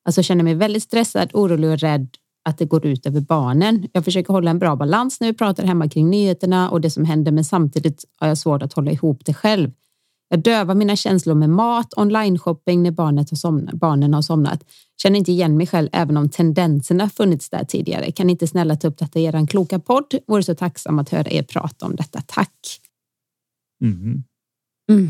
Alltså 0.06 0.20
jag 0.20 0.26
känner 0.26 0.44
mig 0.44 0.56
väldigt 0.56 0.84
stressad, 0.84 1.30
orolig 1.34 1.70
och 1.70 1.78
rädd 1.80 2.08
att 2.46 2.58
det 2.58 2.66
går 2.66 2.86
ut 2.86 3.06
över 3.06 3.20
barnen. 3.22 3.88
Jag 3.94 4.06
försöker 4.06 4.34
hålla 4.34 4.52
en 4.52 4.60
bra 4.60 4.76
balans 4.76 5.20
när 5.20 5.28
vi 5.28 5.34
pratar 5.34 5.64
hemma 5.64 5.90
kring 5.90 6.10
nyheterna 6.10 6.70
och 6.70 6.82
det 6.82 6.90
som 6.90 7.06
händer, 7.06 7.32
men 7.32 7.44
samtidigt 7.46 8.06
har 8.18 8.28
jag 8.28 8.38
svårt 8.38 8.64
att 8.64 8.74
hålla 8.74 8.92
ihop 8.92 9.22
det 9.26 9.34
själv. 9.34 9.72
Jag 10.30 10.40
dövar 10.44 10.76
mina 10.76 10.96
känslor 10.96 11.36
med 11.36 11.50
mat, 11.50 11.94
online-shopping 11.98 12.84
när 12.84 12.92
barnet 12.92 13.30
har 13.30 13.38
somnat, 13.38 13.76
barnen 13.76 14.14
har 14.14 14.22
somnat. 14.22 14.64
Känner 15.02 15.20
inte 15.20 15.32
igen 15.32 15.58
mig 15.58 15.68
själv 15.68 15.90
även 15.92 16.18
om 16.18 16.30
tendenserna 16.30 17.10
funnits 17.10 17.50
där 17.50 17.64
tidigare. 17.64 18.12
Kan 18.12 18.30
inte 18.30 18.48
snälla 18.48 18.76
ta 18.76 18.88
upp 18.88 18.98
detta 18.98 19.20
i 19.20 19.24
er 19.24 19.48
kloka 19.48 19.80
podd? 19.80 20.14
Vore 20.28 20.44
så 20.44 20.56
tacksam 20.56 21.00
att 21.00 21.10
höra 21.10 21.30
er 21.30 21.44
prata 21.44 21.86
om 21.86 21.96
detta. 21.96 22.22
Tack! 22.28 22.82
mm. 23.82 24.24
Mm. 24.92 25.10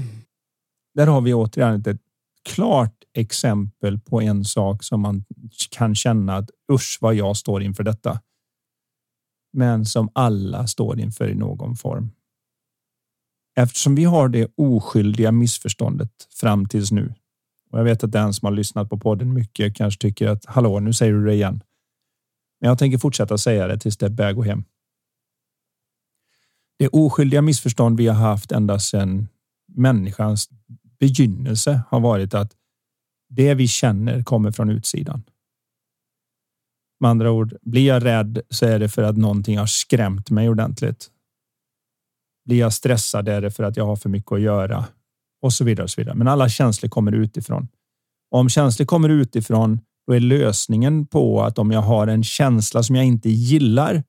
där 0.96 1.08
har 1.08 1.22
vi 1.22 1.34
återigen 1.34 1.84
ett 1.88 2.02
klart 2.50 3.04
exempel 3.14 4.00
på 4.00 4.22
en 4.22 4.46
sak 4.46 4.84
som 4.84 5.02
man 5.02 5.26
kan 5.70 5.96
känna 5.96 6.36
att 6.38 6.50
usch 6.72 6.98
vad 7.02 7.16
jag 7.16 7.38
står 7.38 7.64
inför 7.64 7.84
detta. 7.84 8.22
Men 9.54 9.86
som 9.86 10.10
alla 10.14 10.68
står 10.68 11.00
inför 11.00 11.30
i 11.30 11.36
någon 11.36 11.76
form. 11.76 12.12
Eftersom 13.60 13.96
vi 13.96 14.04
har 14.04 14.30
det 14.30 14.48
oskyldiga 14.56 15.32
missförståndet 15.32 16.12
fram 16.30 16.66
tills 16.66 16.92
nu. 16.92 17.14
Och 17.72 17.80
jag 17.80 17.84
vet 17.84 18.04
att 18.04 18.12
den 18.12 18.34
som 18.34 18.46
har 18.46 18.54
lyssnat 18.54 18.90
på 18.90 18.98
podden 18.98 19.34
mycket 19.34 19.76
kanske 19.76 20.02
tycker 20.02 20.28
att 20.28 20.46
hallå, 20.46 20.80
nu 20.80 20.94
säger 20.94 21.14
du 21.14 21.26
det 21.26 21.34
igen. 21.34 21.64
Men 22.62 22.70
jag 22.70 22.80
tänker 22.80 22.98
fortsätta 22.98 23.38
säga 23.38 23.68
det 23.68 23.80
tills 23.80 23.98
det 23.98 24.10
börjar 24.10 24.34
gå 24.34 24.44
hem. 24.44 24.64
Det 26.80 26.88
oskyldiga 26.88 27.42
missförstånd 27.42 27.98
vi 27.98 28.08
har 28.08 28.16
haft 28.16 28.52
ända 28.52 28.80
sedan 28.80 29.28
människans 29.76 30.50
begynnelse 31.00 31.82
har 31.90 32.00
varit 32.00 32.34
att 32.34 32.52
det 33.30 33.54
vi 33.54 33.68
känner 33.68 34.24
kommer 34.24 34.52
från 34.52 34.70
utsidan. 34.70 35.24
Med 37.00 37.10
andra 37.10 37.32
ord, 37.32 37.58
blir 37.62 37.88
jag 37.88 38.06
rädd 38.06 38.42
så 38.50 38.66
är 38.66 38.80
det 38.80 38.90
för 38.90 39.04
att 39.04 39.18
någonting 39.18 39.58
har 39.58 39.66
skrämt 39.66 40.30
mig 40.30 40.50
ordentligt. 40.50 41.12
Blir 42.48 42.60
jag 42.60 42.74
stressad 42.74 43.28
är 43.28 43.42
det 43.42 43.52
för 43.52 43.64
att 43.64 43.78
jag 43.78 43.86
har 43.86 43.96
för 43.96 44.10
mycket 44.10 44.32
att 44.32 44.42
göra 44.42 44.86
och 45.42 45.54
så 45.54 45.64
vidare. 45.64 45.84
Och 45.84 45.90
så 45.90 46.02
vidare. 46.02 46.16
Men 46.16 46.28
alla 46.28 46.50
känslor 46.50 46.90
kommer 46.90 47.12
utifrån. 47.12 47.68
Och 48.32 48.40
om 48.40 48.50
känslor 48.50 48.86
kommer 48.86 49.10
utifrån, 49.10 49.80
då 50.08 50.14
är 50.14 50.20
lösningen 50.20 51.06
på 51.06 51.44
att 51.44 51.60
om 51.60 51.72
jag 51.72 51.82
har 51.82 52.08
en 52.08 52.24
känsla 52.24 52.84
som 52.84 52.96
jag 52.96 53.06
inte 53.06 53.30
gillar 53.30 54.04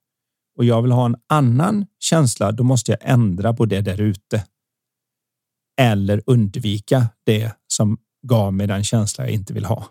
och 0.59 0.65
jag 0.65 0.83
vill 0.83 0.93
ha 0.93 1.07
en 1.07 1.17
annan 1.29 1.87
känsla, 1.99 2.53
då 2.53 2.65
måste 2.65 2.93
jag 2.93 3.01
ändra 3.03 3.53
på 3.53 3.67
det 3.67 3.81
där 3.81 4.01
ute 4.01 4.45
eller 5.81 6.23
undvika 6.27 7.07
det 7.25 7.53
som 7.67 7.99
gav 8.27 8.55
mig 8.55 8.67
den 8.67 8.85
känsla 8.85 9.25
jag 9.25 9.33
inte 9.33 9.53
vill 9.53 9.65
ha. 9.65 9.87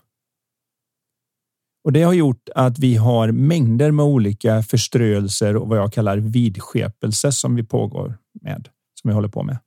Och 1.88 1.94
det 1.94 2.02
har 2.02 2.14
gjort 2.14 2.50
att 2.56 2.80
vi 2.80 2.96
har 2.96 3.32
mängder 3.32 3.92
med 3.92 4.06
olika 4.06 4.64
förströelser 4.64 5.56
och 5.56 5.68
vad 5.68 5.78
jag 5.78 5.94
kallar 5.94 6.18
vidskepelse 6.18 7.32
som 7.32 7.56
vi 7.56 7.64
pågår 7.64 8.18
med, 8.42 8.70
som 9.02 9.08
vi 9.08 9.14
håller 9.14 9.28
på 9.28 9.44
med. 9.44 9.58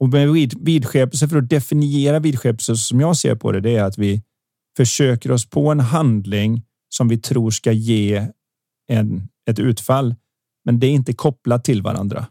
Och 0.00 0.08
med 0.08 0.32
vid, 0.32 0.64
vidskepelse, 0.64 1.28
för 1.28 1.38
att 1.38 1.48
definiera 1.48 2.18
vidskepelse 2.18 2.76
som 2.76 3.00
jag 3.00 3.16
ser 3.16 3.34
på 3.34 3.52
det, 3.52 3.60
det 3.60 3.76
är 3.76 3.84
att 3.84 3.98
vi 3.98 4.22
försöker 4.76 5.30
oss 5.30 5.50
på 5.50 5.70
en 5.70 5.80
handling 5.80 6.62
som 6.88 7.08
vi 7.08 7.18
tror 7.18 7.50
ska 7.50 7.72
ge 7.72 8.28
en, 8.88 9.28
ett 9.50 9.58
utfall, 9.58 10.14
men 10.64 10.80
det 10.80 10.86
är 10.86 10.92
inte 10.92 11.12
kopplat 11.12 11.64
till 11.64 11.82
varandra. 11.82 12.26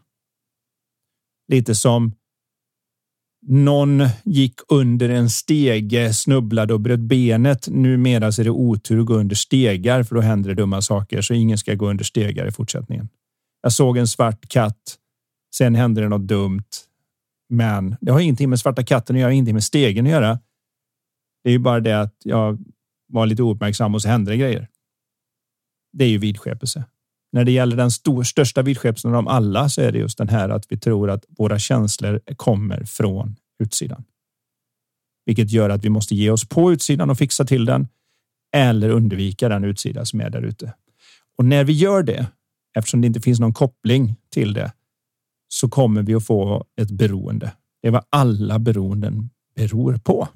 Lite 1.48 1.74
som 1.74 2.12
någon 3.46 4.02
gick 4.24 4.60
under 4.68 5.08
en 5.08 5.30
stege, 5.30 6.12
snubblade 6.12 6.74
och 6.74 6.80
bröt 6.80 7.00
benet. 7.00 7.68
Numera 7.68 8.32
så 8.32 8.42
är 8.42 8.44
det 8.44 8.50
otur 8.50 9.00
att 9.00 9.06
gå 9.06 9.14
under 9.14 9.36
stegar 9.36 10.02
för 10.02 10.14
då 10.14 10.20
händer 10.20 10.48
det 10.48 10.54
dumma 10.54 10.82
saker 10.82 11.22
så 11.22 11.34
ingen 11.34 11.58
ska 11.58 11.74
gå 11.74 11.90
under 11.90 12.04
stegar 12.04 12.46
i 12.46 12.52
fortsättningen. 12.52 13.08
Jag 13.62 13.72
såg 13.72 13.98
en 13.98 14.08
svart 14.08 14.48
katt. 14.48 14.96
Sen 15.56 15.74
hände 15.74 16.00
det 16.00 16.08
något 16.08 16.28
dumt. 16.28 16.64
Men 17.48 17.96
det 18.00 18.12
har 18.12 18.20
ingenting 18.20 18.50
med 18.50 18.60
svarta 18.60 18.84
katten 18.84 19.16
att 19.16 19.20
göra, 19.20 19.32
ingenting 19.32 19.54
med 19.54 19.64
stegen 19.64 20.06
att 20.06 20.12
göra. 20.12 20.38
Det 21.44 21.50
är 21.50 21.52
ju 21.52 21.58
bara 21.58 21.80
det 21.80 22.00
att 22.00 22.16
jag 22.24 22.64
var 23.08 23.26
lite 23.26 23.42
ouppmärksam 23.42 23.94
och 23.94 24.02
så 24.02 24.08
hände 24.08 24.30
det 24.30 24.36
grejer. 24.36 24.68
Det 25.92 26.04
är 26.04 26.08
ju 26.08 26.18
vidskepelse. 26.18 26.84
När 27.34 27.44
det 27.44 27.52
gäller 27.52 27.76
den 27.76 27.90
stor, 27.90 28.22
största 28.22 28.62
vidskepelsen 28.62 29.10
av 29.10 29.14
dem 29.14 29.28
alla 29.28 29.68
så 29.68 29.80
är 29.80 29.92
det 29.92 29.98
just 29.98 30.18
den 30.18 30.28
här 30.28 30.48
att 30.48 30.72
vi 30.72 30.78
tror 30.78 31.10
att 31.10 31.24
våra 31.28 31.58
känslor 31.58 32.20
kommer 32.36 32.84
från 32.84 33.36
utsidan. 33.58 34.04
Vilket 35.26 35.50
gör 35.50 35.70
att 35.70 35.84
vi 35.84 35.88
måste 35.88 36.14
ge 36.14 36.30
oss 36.30 36.48
på 36.48 36.72
utsidan 36.72 37.10
och 37.10 37.18
fixa 37.18 37.44
till 37.44 37.64
den 37.64 37.88
eller 38.56 38.90
undvika 38.90 39.48
den 39.48 39.64
utsida 39.64 40.04
som 40.04 40.20
är 40.20 40.30
där 40.30 40.42
ute. 40.42 40.74
Och 41.38 41.44
när 41.44 41.64
vi 41.64 41.72
gör 41.72 42.02
det, 42.02 42.26
eftersom 42.76 43.00
det 43.00 43.06
inte 43.06 43.20
finns 43.20 43.40
någon 43.40 43.54
koppling 43.54 44.14
till 44.30 44.52
det, 44.52 44.72
så 45.48 45.68
kommer 45.68 46.02
vi 46.02 46.14
att 46.14 46.26
få 46.26 46.64
ett 46.76 46.90
beroende. 46.90 47.52
Det 47.82 47.88
är 47.88 47.92
vad 47.92 48.04
alla 48.10 48.58
beroenden 48.58 49.30
beror 49.56 49.96
på. 49.96 50.28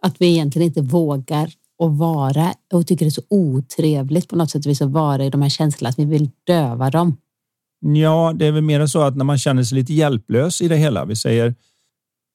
Att 0.00 0.20
vi 0.20 0.26
egentligen 0.26 0.68
inte 0.68 0.82
vågar 0.82 1.52
att 1.82 1.98
vara 1.98 2.54
och 2.72 2.86
tycker 2.86 3.04
det 3.04 3.08
är 3.08 3.10
så 3.10 3.22
otrevligt 3.30 4.28
på 4.28 4.36
något 4.36 4.50
sätt 4.50 4.66
vis 4.66 4.82
att 4.82 4.90
vara 4.90 5.24
i 5.24 5.30
de 5.30 5.42
här 5.42 5.48
känslorna, 5.48 5.88
att 5.88 5.98
vi 5.98 6.04
vill 6.04 6.30
döva 6.46 6.90
dem. 6.90 7.16
Ja, 7.80 8.32
det 8.36 8.46
är 8.46 8.52
väl 8.52 8.62
mer 8.62 8.86
så 8.86 9.02
att 9.02 9.16
när 9.16 9.24
man 9.24 9.38
känner 9.38 9.62
sig 9.62 9.78
lite 9.78 9.94
hjälplös 9.94 10.60
i 10.60 10.68
det 10.68 10.76
hela. 10.76 11.04
Vi 11.04 11.16
säger 11.16 11.54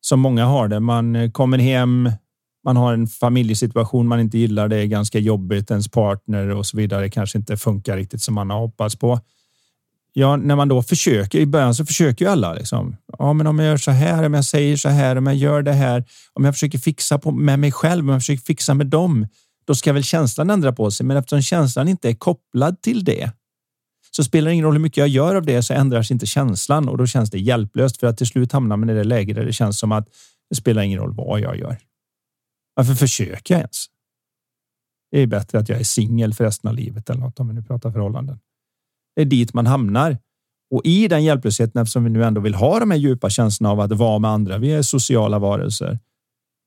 som 0.01 0.19
många 0.19 0.45
har 0.45 0.67
det. 0.67 0.79
Man 0.79 1.15
eh, 1.15 1.31
kommer 1.31 1.57
hem, 1.57 2.09
man 2.65 2.77
har 2.77 2.93
en 2.93 3.07
familjesituation 3.07 4.07
man 4.07 4.19
inte 4.19 4.37
gillar. 4.37 4.67
Det 4.67 4.77
är 4.77 4.85
ganska 4.85 5.19
jobbigt. 5.19 5.71
Ens 5.71 5.87
partner 5.87 6.49
och 6.49 6.65
så 6.65 6.77
vidare 6.77 7.09
kanske 7.09 7.37
inte 7.37 7.57
funkar 7.57 7.97
riktigt 7.97 8.21
som 8.21 8.35
man 8.35 8.49
har 8.49 8.59
hoppats 8.59 8.95
på 8.95 9.19
ja, 10.19 10.35
när 10.35 10.55
man 10.55 10.67
då 10.67 10.83
försöker 10.83 11.39
i 11.39 11.45
början 11.45 11.75
så 11.75 11.85
försöker 11.85 12.25
ju 12.25 12.31
alla 12.31 12.53
liksom. 12.53 12.97
Ja, 13.17 13.33
men 13.33 13.47
om 13.47 13.59
jag 13.59 13.67
gör 13.67 13.77
så 13.77 13.91
här, 13.91 14.23
om 14.23 14.33
jag 14.33 14.45
säger 14.45 14.77
så 14.77 14.89
här, 14.89 15.15
om 15.15 15.25
jag 15.25 15.35
gör 15.35 15.61
det 15.61 15.73
här, 15.73 16.03
om 16.33 16.45
jag 16.45 16.53
försöker 16.53 16.77
fixa 16.77 17.19
på, 17.19 17.31
med 17.31 17.59
mig 17.59 17.71
själv, 17.71 18.05
om 18.05 18.09
jag 18.09 18.21
försöker 18.21 18.43
fixa 18.43 18.73
med 18.73 18.87
dem, 18.87 19.27
då 19.67 19.75
ska 19.75 19.93
väl 19.93 20.03
känslan 20.03 20.49
ändra 20.49 20.73
på 20.73 20.91
sig. 20.91 21.05
Men 21.05 21.17
eftersom 21.17 21.41
känslan 21.41 21.87
inte 21.87 22.09
är 22.09 22.13
kopplad 22.13 22.81
till 22.81 23.03
det 23.03 23.31
så 24.11 24.23
spelar 24.23 24.47
det 24.47 24.53
ingen 24.53 24.65
roll 24.65 24.73
hur 24.73 24.81
mycket 24.81 24.97
jag 24.97 25.07
gör 25.07 25.35
av 25.35 25.45
det 25.45 25.63
så 25.63 25.73
ändras 25.73 26.11
inte 26.11 26.25
känslan 26.25 26.89
och 26.89 26.97
då 26.97 27.05
känns 27.05 27.29
det 27.29 27.39
hjälplöst 27.39 27.97
för 27.97 28.07
att 28.07 28.17
till 28.17 28.27
slut 28.27 28.51
hamnar 28.51 28.77
man 28.77 28.89
i 28.89 28.93
det 28.93 29.03
läge 29.03 29.33
där 29.33 29.45
det 29.45 29.53
känns 29.53 29.79
som 29.79 29.91
att 29.91 30.07
det 30.49 30.55
spelar 30.55 30.81
ingen 30.81 30.99
roll 30.99 31.13
vad 31.15 31.39
jag 31.39 31.57
gör. 31.57 31.77
Varför 32.73 32.93
försöker 32.93 33.53
jag 33.53 33.59
ens? 33.59 33.85
Det 35.11 35.19
är 35.19 35.27
bättre 35.27 35.59
att 35.59 35.69
jag 35.69 35.79
är 35.79 35.83
singel 35.83 36.33
för 36.33 36.43
resten 36.43 36.67
av 36.67 36.75
livet 36.75 37.09
eller 37.09 37.21
något 37.21 37.39
om 37.39 37.47
vi 37.47 37.53
nu 37.53 37.63
pratar 37.63 37.91
förhållanden. 37.91 38.39
Det 39.17 39.21
är 39.21 39.25
dit 39.25 39.53
man 39.53 39.67
hamnar. 39.67 40.17
Och 40.71 40.81
i 40.85 41.07
den 41.07 41.23
hjälplösheten, 41.23 41.81
eftersom 41.81 42.03
vi 42.03 42.09
nu 42.09 42.23
ändå 42.23 42.41
vill 42.41 42.55
ha 42.55 42.79
de 42.79 42.91
här 42.91 42.97
djupa 42.97 43.29
känslorna 43.29 43.71
av 43.71 43.79
att 43.79 43.91
vara 43.91 44.19
med 44.19 44.31
andra, 44.31 44.57
vi 44.57 44.71
är 44.71 44.81
sociala 44.81 45.39
varelser. 45.39 45.99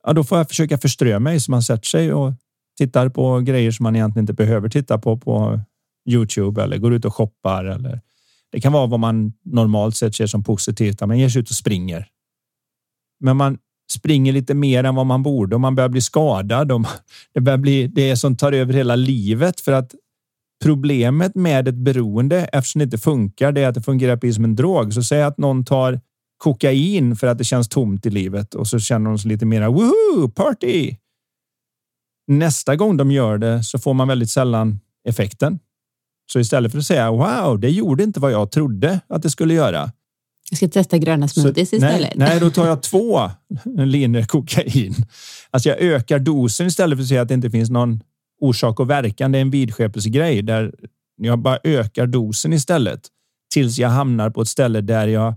Ja, 0.06 0.12
då 0.12 0.24
får 0.24 0.38
jag 0.38 0.48
försöka 0.48 0.78
förströ 0.78 1.18
mig 1.18 1.40
så 1.40 1.50
man 1.50 1.62
sätter 1.62 1.86
sig 1.86 2.12
och 2.12 2.32
tittar 2.78 3.08
på 3.08 3.40
grejer 3.40 3.70
som 3.70 3.84
man 3.84 3.96
egentligen 3.96 4.22
inte 4.22 4.32
behöver 4.32 4.68
titta 4.68 4.98
på 4.98 5.16
på 5.16 5.60
Youtube 6.08 6.62
eller 6.62 6.78
går 6.78 6.94
ut 6.94 7.04
och 7.04 7.14
shoppar 7.14 7.64
eller 7.64 8.00
det 8.52 8.60
kan 8.60 8.72
vara 8.72 8.86
vad 8.86 9.00
man 9.00 9.32
normalt 9.44 9.96
sett 9.96 10.14
ser 10.14 10.26
som 10.26 10.44
positivt. 10.44 11.00
Man 11.00 11.18
ger 11.18 11.28
sig 11.28 11.40
ut 11.40 11.50
och 11.50 11.56
springer. 11.56 12.06
Men 13.20 13.36
man 13.36 13.58
springer 13.92 14.32
lite 14.32 14.54
mer 14.54 14.84
än 14.84 14.94
vad 14.94 15.06
man 15.06 15.22
borde 15.22 15.54
och 15.54 15.60
man 15.60 15.74
börjar 15.74 15.88
bli 15.88 16.00
skadad. 16.00 16.72
Och 16.72 16.86
det 17.34 17.40
börjar 17.40 17.58
bli 17.58 17.86
det 17.86 18.16
som 18.16 18.36
tar 18.36 18.52
över 18.52 18.72
hela 18.72 18.96
livet 18.96 19.60
för 19.60 19.72
att 19.72 19.94
problemet 20.62 21.34
med 21.34 21.68
ett 21.68 21.74
beroende 21.74 22.44
eftersom 22.52 22.78
det 22.78 22.84
inte 22.84 22.98
funkar, 22.98 23.52
det 23.52 23.60
är 23.60 23.68
att 23.68 23.74
det 23.74 23.82
fungerar 23.82 24.16
precis 24.16 24.34
som 24.34 24.44
en 24.44 24.56
drog. 24.56 24.94
Så 24.94 25.02
säg 25.02 25.22
att 25.22 25.38
någon 25.38 25.64
tar 25.64 26.00
kokain 26.38 27.16
för 27.16 27.26
att 27.26 27.38
det 27.38 27.44
känns 27.44 27.68
tomt 27.68 28.06
i 28.06 28.10
livet 28.10 28.54
och 28.54 28.66
så 28.66 28.78
känner 28.78 29.10
de 29.10 29.18
sig 29.18 29.28
lite 29.28 29.46
mera 29.46 29.70
woohoo 29.70 30.28
party. 30.28 30.96
Nästa 32.26 32.76
gång 32.76 32.96
de 32.96 33.10
gör 33.10 33.38
det 33.38 33.64
så 33.64 33.78
får 33.78 33.94
man 33.94 34.08
väldigt 34.08 34.30
sällan 34.30 34.80
effekten. 35.08 35.58
Så 36.32 36.40
istället 36.40 36.72
för 36.72 36.78
att 36.78 36.84
säga 36.84 37.10
wow, 37.10 37.60
det 37.60 37.70
gjorde 37.70 38.02
inte 38.02 38.20
vad 38.20 38.32
jag 38.32 38.50
trodde 38.50 39.00
att 39.08 39.22
det 39.22 39.30
skulle 39.30 39.54
göra. 39.54 39.92
Jag 40.50 40.56
ska 40.56 40.68
testa 40.68 40.98
gröna 40.98 41.28
smoothies 41.28 41.70
så, 41.70 41.76
istället. 41.76 42.16
Nej, 42.16 42.28
nej, 42.28 42.40
då 42.40 42.50
tar 42.50 42.66
jag 42.66 42.82
två 42.82 43.30
linjer 43.76 44.24
kokain. 44.24 44.94
Alltså 45.50 45.68
jag 45.68 45.78
ökar 45.78 46.18
dosen 46.18 46.66
istället 46.66 46.98
för 46.98 47.02
att 47.02 47.08
säga 47.08 47.22
att 47.22 47.28
det 47.28 47.34
inte 47.34 47.50
finns 47.50 47.70
någon 47.70 48.00
orsak 48.40 48.80
och 48.80 48.90
verkan. 48.90 49.32
Det 49.32 49.38
är 49.38 49.42
en 49.42 49.50
vidskepelsegrej 49.50 50.42
där 50.42 50.74
jag 51.16 51.38
bara 51.38 51.58
ökar 51.64 52.06
dosen 52.06 52.52
istället 52.52 53.00
tills 53.54 53.78
jag 53.78 53.88
hamnar 53.88 54.30
på 54.30 54.42
ett 54.42 54.48
ställe 54.48 54.80
där 54.80 55.06
jag 55.06 55.34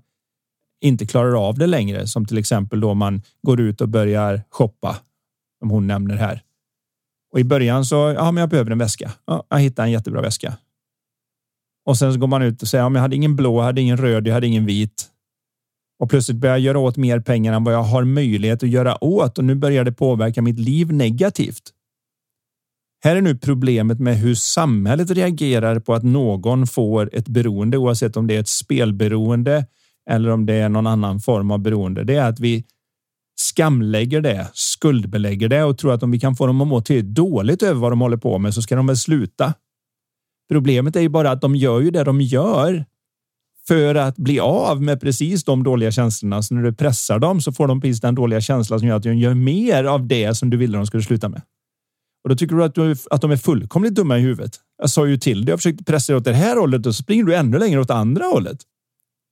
inte 0.81 1.05
klarar 1.05 1.47
av 1.47 1.57
det 1.57 1.67
längre. 1.67 2.07
Som 2.07 2.25
till 2.25 2.37
exempel 2.37 2.79
då 2.79 2.93
man 2.93 3.21
går 3.41 3.61
ut 3.61 3.81
och 3.81 3.89
börjar 3.89 4.41
shoppa. 4.49 4.97
Som 5.59 5.69
hon 5.69 5.87
nämner 5.87 6.15
här. 6.15 6.41
Och 7.31 7.39
i 7.39 7.43
början 7.43 7.85
så, 7.85 7.95
ja, 7.95 8.31
men 8.31 8.41
jag 8.41 8.49
behöver 8.49 8.71
en 8.71 8.77
väska. 8.77 9.11
Ja, 9.25 9.43
jag 9.49 9.59
hittar 9.59 9.83
en 9.83 9.91
jättebra 9.91 10.21
väska. 10.21 10.57
Och 11.85 11.97
sen 11.97 12.13
så 12.13 12.19
går 12.19 12.27
man 12.27 12.41
ut 12.41 12.61
och 12.61 12.67
säger, 12.67 12.83
ja, 12.83 12.89
men 12.89 12.95
jag 12.95 13.01
hade 13.01 13.15
ingen 13.15 13.35
blå, 13.35 13.59
jag 13.59 13.63
hade 13.63 13.81
ingen 13.81 13.97
röd, 13.97 14.27
jag 14.27 14.33
hade 14.33 14.47
ingen 14.47 14.65
vit. 14.65 15.09
Och 15.99 16.09
plötsligt 16.09 16.37
börjar 16.37 16.55
jag 16.55 16.61
göra 16.61 16.79
åt 16.79 16.97
mer 16.97 17.19
pengar 17.19 17.53
än 17.53 17.63
vad 17.63 17.73
jag 17.73 17.83
har 17.83 18.03
möjlighet 18.03 18.63
att 18.63 18.69
göra 18.69 19.03
åt 19.03 19.37
och 19.37 19.43
nu 19.43 19.55
börjar 19.55 19.83
det 19.83 19.91
påverka 19.91 20.41
mitt 20.41 20.59
liv 20.59 20.93
negativt. 20.93 21.73
Här 23.03 23.15
är 23.15 23.21
nu 23.21 23.35
problemet 23.35 23.99
med 23.99 24.17
hur 24.17 24.35
samhället 24.35 25.11
reagerar 25.11 25.79
på 25.79 25.93
att 25.93 26.03
någon 26.03 26.67
får 26.67 27.09
ett 27.13 27.27
beroende, 27.27 27.77
oavsett 27.77 28.17
om 28.17 28.27
det 28.27 28.35
är 28.35 28.39
ett 28.39 28.47
spelberoende 28.47 29.65
eller 30.09 30.29
om 30.29 30.45
det 30.45 30.53
är 30.53 30.69
någon 30.69 30.87
annan 30.87 31.19
form 31.19 31.51
av 31.51 31.59
beroende. 31.59 32.03
Det 32.03 32.15
är 32.15 32.29
att 32.29 32.39
vi 32.39 32.63
skamlägger 33.35 34.21
det, 34.21 34.47
skuldbelägger 34.53 35.49
det 35.49 35.63
och 35.63 35.77
tror 35.77 35.93
att 35.93 36.03
om 36.03 36.11
vi 36.11 36.19
kan 36.19 36.35
få 36.35 36.47
dem 36.47 36.61
att 36.61 36.67
må 36.67 36.81
till 36.81 37.13
dåligt 37.13 37.63
över 37.63 37.79
vad 37.79 37.91
de 37.91 38.01
håller 38.01 38.17
på 38.17 38.39
med 38.39 38.53
så 38.53 38.61
ska 38.61 38.75
de 38.75 38.87
väl 38.87 38.97
sluta. 38.97 39.53
Problemet 40.49 40.95
är 40.95 41.01
ju 41.01 41.09
bara 41.09 41.31
att 41.31 41.41
de 41.41 41.55
gör 41.55 41.79
ju 41.79 41.91
det 41.91 42.03
de 42.03 42.21
gör 42.21 42.85
för 43.67 43.95
att 43.95 44.15
bli 44.15 44.39
av 44.39 44.81
med 44.81 45.01
precis 45.01 45.43
de 45.43 45.63
dåliga 45.63 45.91
känslorna. 45.91 46.41
Så 46.41 46.55
när 46.55 46.63
du 46.63 46.73
pressar 46.73 47.19
dem 47.19 47.41
så 47.41 47.51
får 47.51 47.67
de 47.67 47.81
precis 47.81 48.01
den 48.01 48.15
dåliga 48.15 48.41
känslan 48.41 48.79
som 48.79 48.87
gör 48.87 48.95
att 48.95 49.03
de 49.03 49.17
gör 49.17 49.33
mer 49.33 49.83
av 49.83 50.07
det 50.07 50.35
som 50.35 50.49
du 50.49 50.57
ville 50.57 50.77
de 50.77 50.87
skulle 50.87 51.03
sluta 51.03 51.29
med. 51.29 51.41
Och 52.23 52.29
då 52.29 52.35
tycker 52.35 52.55
du 52.55 52.63
att, 52.63 52.75
du, 52.75 52.95
att 53.09 53.21
de 53.21 53.31
är 53.31 53.37
fullkomligt 53.37 53.95
dumma 53.95 54.17
i 54.17 54.21
huvudet. 54.21 54.59
Jag 54.77 54.89
sa 54.89 55.07
ju 55.07 55.17
till 55.17 55.45
dig, 55.45 55.51
jag 55.51 55.59
försökte 55.59 55.83
pressa 55.83 56.13
dig 56.13 56.17
åt 56.17 56.23
det 56.23 56.33
här 56.33 56.57
hållet 56.57 56.85
och 56.85 56.95
så 56.95 57.03
springer 57.03 57.23
du 57.23 57.35
ännu 57.35 57.59
längre 57.59 57.79
åt 57.79 57.89
andra 57.89 58.25
hållet. 58.25 58.57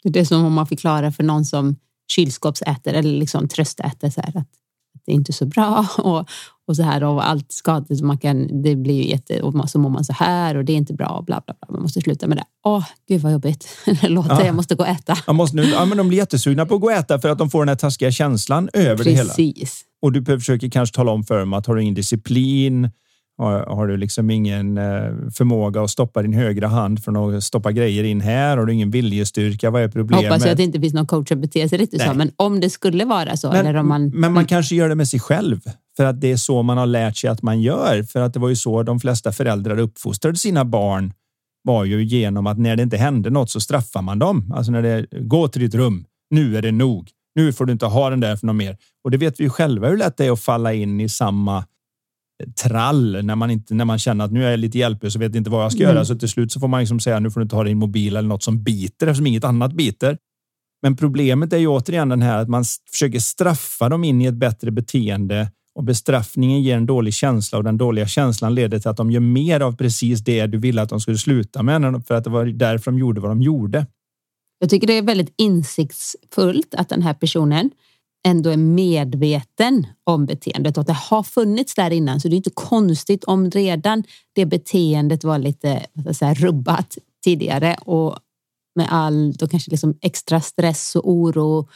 Det 0.03 0.19
är 0.19 0.25
som 0.25 0.45
om 0.45 0.53
man 0.53 0.67
förklarar 0.67 1.11
för 1.11 1.23
någon 1.23 1.45
som 1.45 1.75
kylskåpsäter 2.15 2.93
eller 2.93 3.19
liksom 3.19 3.47
tröstäter 3.47 4.09
så 4.09 4.21
här 4.21 4.37
att 4.37 4.47
det 5.05 5.11
är 5.11 5.15
inte 5.15 5.33
så 5.33 5.45
bra 5.45 5.87
och, 5.97 6.29
och 6.67 6.75
så 6.75 6.83
här 6.83 7.03
och 7.03 7.29
allt 7.29 7.51
skadligt. 7.51 8.01
Man 8.01 8.17
kan, 8.17 8.63
det 8.63 8.75
blir 8.75 8.95
ju 8.95 9.09
jätte, 9.09 9.41
och 9.41 9.69
så 9.69 9.79
mår 9.79 9.89
man 9.89 10.05
så 10.05 10.13
här 10.13 10.57
och 10.57 10.65
det 10.65 10.73
är 10.73 10.77
inte 10.77 10.93
bra 10.93 11.07
och 11.07 11.25
bla 11.25 11.41
bla 11.45 11.55
bla. 11.59 11.73
Man 11.73 11.81
måste 11.81 12.01
sluta 12.01 12.27
med 12.27 12.37
det. 12.37 12.43
Åh, 12.65 12.85
gud 13.07 13.21
vad 13.21 13.31
jobbigt 13.31 13.67
låter. 14.03 14.29
Ja. 14.29 14.45
Jag 14.45 14.55
måste 14.55 14.75
gå 14.75 14.83
och 14.83 14.89
äta. 14.89 15.17
Jag 15.27 15.35
måste 15.35 15.55
nu, 15.55 15.63
ja, 15.63 15.85
men 15.85 15.97
de 15.97 16.07
blir 16.07 16.17
jättesugna 16.17 16.65
på 16.65 16.75
att 16.75 16.81
gå 16.81 16.87
och 16.87 16.93
äta 16.93 17.19
för 17.19 17.29
att 17.29 17.37
de 17.37 17.49
får 17.49 17.61
den 17.61 17.69
här 17.69 17.75
taskiga 17.75 18.11
känslan 18.11 18.69
över 18.73 18.97
Precis. 18.97 19.35
det 19.35 19.43
hela. 19.43 19.61
Och 20.01 20.11
du 20.11 20.25
försöker 20.25 20.69
kanske 20.69 20.95
tala 20.95 21.11
om 21.11 21.23
för 21.23 21.39
dem 21.39 21.53
att 21.53 21.67
har 21.67 21.75
du 21.75 21.81
ingen 21.81 21.93
disciplin, 21.93 22.89
har, 23.37 23.59
har 23.59 23.87
du 23.87 23.97
liksom 23.97 24.29
ingen 24.29 24.77
eh, 24.77 24.83
förmåga 25.33 25.81
att 25.81 25.89
stoppa 25.89 26.21
din 26.21 26.33
högra 26.33 26.67
hand 26.67 27.03
från 27.03 27.35
att 27.35 27.43
stoppa 27.43 27.71
grejer 27.71 28.03
in 28.03 28.21
här? 28.21 28.57
Har 28.57 28.65
du 28.65 28.73
ingen 28.73 28.91
viljestyrka? 28.91 29.69
Vad 29.69 29.81
är 29.81 29.87
problemet? 29.87 30.25
Hoppas 30.25 30.43
jag 30.43 30.51
att 30.51 30.57
det 30.57 30.63
inte 30.63 30.79
finns 30.79 30.93
någon 30.93 31.07
coach 31.07 31.27
som 31.27 31.41
beter 31.41 31.67
sig 31.67 31.77
riktigt 31.77 32.01
så. 32.01 32.13
Men 32.13 32.31
om 32.35 32.59
det 32.59 32.69
skulle 32.69 33.05
vara 33.05 33.37
så. 33.37 33.51
Men, 33.51 33.65
eller 33.65 33.79
om 33.79 33.87
man, 33.87 34.09
men 34.09 34.19
man 34.19 34.31
mm. 34.31 34.45
kanske 34.45 34.75
gör 34.75 34.89
det 34.89 34.95
med 34.95 35.07
sig 35.07 35.19
själv 35.19 35.59
för 35.97 36.05
att 36.05 36.21
det 36.21 36.31
är 36.31 36.37
så 36.37 36.63
man 36.63 36.77
har 36.77 36.85
lärt 36.85 37.17
sig 37.17 37.29
att 37.29 37.41
man 37.41 37.61
gör. 37.61 38.03
För 38.03 38.21
att 38.21 38.33
det 38.33 38.39
var 38.39 38.49
ju 38.49 38.55
så 38.55 38.83
de 38.83 38.99
flesta 38.99 39.31
föräldrar 39.31 39.79
uppfostrade 39.79 40.37
sina 40.37 40.65
barn 40.65 41.13
var 41.63 41.85
ju 41.85 42.03
genom 42.03 42.47
att 42.47 42.57
när 42.57 42.75
det 42.75 42.83
inte 42.83 42.97
hände 42.97 43.29
något 43.29 43.49
så 43.49 43.59
straffar 43.59 44.01
man 44.01 44.19
dem. 44.19 44.53
Alltså 44.55 44.71
när 44.71 44.81
det 44.81 45.05
går 45.11 45.47
till 45.47 45.61
ditt 45.61 45.75
rum. 45.75 46.05
Nu 46.29 46.57
är 46.57 46.61
det 46.61 46.71
nog. 46.71 47.09
Nu 47.36 47.53
får 47.53 47.65
du 47.65 47.73
inte 47.73 47.86
ha 47.86 48.09
den 48.09 48.19
där 48.19 48.36
för 48.36 48.47
något 48.47 48.55
mer. 48.55 48.77
Och 49.03 49.11
det 49.11 49.17
vet 49.17 49.39
vi 49.39 49.43
ju 49.43 49.49
själva 49.49 49.88
hur 49.88 49.97
lätt 49.97 50.17
det 50.17 50.25
är 50.25 50.32
att 50.32 50.39
falla 50.39 50.73
in 50.73 50.99
i 50.99 51.09
samma 51.09 51.65
trall 52.63 53.25
när 53.25 53.36
man 53.36 53.51
inte 53.51 53.73
när 53.73 53.86
man 53.86 53.99
känner 53.99 54.25
att 54.25 54.32
nu 54.32 54.45
är 54.45 54.49
jag 54.49 54.59
lite 54.59 54.77
hjälplös 54.77 55.15
och 55.15 55.21
vet 55.21 55.36
inte 55.36 55.49
vad 55.49 55.63
jag 55.63 55.71
ska 55.71 55.84
mm. 55.84 55.95
göra. 55.95 56.05
Så 56.05 56.15
till 56.15 56.29
slut 56.29 56.51
så 56.51 56.59
får 56.59 56.67
man 56.67 56.79
liksom 56.79 56.99
säga 56.99 57.19
nu 57.19 57.32
får 57.32 57.39
du 57.39 57.43
inte 57.43 57.55
ha 57.55 57.63
din 57.63 57.77
mobil 57.77 58.15
eller 58.15 58.29
något 58.29 58.43
som 58.43 58.63
biter 58.63 59.07
eftersom 59.07 59.27
inget 59.27 59.43
annat 59.43 59.73
biter. 59.73 60.17
Men 60.82 60.95
problemet 60.95 61.53
är 61.53 61.57
ju 61.57 61.67
återigen 61.67 62.09
den 62.09 62.21
här 62.21 62.38
att 62.38 62.49
man 62.49 62.63
försöker 62.91 63.19
straffa 63.19 63.89
dem 63.89 64.03
in 64.03 64.21
i 64.21 64.25
ett 64.25 64.34
bättre 64.34 64.71
beteende 64.71 65.51
och 65.75 65.84
bestraffningen 65.84 66.61
ger 66.61 66.77
en 66.77 66.86
dålig 66.86 67.13
känsla 67.13 67.57
och 67.57 67.63
den 67.63 67.77
dåliga 67.77 68.07
känslan 68.07 68.55
leder 68.55 68.79
till 68.79 68.89
att 68.89 68.97
de 68.97 69.11
gör 69.11 69.19
mer 69.19 69.59
av 69.59 69.75
precis 69.75 70.19
det 70.19 70.47
du 70.47 70.57
ville 70.57 70.82
att 70.82 70.89
de 70.89 70.99
skulle 70.99 71.17
sluta 71.17 71.63
med 71.63 72.03
för 72.07 72.15
att 72.15 72.23
det 72.23 72.29
var 72.29 72.45
därför 72.45 72.91
de 72.91 72.99
gjorde 72.99 73.21
vad 73.21 73.32
de 73.32 73.41
gjorde. 73.41 73.86
Jag 74.62 74.70
tycker 74.70 74.88
det 74.88 74.97
är 74.97 75.01
väldigt 75.01 75.34
insiktsfullt 75.38 76.76
att 76.76 76.89
den 76.89 77.01
här 77.01 77.14
personen 77.14 77.72
ändå 78.28 78.49
är 78.49 78.57
medveten 78.57 79.88
om 80.03 80.26
beteendet 80.26 80.78
och 80.78 80.82
att 80.82 80.88
det 80.88 80.93
har 80.93 81.24
funnits 81.24 81.76
där 81.76 81.91
innan. 81.91 82.20
Så 82.20 82.28
det 82.28 82.36
är 82.36 82.38
inte 82.38 82.49
konstigt 82.53 83.24
om 83.24 83.49
redan 83.49 84.03
det 84.34 84.45
beteendet 84.45 85.24
var 85.24 85.39
lite 85.39 85.86
säga, 86.12 86.34
rubbat 86.34 86.97
tidigare 87.24 87.76
och 87.86 88.18
med 88.76 88.88
all 88.89 89.34
då 89.34 89.47
kanske 89.47 89.72
liksom 89.72 89.97
extra 90.01 90.41
stress 90.41 90.95
och 90.95 91.09
oro 91.09 91.70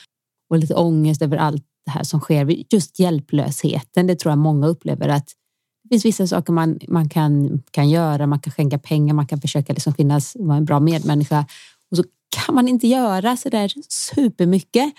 och 0.50 0.58
lite 0.58 0.76
ångest 0.76 1.22
över 1.22 1.38
allt 1.38 1.64
det 1.86 1.92
här 1.92 2.04
som 2.04 2.20
sker. 2.20 2.74
Just 2.74 3.00
hjälplösheten, 3.00 4.08
det 4.08 4.16
tror 4.16 4.32
jag 4.32 4.40
många 4.40 4.68
upplever 4.68 5.10
att 5.10 5.28
det 5.84 5.90
finns 5.90 6.06
vissa 6.06 6.28
saker 6.28 6.54
man, 6.54 6.80
man 6.88 7.10
kan, 7.10 7.62
kan 7.72 7.90
göra. 7.90 8.28
Man 8.28 8.40
kan 8.40 8.54
skänka 8.54 8.80
pengar, 8.80 9.14
man 9.14 9.28
kan 9.28 9.42
försöka 9.42 9.74
liksom 9.74 9.94
finnas, 9.94 10.36
vara 10.40 10.58
en 10.58 10.66
bra 10.66 10.80
medmänniska 10.80 11.46
kan 12.30 12.56
man 12.56 12.68
inte 12.68 12.88
göra 12.88 13.38
så 13.38 13.50
där 13.50 13.74
supermycket. 13.90 14.94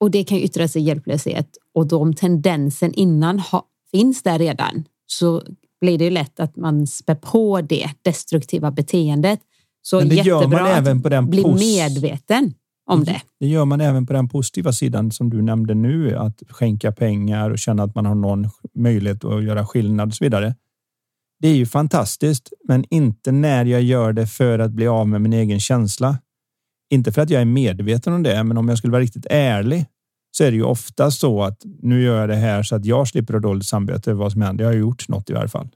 Och 0.00 0.10
det 0.10 0.24
kan 0.24 0.38
yttra 0.38 0.68
sig 0.68 0.82
i 0.82 0.84
hjälplöshet 0.84 1.48
och 1.74 1.86
då 1.86 1.98
om 1.98 2.14
tendensen 2.14 2.94
innan 2.94 3.38
ha, 3.38 3.66
finns 3.90 4.22
där 4.22 4.38
redan 4.38 4.84
så 5.06 5.42
blir 5.80 5.98
det 5.98 6.04
ju 6.04 6.10
lätt 6.10 6.40
att 6.40 6.56
man 6.56 6.86
spär 6.86 7.14
på 7.14 7.60
det 7.60 7.90
destruktiva 8.02 8.70
beteendet. 8.70 9.40
Så 9.82 9.98
Men 9.98 10.08
det 10.08 10.14
jättebra 10.14 10.40
gör 10.40 10.48
man 10.48 10.66
även 10.66 11.02
på 11.02 11.08
den 11.08 11.30
bli 11.30 11.44
medveten 11.46 12.54
om 12.90 13.04
det. 13.04 13.22
Det 13.40 13.46
gör 13.46 13.64
man 13.64 13.80
även 13.80 14.06
på 14.06 14.12
den 14.12 14.28
positiva 14.28 14.72
sidan 14.72 15.10
som 15.10 15.30
du 15.30 15.42
nämnde 15.42 15.74
nu, 15.74 16.16
att 16.16 16.42
skänka 16.48 16.92
pengar 16.92 17.50
och 17.50 17.58
känna 17.58 17.82
att 17.82 17.94
man 17.94 18.06
har 18.06 18.14
någon 18.14 18.48
möjlighet 18.74 19.24
att 19.24 19.44
göra 19.44 19.66
skillnad 19.66 20.08
och 20.08 20.14
så 20.14 20.24
vidare. 20.24 20.54
Det 21.40 21.48
är 21.48 21.54
ju 21.54 21.66
fantastiskt, 21.66 22.52
men 22.68 22.84
inte 22.90 23.32
när 23.32 23.64
jag 23.64 23.82
gör 23.82 24.12
det 24.12 24.26
för 24.26 24.58
att 24.58 24.70
bli 24.70 24.86
av 24.86 25.08
med 25.08 25.20
min 25.20 25.32
egen 25.32 25.60
känsla. 25.60 26.18
Inte 26.90 27.12
för 27.12 27.22
att 27.22 27.30
jag 27.30 27.40
är 27.40 27.46
medveten 27.46 28.12
om 28.12 28.22
det, 28.22 28.44
men 28.44 28.56
om 28.56 28.68
jag 28.68 28.78
skulle 28.78 28.92
vara 28.92 29.02
riktigt 29.02 29.26
ärlig 29.30 29.86
så 30.30 30.44
är 30.44 30.50
det 30.50 30.56
ju 30.56 30.62
ofta 30.62 31.10
så 31.10 31.42
att 31.42 31.62
nu 31.82 32.02
gör 32.02 32.20
jag 32.20 32.28
det 32.28 32.36
här 32.36 32.62
så 32.62 32.76
att 32.76 32.84
jag 32.84 33.08
slipper 33.08 33.34
ha 33.34 33.40
dåligt 33.40 33.66
samvete 33.66 34.10
över 34.10 34.18
vad 34.18 34.32
som 34.32 34.42
händer. 34.42 34.64
Jag 34.64 34.70
har 34.70 34.78
gjort 34.78 35.08
något 35.08 35.30
i 35.30 35.32
varje 35.32 35.48
fall. 35.48 35.68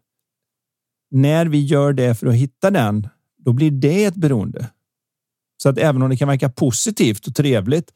När 1.11 1.47
vi 1.47 1.65
gör 1.65 1.93
det 1.93 2.15
för 2.15 2.27
att 2.27 2.35
hitta 2.35 2.71
den, 2.71 3.09
då 3.39 3.53
blir 3.53 3.71
det 3.71 4.05
ett 4.05 4.15
beroende. 4.15 4.69
Så 5.63 5.69
att 5.69 5.79
även 5.79 6.03
om 6.03 6.11
det 6.11 6.17
kan 6.17 6.29
verka 6.29 6.49
positivt 6.49 7.27
och 7.27 7.35
trevligt 7.35 7.91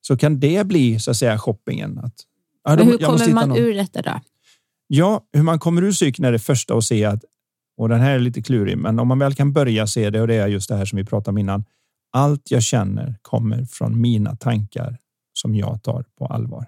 så 0.00 0.16
kan 0.16 0.40
det 0.40 0.66
bli 0.66 1.00
så 1.00 1.10
att 1.10 1.16
säga 1.16 1.38
shoppingen. 1.38 1.98
Att, 1.98 2.14
ja, 2.64 2.76
Men 2.76 2.86
hur 2.86 2.98
kommer 2.98 3.32
man 3.32 3.56
ur 3.56 3.74
detta 3.74 4.02
då? 4.02 4.20
Ja, 4.86 5.24
hur 5.32 5.42
man 5.42 5.58
kommer 5.58 5.82
ur 5.82 5.92
cykeln 5.92 6.24
är 6.24 6.32
det 6.32 6.38
första 6.38 6.74
att 6.74 6.84
se 6.84 7.04
att, 7.04 7.24
och 7.76 7.88
den 7.88 8.00
här 8.00 8.14
är 8.14 8.18
lite 8.18 8.42
klurig, 8.42 8.78
men 8.78 8.98
om 8.98 9.08
man 9.08 9.18
väl 9.18 9.34
kan 9.34 9.52
börja 9.52 9.86
se 9.86 10.10
det 10.10 10.20
och 10.20 10.26
det 10.26 10.34
är 10.34 10.46
just 10.46 10.68
det 10.68 10.76
här 10.76 10.84
som 10.84 10.96
vi 10.96 11.04
pratade 11.04 11.30
om 11.30 11.38
innan. 11.38 11.64
Allt 12.10 12.50
jag 12.50 12.62
känner 12.62 13.14
kommer 13.22 13.64
från 13.64 14.00
mina 14.00 14.36
tankar 14.36 14.98
som 15.32 15.54
jag 15.54 15.82
tar 15.82 16.04
på 16.18 16.26
allvar. 16.26 16.66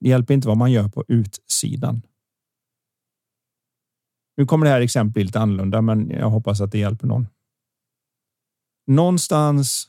Det 0.00 0.08
hjälper 0.08 0.34
inte 0.34 0.48
vad 0.48 0.56
man 0.56 0.72
gör 0.72 0.88
på 0.88 1.04
utsidan. 1.08 2.02
Nu 4.36 4.46
kommer 4.46 4.66
det 4.66 4.72
här 4.72 4.80
exemplet 4.80 5.26
lite 5.26 5.40
annorlunda, 5.40 5.82
men 5.82 6.10
jag 6.10 6.30
hoppas 6.30 6.60
att 6.60 6.72
det 6.72 6.78
hjälper 6.78 7.06
någon. 7.06 7.26
Någonstans. 8.86 9.88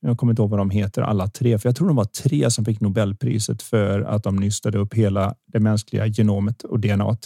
Jag 0.00 0.18
kommer 0.18 0.32
inte 0.32 0.42
ihåg 0.42 0.50
vad 0.50 0.60
de 0.60 0.70
heter 0.70 1.02
alla 1.02 1.28
tre, 1.28 1.58
för 1.58 1.68
jag 1.68 1.76
tror 1.76 1.86
de 1.86 1.96
var 1.96 2.04
tre 2.04 2.50
som 2.50 2.64
fick 2.64 2.80
Nobelpriset 2.80 3.62
för 3.62 4.00
att 4.00 4.24
de 4.24 4.36
nystade 4.36 4.78
upp 4.78 4.94
hela 4.94 5.34
det 5.46 5.60
mänskliga 5.60 6.06
genomet 6.06 6.62
och 6.62 6.80
DNA. 6.80 7.16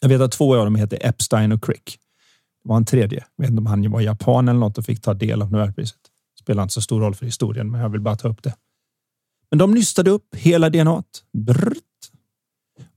Jag 0.00 0.08
vet 0.08 0.20
att 0.20 0.32
två 0.32 0.56
av 0.56 0.64
dem 0.64 0.74
heter 0.74 0.98
Epstein 1.06 1.52
och 1.52 1.64
Crick. 1.64 1.98
Det 2.64 2.68
var 2.68 2.76
en 2.76 2.84
tredje. 2.84 3.24
Jag 3.36 3.44
vet 3.44 3.50
inte 3.50 3.60
om 3.60 3.66
han 3.66 3.90
var 3.90 4.00
japan 4.00 4.48
eller 4.48 4.60
något 4.60 4.78
och 4.78 4.84
fick 4.84 5.02
ta 5.02 5.14
del 5.14 5.42
av 5.42 5.52
Nobelpriset. 5.52 6.00
Spelar 6.40 6.62
inte 6.62 6.74
så 6.74 6.82
stor 6.82 7.00
roll 7.00 7.14
för 7.14 7.26
historien, 7.26 7.70
men 7.70 7.80
jag 7.80 7.88
vill 7.88 8.00
bara 8.00 8.16
ta 8.16 8.28
upp 8.28 8.42
det. 8.42 8.54
Men 9.50 9.58
de 9.58 9.70
nystade 9.70 10.10
upp 10.10 10.34
hela 10.34 10.70
DNA 10.70 11.02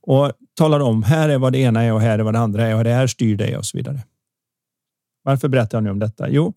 och 0.02 0.32
talade 0.54 0.84
om 0.84 1.04
här 1.04 1.30
är 1.30 1.38
vad 1.38 1.54
det 1.54 1.60
ena 1.60 1.84
är 1.84 1.94
och 1.94 2.02
här 2.02 2.20
är 2.20 2.24
vad 2.24 2.34
det 2.34 2.40
andra 2.40 2.68
är 2.68 2.76
och 2.76 2.84
det 2.84 2.94
här 2.94 3.08
styr 3.08 3.38
dig 3.38 3.58
och 3.58 3.66
så 3.66 3.78
vidare. 3.78 4.04
Varför 5.24 5.48
berättar 5.48 5.78
jag 5.78 5.84
nu 5.84 5.90
om 5.90 6.00
detta? 6.00 6.30
Jo, 6.30 6.54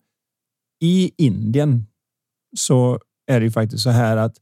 i 0.81 1.11
Indien 1.17 1.87
så 2.57 2.99
är 3.27 3.39
det 3.39 3.43
ju 3.43 3.51
faktiskt 3.51 3.83
så 3.83 3.89
här 3.89 4.17
att 4.17 4.37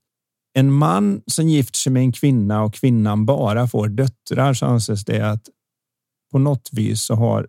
en 0.54 0.74
man 0.74 1.22
som 1.28 1.50
gifter 1.50 1.78
sig 1.78 1.92
med 1.92 2.02
en 2.02 2.12
kvinna 2.12 2.64
och 2.64 2.74
kvinnan 2.74 3.26
bara 3.26 3.68
får 3.68 3.88
döttrar 3.88 4.54
så 4.54 4.66
anses 4.66 5.06
det 5.06 5.30
att 5.32 5.50
på 6.32 6.40
något 6.40 6.70
vis 6.72 7.02
så 7.02 7.16
har 7.16 7.48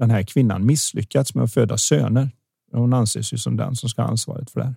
den 0.00 0.10
här 0.10 0.22
kvinnan 0.22 0.66
misslyckats 0.66 1.34
med 1.34 1.44
att 1.44 1.52
föda 1.52 1.76
söner. 1.76 2.30
Hon 2.72 2.92
anses 2.92 3.32
ju 3.32 3.38
som 3.38 3.56
den 3.56 3.76
som 3.76 3.88
ska 3.88 4.02
ha 4.02 4.08
ansvaret 4.08 4.50
för 4.50 4.60
det 4.60 4.66
här. 4.66 4.74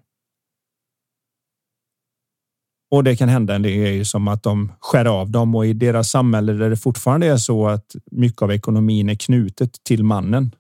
Och 2.92 3.04
det 3.04 3.16
kan 3.16 3.30
hända 3.30 3.56
en 3.56 3.62
del 3.62 3.94
ju 3.94 4.06
som 4.06 4.28
att 4.28 4.44
de 4.44 4.72
skär 4.80 5.06
av 5.06 5.32
dem 5.32 5.56
och 5.56 5.66
i 5.66 5.74
deras 5.74 6.10
samhälle 6.10 6.54
där 6.54 6.70
det 6.70 6.78
fortfarande 6.78 7.28
är 7.28 7.38
så 7.38 7.68
att 7.68 7.96
mycket 8.12 8.42
av 8.42 8.52
ekonomin 8.52 9.10
är 9.10 9.16
knutet 9.16 9.84
till 9.84 10.04
mannen. 10.04 10.56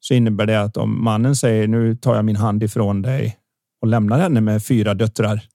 Så 0.00 0.14
innebär 0.14 0.46
det 0.46 0.62
att 0.62 0.76
om 0.76 1.04
mannen 1.04 1.36
säger 1.36 1.68
nu 1.68 1.96
tar 1.96 2.14
jag 2.14 2.24
min 2.24 2.36
hand 2.36 2.62
ifrån 2.62 3.02
dig 3.02 3.38
och 3.80 3.88
lämnar 3.88 4.18
henne 4.18 4.40
med 4.40 4.64
fyra 4.64 4.94
döttrar 4.94 5.48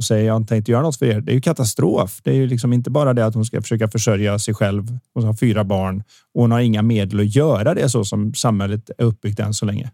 och 0.00 0.04
säger 0.04 0.26
jag 0.26 0.36
inte 0.36 0.48
tänkte 0.48 0.72
göra 0.72 0.82
något 0.82 0.96
för 0.96 1.06
er. 1.06 1.20
Det 1.20 1.32
är 1.32 1.34
ju 1.34 1.40
katastrof. 1.40 2.20
Det 2.22 2.30
är 2.30 2.34
ju 2.34 2.46
liksom 2.46 2.72
inte 2.72 2.90
bara 2.90 3.14
det 3.14 3.26
att 3.26 3.34
hon 3.34 3.44
ska 3.44 3.62
försöka 3.62 3.88
försörja 3.88 4.38
sig 4.38 4.54
själv. 4.54 4.98
och 5.14 5.22
har 5.22 5.34
fyra 5.34 5.64
barn 5.64 6.02
och 6.34 6.42
hon 6.42 6.50
har 6.50 6.60
inga 6.60 6.82
medel 6.82 7.20
att 7.20 7.36
göra 7.36 7.74
det 7.74 7.88
så 7.88 8.04
som 8.04 8.34
samhället 8.34 8.90
är 8.98 9.04
uppbyggt 9.04 9.40
än 9.40 9.54
så 9.54 9.66
länge. 9.66 9.90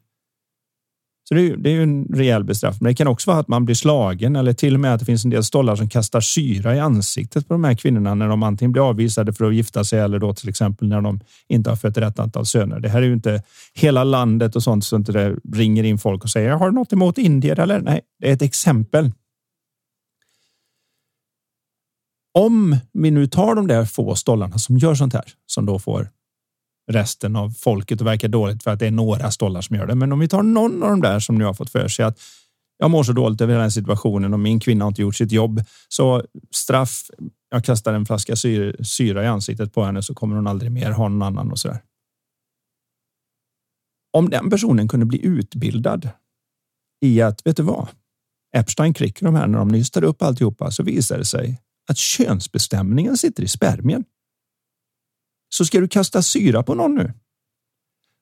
Så 1.28 1.34
det 1.34 1.40
är, 1.40 1.56
det 1.56 1.70
är 1.70 1.74
ju 1.74 1.82
en 1.82 2.04
rejäl 2.04 2.44
bestraffning. 2.44 2.84
Men 2.84 2.90
det 2.90 2.96
kan 2.96 3.06
också 3.06 3.30
vara 3.30 3.40
att 3.40 3.48
man 3.48 3.64
blir 3.64 3.74
slagen 3.74 4.36
eller 4.36 4.52
till 4.52 4.74
och 4.74 4.80
med 4.80 4.94
att 4.94 5.00
det 5.00 5.06
finns 5.06 5.24
en 5.24 5.30
del 5.30 5.44
stollar 5.44 5.76
som 5.76 5.88
kastar 5.88 6.20
syra 6.20 6.76
i 6.76 6.80
ansiktet 6.80 7.48
på 7.48 7.54
de 7.54 7.64
här 7.64 7.74
kvinnorna 7.74 8.14
när 8.14 8.28
de 8.28 8.42
antingen 8.42 8.72
blir 8.72 8.88
avvisade 8.88 9.32
för 9.32 9.44
att 9.44 9.54
gifta 9.54 9.84
sig 9.84 10.00
eller 10.00 10.18
då 10.18 10.34
till 10.34 10.48
exempel 10.48 10.88
när 10.88 11.00
de 11.00 11.20
inte 11.48 11.70
har 11.70 11.76
fött 11.76 11.98
rätt 11.98 12.18
antal 12.18 12.46
söner. 12.46 12.80
Det 12.80 12.88
här 12.88 13.02
är 13.02 13.06
ju 13.06 13.12
inte 13.12 13.42
hela 13.74 14.04
landet 14.04 14.56
och 14.56 14.62
sånt 14.62 14.84
så 14.84 14.96
inte 14.96 15.12
det 15.12 15.36
ringer 15.52 15.84
in 15.84 15.98
folk 15.98 16.24
och 16.24 16.30
säger 16.30 16.48
jag 16.48 16.58
har 16.58 16.70
något 16.70 16.92
emot 16.92 17.18
indier 17.18 17.60
eller 17.60 17.80
nej, 17.80 18.00
det 18.20 18.28
är 18.28 18.32
ett 18.32 18.42
exempel. 18.42 19.10
Om 22.38 22.76
vi 22.92 23.10
nu 23.10 23.26
tar 23.26 23.54
de 23.54 23.66
där 23.66 23.84
få 23.84 24.14
stollarna 24.14 24.58
som 24.58 24.78
gör 24.78 24.94
sånt 24.94 25.12
här 25.12 25.32
som 25.46 25.66
då 25.66 25.78
får 25.78 26.10
resten 26.92 27.36
av 27.36 27.50
folket 27.50 28.00
och 28.00 28.06
verkar 28.06 28.28
dåligt 28.28 28.62
för 28.62 28.70
att 28.70 28.78
det 28.78 28.86
är 28.86 28.90
några 28.90 29.30
stollar 29.30 29.60
som 29.60 29.76
gör 29.76 29.86
det. 29.86 29.94
Men 29.94 30.12
om 30.12 30.18
vi 30.18 30.28
tar 30.28 30.42
någon 30.42 30.82
av 30.82 30.90
de 30.90 31.00
där 31.00 31.20
som 31.20 31.38
nu 31.38 31.44
har 31.44 31.54
fått 31.54 31.70
för 31.70 31.88
sig 31.88 32.04
att 32.04 32.18
jag 32.78 32.90
mår 32.90 33.02
så 33.02 33.12
dåligt 33.12 33.40
över 33.40 33.52
den 33.52 33.62
här 33.62 33.70
situationen 33.70 34.32
och 34.32 34.40
min 34.40 34.60
kvinna 34.60 34.84
har 34.84 34.88
inte 34.88 35.02
gjort 35.02 35.16
sitt 35.16 35.32
jobb. 35.32 35.62
Så 35.88 36.24
straff. 36.50 37.10
Jag 37.50 37.64
kastar 37.64 37.94
en 37.94 38.06
flaska 38.06 38.36
syra, 38.36 38.84
syra 38.84 39.24
i 39.24 39.26
ansiktet 39.26 39.74
på 39.74 39.84
henne 39.84 40.02
så 40.02 40.14
kommer 40.14 40.36
hon 40.36 40.46
aldrig 40.46 40.72
mer 40.72 40.90
ha 40.90 41.08
någon 41.08 41.22
annan 41.22 41.50
och 41.50 41.58
så 41.58 41.68
där. 41.68 41.82
Om 44.12 44.30
den 44.30 44.50
personen 44.50 44.88
kunde 44.88 45.06
bli 45.06 45.26
utbildad 45.26 46.10
i 47.04 47.20
att, 47.20 47.46
vet 47.46 47.56
du 47.56 47.62
vad? 47.62 47.88
Epstein 48.56 48.94
Crick 48.94 49.20
de 49.20 49.34
här 49.34 49.46
när 49.46 49.58
de 49.58 49.68
nystade 49.68 50.06
upp 50.06 50.22
alltihopa 50.22 50.70
så 50.70 50.82
visade 50.82 51.20
det 51.20 51.24
sig 51.24 51.60
att 51.88 51.98
könsbestämningen 51.98 53.16
sitter 53.16 53.42
i 53.42 53.48
spermien. 53.48 54.04
Så 55.48 55.64
ska 55.64 55.80
du 55.80 55.88
kasta 55.88 56.22
syra 56.22 56.62
på 56.62 56.74
någon 56.74 56.94
nu 56.94 57.12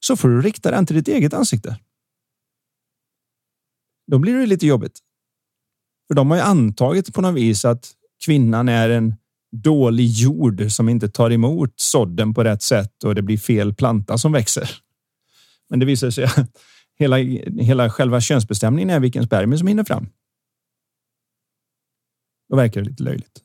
så 0.07 0.17
får 0.17 0.29
du 0.29 0.41
rikta 0.41 0.71
den 0.71 0.87
till 0.87 0.97
ditt 0.97 1.09
eget 1.09 1.35
ansikte. 1.35 1.79
Då 4.07 4.19
blir 4.19 4.35
det 4.35 4.47
lite 4.47 4.67
jobbigt. 4.67 4.99
För 6.09 6.15
de 6.15 6.31
har 6.31 6.37
ju 6.37 6.43
antagit 6.43 7.15
på 7.15 7.21
något 7.21 7.35
vis 7.35 7.65
att 7.65 7.93
kvinnan 8.25 8.69
är 8.69 8.91
en 8.91 9.15
dålig 9.53 10.07
jord 10.07 10.73
som 10.73 10.89
inte 10.89 11.09
tar 11.09 11.31
emot 11.31 11.73
sådden 11.77 12.35
på 12.35 12.45
rätt 12.45 12.63
sätt 12.63 13.05
och 13.05 13.15
det 13.15 13.23
blir 13.23 13.39
fel 13.39 13.75
planta 13.75 14.19
som 14.19 14.33
växer. 14.33 14.71
Men 15.71 15.79
det 15.79 15.87
visar 15.87 16.11
sig 16.11 16.25
att 16.25 16.59
hela, 16.99 17.17
hela 17.61 17.91
själva 17.91 18.21
könsbestämningen 18.21 18.91
är 18.91 19.01
vilken 19.01 19.27
spermie 19.27 19.59
som 19.59 19.69
hinner 19.69 19.85
fram. 19.85 20.07
Då 22.49 22.57
verkar 22.57 22.83
det 22.83 22.91
lite 22.91 23.03
löjligt. 23.03 23.44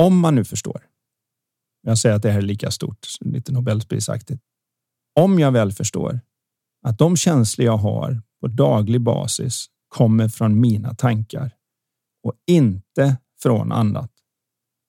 Om 0.00 0.18
man 0.18 0.34
nu 0.34 0.44
förstår 0.44 0.88
jag 1.88 1.98
säger 1.98 2.16
att 2.16 2.22
det 2.22 2.30
här 2.30 2.38
är 2.38 2.42
lika 2.42 2.70
stort, 2.70 3.06
lite 3.20 3.52
Nobelprisaktigt. 3.52 4.42
Om 5.20 5.38
jag 5.38 5.52
väl 5.52 5.72
förstår 5.72 6.20
att 6.82 6.98
de 6.98 7.16
känslor 7.16 7.66
jag 7.66 7.76
har 7.76 8.22
på 8.40 8.48
daglig 8.48 9.00
basis 9.00 9.66
kommer 9.88 10.28
från 10.28 10.60
mina 10.60 10.94
tankar 10.94 11.50
och 12.24 12.32
inte 12.46 13.16
från 13.42 13.72
annat. 13.72 14.10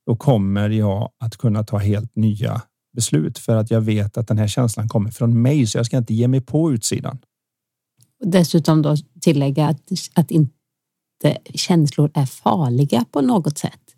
Då 0.06 0.16
kommer 0.16 0.70
jag 0.70 1.12
att 1.20 1.38
kunna 1.38 1.64
ta 1.64 1.78
helt 1.78 2.16
nya 2.16 2.62
beslut 2.96 3.40
för 3.40 3.56
att 3.56 3.72
jag 3.72 3.82
vet 3.82 4.18
att 4.18 4.28
den 4.28 4.38
här 4.38 4.48
känslan 4.48 4.90
kommer 4.90 5.12
från 5.12 5.42
mig, 5.42 5.68
så 5.68 5.78
jag 5.78 5.86
ska 5.86 5.98
inte 5.98 6.14
ge 6.14 6.28
mig 6.28 6.42
på 6.42 6.72
utsidan. 6.72 7.20
Dessutom 8.24 8.82
då 8.82 8.96
tillägga 9.22 9.68
att, 9.68 9.82
att 10.14 10.32
inte 10.32 11.38
känslor 11.54 12.12
är 12.14 12.26
farliga 12.26 13.06
på 13.12 13.22
något 13.22 13.58
sätt. 13.58 13.89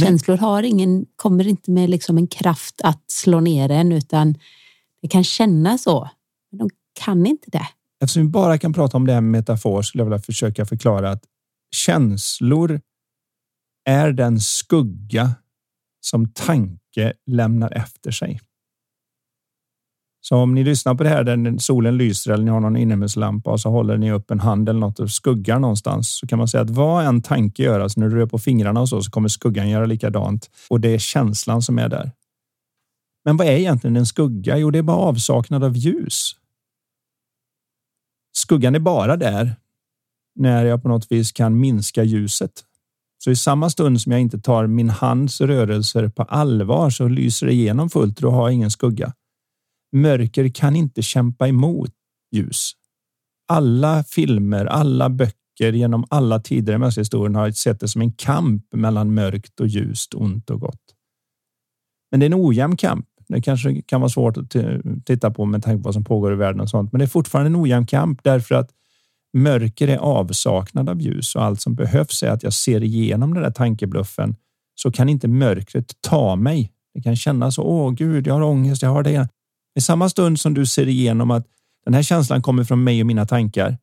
Känslor 0.00 0.36
har 0.36 0.62
ingen, 0.62 1.06
kommer 1.16 1.46
inte 1.46 1.70
med 1.70 1.90
liksom 1.90 2.18
en 2.18 2.26
kraft 2.26 2.80
att 2.84 3.10
slå 3.10 3.40
ner 3.40 3.70
en 3.70 3.92
utan 3.92 4.38
det 5.02 5.08
kan 5.08 5.24
kännas 5.24 5.82
så. 5.82 6.10
Men 6.50 6.58
de 6.58 6.70
kan 7.04 7.26
inte 7.26 7.50
det. 7.50 7.68
Eftersom 8.00 8.22
vi 8.22 8.28
bara 8.28 8.58
kan 8.58 8.72
prata 8.72 8.96
om 8.96 9.06
det 9.06 9.14
med 9.14 9.22
metafor 9.22 9.82
skulle 9.82 10.00
jag 10.00 10.06
vilja 10.06 10.22
försöka 10.22 10.66
förklara 10.66 11.10
att 11.10 11.24
känslor 11.76 12.80
är 13.84 14.12
den 14.12 14.40
skugga 14.40 15.34
som 16.00 16.32
tanke 16.32 17.12
lämnar 17.26 17.70
efter 17.72 18.10
sig. 18.10 18.40
Så 20.28 20.36
om 20.36 20.54
ni 20.54 20.64
lyssnar 20.64 20.94
på 20.94 21.02
det 21.02 21.08
här 21.08 21.24
där 21.24 21.58
solen 21.58 21.96
lyser 21.96 22.32
eller 22.32 22.44
ni 22.44 22.50
har 22.50 22.60
någon 22.60 22.76
inomhuslampa 22.76 23.50
och 23.50 23.60
så 23.60 23.70
håller 23.70 23.98
ni 23.98 24.12
upp 24.12 24.30
en 24.30 24.40
hand 24.40 24.68
eller 24.68 24.80
något 24.80 24.98
och 24.98 25.10
skuggar 25.10 25.58
någonstans 25.58 26.18
så 26.18 26.26
kan 26.26 26.38
man 26.38 26.48
säga 26.48 26.62
att 26.62 26.70
vad 26.70 27.06
en 27.06 27.22
tanke 27.22 27.62
gör, 27.62 27.80
alltså 27.80 28.00
när 28.00 28.08
du 28.08 28.16
rör 28.16 28.26
på 28.26 28.38
fingrarna 28.38 28.80
och 28.80 28.88
så, 28.88 29.02
så 29.02 29.10
kommer 29.10 29.28
skuggan 29.28 29.70
göra 29.70 29.86
likadant 29.86 30.50
och 30.70 30.80
det 30.80 30.94
är 30.94 30.98
känslan 30.98 31.62
som 31.62 31.78
är 31.78 31.88
där. 31.88 32.12
Men 33.24 33.36
vad 33.36 33.46
är 33.46 33.52
egentligen 33.52 33.96
en 33.96 34.06
skugga? 34.06 34.58
Jo, 34.58 34.70
det 34.70 34.78
är 34.78 34.82
bara 34.82 34.96
avsaknad 34.96 35.64
av 35.64 35.76
ljus. 35.76 36.32
Skuggan 38.32 38.74
är 38.74 38.80
bara 38.80 39.16
där 39.16 39.56
när 40.34 40.64
jag 40.64 40.82
på 40.82 40.88
något 40.88 41.12
vis 41.12 41.32
kan 41.32 41.60
minska 41.60 42.04
ljuset. 42.04 42.64
Så 43.24 43.30
i 43.30 43.36
samma 43.36 43.70
stund 43.70 44.00
som 44.00 44.12
jag 44.12 44.20
inte 44.20 44.38
tar 44.38 44.66
min 44.66 44.90
hands 44.90 45.40
rörelser 45.40 46.08
på 46.08 46.22
allvar 46.22 46.90
så 46.90 47.08
lyser 47.08 47.46
det 47.46 47.52
igenom 47.52 47.90
fullt 47.90 48.24
och 48.24 48.32
har 48.32 48.50
ingen 48.50 48.70
skugga. 48.70 49.12
Mörker 49.92 50.48
kan 50.48 50.76
inte 50.76 51.02
kämpa 51.02 51.48
emot 51.48 51.90
ljus. 52.32 52.72
Alla 53.48 54.04
filmer, 54.04 54.66
alla 54.66 55.10
böcker 55.10 55.72
genom 55.72 56.04
alla 56.10 56.40
tider 56.40 56.72
i 56.72 56.78
mänsklighetshistorien 56.78 57.34
har 57.34 57.50
sett 57.50 57.80
det 57.80 57.88
som 57.88 58.00
en 58.00 58.12
kamp 58.12 58.64
mellan 58.72 59.14
mörkt 59.14 59.60
och 59.60 59.66
ljust, 59.66 60.14
ont 60.14 60.50
och 60.50 60.60
gott. 60.60 60.94
Men 62.10 62.20
det 62.20 62.26
är 62.26 62.30
en 62.30 62.46
ojämn 62.46 62.76
kamp. 62.76 63.06
Det 63.28 63.40
kanske 63.40 63.82
kan 63.82 64.00
vara 64.00 64.08
svårt 64.08 64.36
att 64.36 64.56
titta 65.04 65.30
på 65.30 65.44
med 65.44 65.62
tanke 65.62 65.82
på 65.82 65.86
vad 65.86 65.94
som 65.94 66.04
pågår 66.04 66.32
i 66.32 66.36
världen 66.36 66.60
och 66.60 66.70
sånt, 66.70 66.92
men 66.92 66.98
det 66.98 67.04
är 67.04 67.06
fortfarande 67.06 67.48
en 67.48 67.62
ojämn 67.62 67.86
kamp 67.86 68.20
därför 68.24 68.54
att 68.54 68.70
mörker 69.32 69.88
är 69.88 69.98
avsaknad 69.98 70.88
av 70.88 71.00
ljus 71.00 71.34
och 71.34 71.44
allt 71.44 71.60
som 71.60 71.74
behövs 71.74 72.22
är 72.22 72.30
att 72.30 72.42
jag 72.42 72.52
ser 72.52 72.82
igenom 72.82 73.34
den 73.34 73.42
där 73.42 73.50
tankebluffen 73.50 74.36
så 74.74 74.92
kan 74.92 75.08
inte 75.08 75.28
mörkret 75.28 75.92
ta 76.00 76.36
mig. 76.36 76.72
Det 76.94 77.00
kan 77.00 77.16
kännas 77.16 77.54
så. 77.54 77.62
Åh, 77.62 77.92
gud, 77.92 78.26
jag 78.26 78.34
har 78.34 78.42
ångest. 78.42 78.82
Jag 78.82 78.90
har 78.90 79.02
det. 79.02 79.28
I 79.78 79.80
samma 79.80 80.08
stund 80.08 80.40
som 80.40 80.54
du 80.54 80.66
ser 80.66 80.88
igenom 80.88 81.30
att 81.30 81.46
den 81.84 81.94
här 81.94 82.02
känslan 82.02 82.42
kommer 82.42 82.64
från 82.64 82.84
mig 82.84 83.00
och 83.00 83.06
mina 83.06 83.26
tankar 83.26 83.78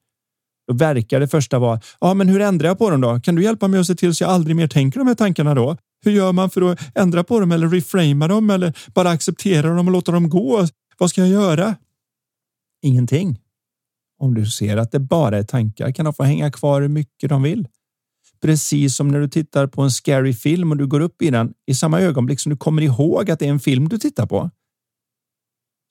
Då 0.67 0.73
verkar 0.73 1.19
det 1.19 1.27
första 1.27 1.59
vara, 1.59 1.79
ja, 1.99 2.13
men 2.13 2.29
hur 2.29 2.41
ändrar 2.41 2.67
jag 2.67 2.77
på 2.77 2.89
dem 2.89 3.01
då? 3.01 3.19
Kan 3.19 3.35
du 3.35 3.43
hjälpa 3.43 3.67
mig 3.67 3.79
att 3.79 3.87
se 3.87 3.95
till 3.95 4.15
så 4.15 4.23
jag 4.23 4.31
aldrig 4.31 4.55
mer 4.55 4.67
tänker 4.67 4.99
de 4.99 5.07
här 5.07 5.15
tankarna 5.15 5.55
då? 5.55 5.77
Hur 6.05 6.11
gör 6.11 6.31
man 6.31 6.49
för 6.49 6.71
att 6.71 6.79
ändra 6.95 7.23
på 7.23 7.39
dem 7.39 7.51
eller 7.51 7.69
reframa 7.69 8.27
dem 8.27 8.49
eller 8.49 8.77
bara 8.93 9.09
acceptera 9.09 9.75
dem 9.75 9.87
och 9.87 9.91
låta 9.91 10.11
dem 10.11 10.29
gå? 10.29 10.67
Vad 10.97 11.09
ska 11.09 11.21
jag 11.21 11.29
göra? 11.29 11.75
Ingenting. 12.81 13.39
Om 14.19 14.33
du 14.33 14.45
ser 14.45 14.77
att 14.77 14.91
det 14.91 14.99
bara 14.99 15.37
är 15.37 15.43
tankar 15.43 15.91
kan 15.91 16.05
de 16.05 16.13
få 16.13 16.23
hänga 16.23 16.51
kvar 16.51 16.81
hur 16.81 16.89
mycket 16.89 17.29
de 17.29 17.43
vill. 17.43 17.67
Precis 18.41 18.95
som 18.95 19.07
när 19.07 19.19
du 19.19 19.27
tittar 19.27 19.67
på 19.67 19.81
en 19.81 19.91
scary 19.91 20.33
film 20.33 20.71
och 20.71 20.77
du 20.77 20.87
går 20.87 20.99
upp 20.99 21.21
i 21.21 21.29
den 21.29 21.53
i 21.67 21.73
samma 21.73 22.01
ögonblick 22.01 22.39
som 22.39 22.49
du 22.49 22.57
kommer 22.57 22.81
ihåg 22.81 23.31
att 23.31 23.39
det 23.39 23.45
är 23.45 23.49
en 23.49 23.59
film 23.59 23.89
du 23.89 23.97
tittar 23.97 24.25
på. 24.25 24.51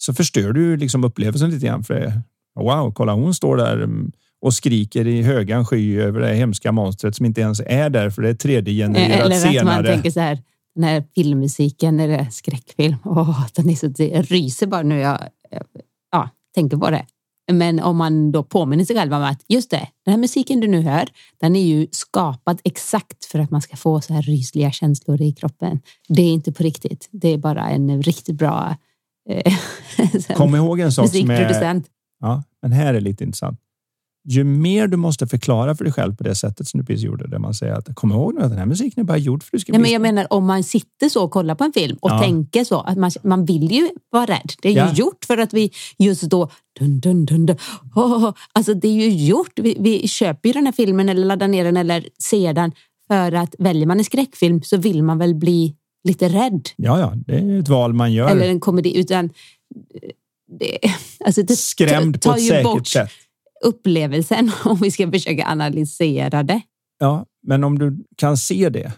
Så 0.06 0.14
förstör 0.14 0.52
du 0.52 0.76
liksom 0.76 1.04
upplevelsen 1.04 1.50
lite 1.50 1.66
grann 1.66 1.84
för. 1.84 2.12
Wow, 2.60 2.92
kolla 2.94 3.12
hon 3.12 3.34
står 3.34 3.56
där 3.56 3.76
mm, 3.76 4.12
och 4.40 4.54
skriker 4.54 5.06
i 5.06 5.22
högan 5.22 5.66
sky 5.66 6.00
över 6.00 6.20
det 6.20 6.34
hemska 6.34 6.72
monstret 6.72 7.16
som 7.16 7.26
inte 7.26 7.40
ens 7.40 7.60
är 7.66 7.90
där 7.90 8.10
för 8.10 8.22
det 8.22 8.28
är 8.28 8.34
3D-genererat 8.34 9.24
Eller 9.24 9.36
senare. 9.36 9.58
att 9.58 9.64
man 9.64 9.84
tänker 9.84 10.10
så 10.10 10.20
här, 10.20 10.38
den 10.74 10.84
här 10.84 11.04
filmmusiken 11.14 11.96
när 11.96 12.08
det 12.08 12.16
är 12.16 12.30
skräckfilm. 12.30 12.96
Åh, 13.04 13.46
den 13.54 13.70
är 13.70 13.74
så, 13.74 13.92
jag 13.96 14.32
ryser 14.32 14.66
bara 14.66 14.82
nu 14.82 14.98
jag 14.98 15.18
ja, 16.12 16.30
tänker 16.54 16.76
på 16.76 16.90
det. 16.90 17.06
Men 17.52 17.80
om 17.80 17.96
man 17.96 18.32
då 18.32 18.42
påminner 18.42 18.84
sig 18.84 18.96
själv 18.96 19.12
om 19.12 19.22
att 19.22 19.44
just 19.48 19.70
det, 19.70 19.88
den 20.04 20.12
här 20.12 20.18
musiken 20.18 20.60
du 20.60 20.68
nu 20.68 20.80
hör, 20.80 21.08
den 21.40 21.56
är 21.56 21.64
ju 21.64 21.86
skapad 21.90 22.60
exakt 22.64 23.24
för 23.24 23.38
att 23.38 23.50
man 23.50 23.62
ska 23.62 23.76
få 23.76 24.00
så 24.00 24.14
här 24.14 24.22
rysliga 24.22 24.70
känslor 24.70 25.22
i 25.22 25.32
kroppen. 25.32 25.80
Det 26.08 26.22
är 26.22 26.32
inte 26.32 26.52
på 26.52 26.62
riktigt. 26.62 27.08
Det 27.12 27.28
är 27.28 27.38
bara 27.38 27.68
en 27.70 28.02
riktigt 28.02 28.36
bra 28.36 28.76
Kom 30.36 30.54
ihåg 30.54 30.80
en 30.80 30.92
sak 30.92 31.10
som 31.10 31.30
är... 31.30 31.82
Ja, 32.20 32.42
men 32.62 32.72
här 32.72 32.94
är 32.94 33.00
lite 33.00 33.24
intressant 33.24 33.60
ju 34.28 34.44
mer 34.44 34.86
du 34.86 34.96
måste 34.96 35.26
förklara 35.26 35.74
för 35.74 35.84
dig 35.84 35.92
själv 35.92 36.16
på 36.16 36.24
det 36.24 36.34
sättet 36.34 36.68
som 36.68 36.80
du 36.80 36.86
precis 36.86 37.04
gjorde, 37.04 37.28
där 37.28 37.38
man 37.38 37.54
säger 37.54 37.72
att 37.72 37.94
kom 37.94 38.12
ihåg 38.12 38.40
att 38.40 38.50
den 38.50 38.58
här 38.58 38.66
musiken 38.66 39.00
är 39.00 39.04
bara 39.04 39.18
gjord 39.18 39.42
för 39.42 39.48
att 39.48 39.52
du 39.52 39.58
ska 39.58 39.72
Nej, 39.72 39.80
men 39.80 39.92
Jag 39.92 40.02
menar 40.02 40.26
om 40.30 40.46
man 40.46 40.64
sitter 40.64 41.08
så 41.08 41.24
och 41.24 41.30
kollar 41.30 41.54
på 41.54 41.64
en 41.64 41.72
film 41.72 41.98
och 42.00 42.10
ja. 42.10 42.20
tänker 42.22 42.64
så, 42.64 42.80
att 42.80 42.98
man, 42.98 43.10
man 43.22 43.44
vill 43.44 43.72
ju 43.72 43.88
vara 44.10 44.26
rädd. 44.26 44.52
Det 44.62 44.68
är 44.68 44.72
ju 44.72 44.78
ja. 44.78 44.92
gjort 44.92 45.24
för 45.24 45.38
att 45.38 45.52
vi 45.52 45.70
just 45.98 46.22
då, 46.22 46.50
dun, 46.78 47.00
dun, 47.00 47.24
dun, 47.24 47.46
dun, 47.46 47.56
oh, 47.94 48.32
alltså 48.52 48.74
det 48.74 48.88
är 48.88 48.92
ju 48.92 49.26
gjort. 49.26 49.58
Vi, 49.58 49.76
vi 49.80 50.08
köper 50.08 50.48
ju 50.48 50.52
den 50.52 50.66
här 50.66 50.72
filmen 50.72 51.08
eller 51.08 51.26
laddar 51.26 51.48
ner 51.48 51.64
den 51.64 51.76
eller 51.76 52.08
ser 52.22 52.52
den 52.52 52.72
för 53.08 53.32
att 53.32 53.54
väljer 53.58 53.86
man 53.86 53.98
en 53.98 54.04
skräckfilm 54.04 54.62
så 54.62 54.76
vill 54.76 55.02
man 55.02 55.18
väl 55.18 55.34
bli 55.34 55.74
lite 56.04 56.28
rädd. 56.28 56.68
Ja, 56.76 57.00
ja, 57.00 57.12
det 57.16 57.38
är 57.38 57.58
ett 57.58 57.68
val 57.68 57.92
man 57.92 58.12
gör. 58.12 58.30
Eller 58.30 58.48
en 58.48 58.60
komedi, 58.60 58.98
utan 58.98 59.30
det, 60.58 60.78
alltså 61.24 61.42
det 61.42 61.56
Skrämd 61.56 62.22
på 62.22 62.32
ett 62.32 62.46
säkert 62.46 62.64
bort, 62.64 62.86
sätt 62.86 63.10
upplevelsen 63.64 64.50
om 64.64 64.76
vi 64.76 64.90
ska 64.90 65.10
försöka 65.10 65.46
analysera 65.46 66.42
det. 66.42 66.60
Ja, 66.98 67.26
men 67.42 67.64
om 67.64 67.78
du 67.78 68.04
kan 68.16 68.36
se 68.36 68.68
det. 68.68 68.92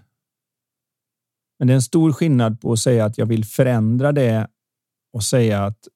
Men 1.59 1.69
det 1.69 1.73
är 1.73 1.75
en 1.75 1.83
stor 1.83 2.13
skillnad 2.13 2.61
på 2.61 2.73
att 2.73 2.79
säga 2.79 3.05
att 3.05 3.19
jag 3.19 3.27
vill 3.27 3.45
förändra 3.45 4.13
det 4.13 4.49
och 5.13 5.25
säga 5.25 5.65
att 5.65 5.89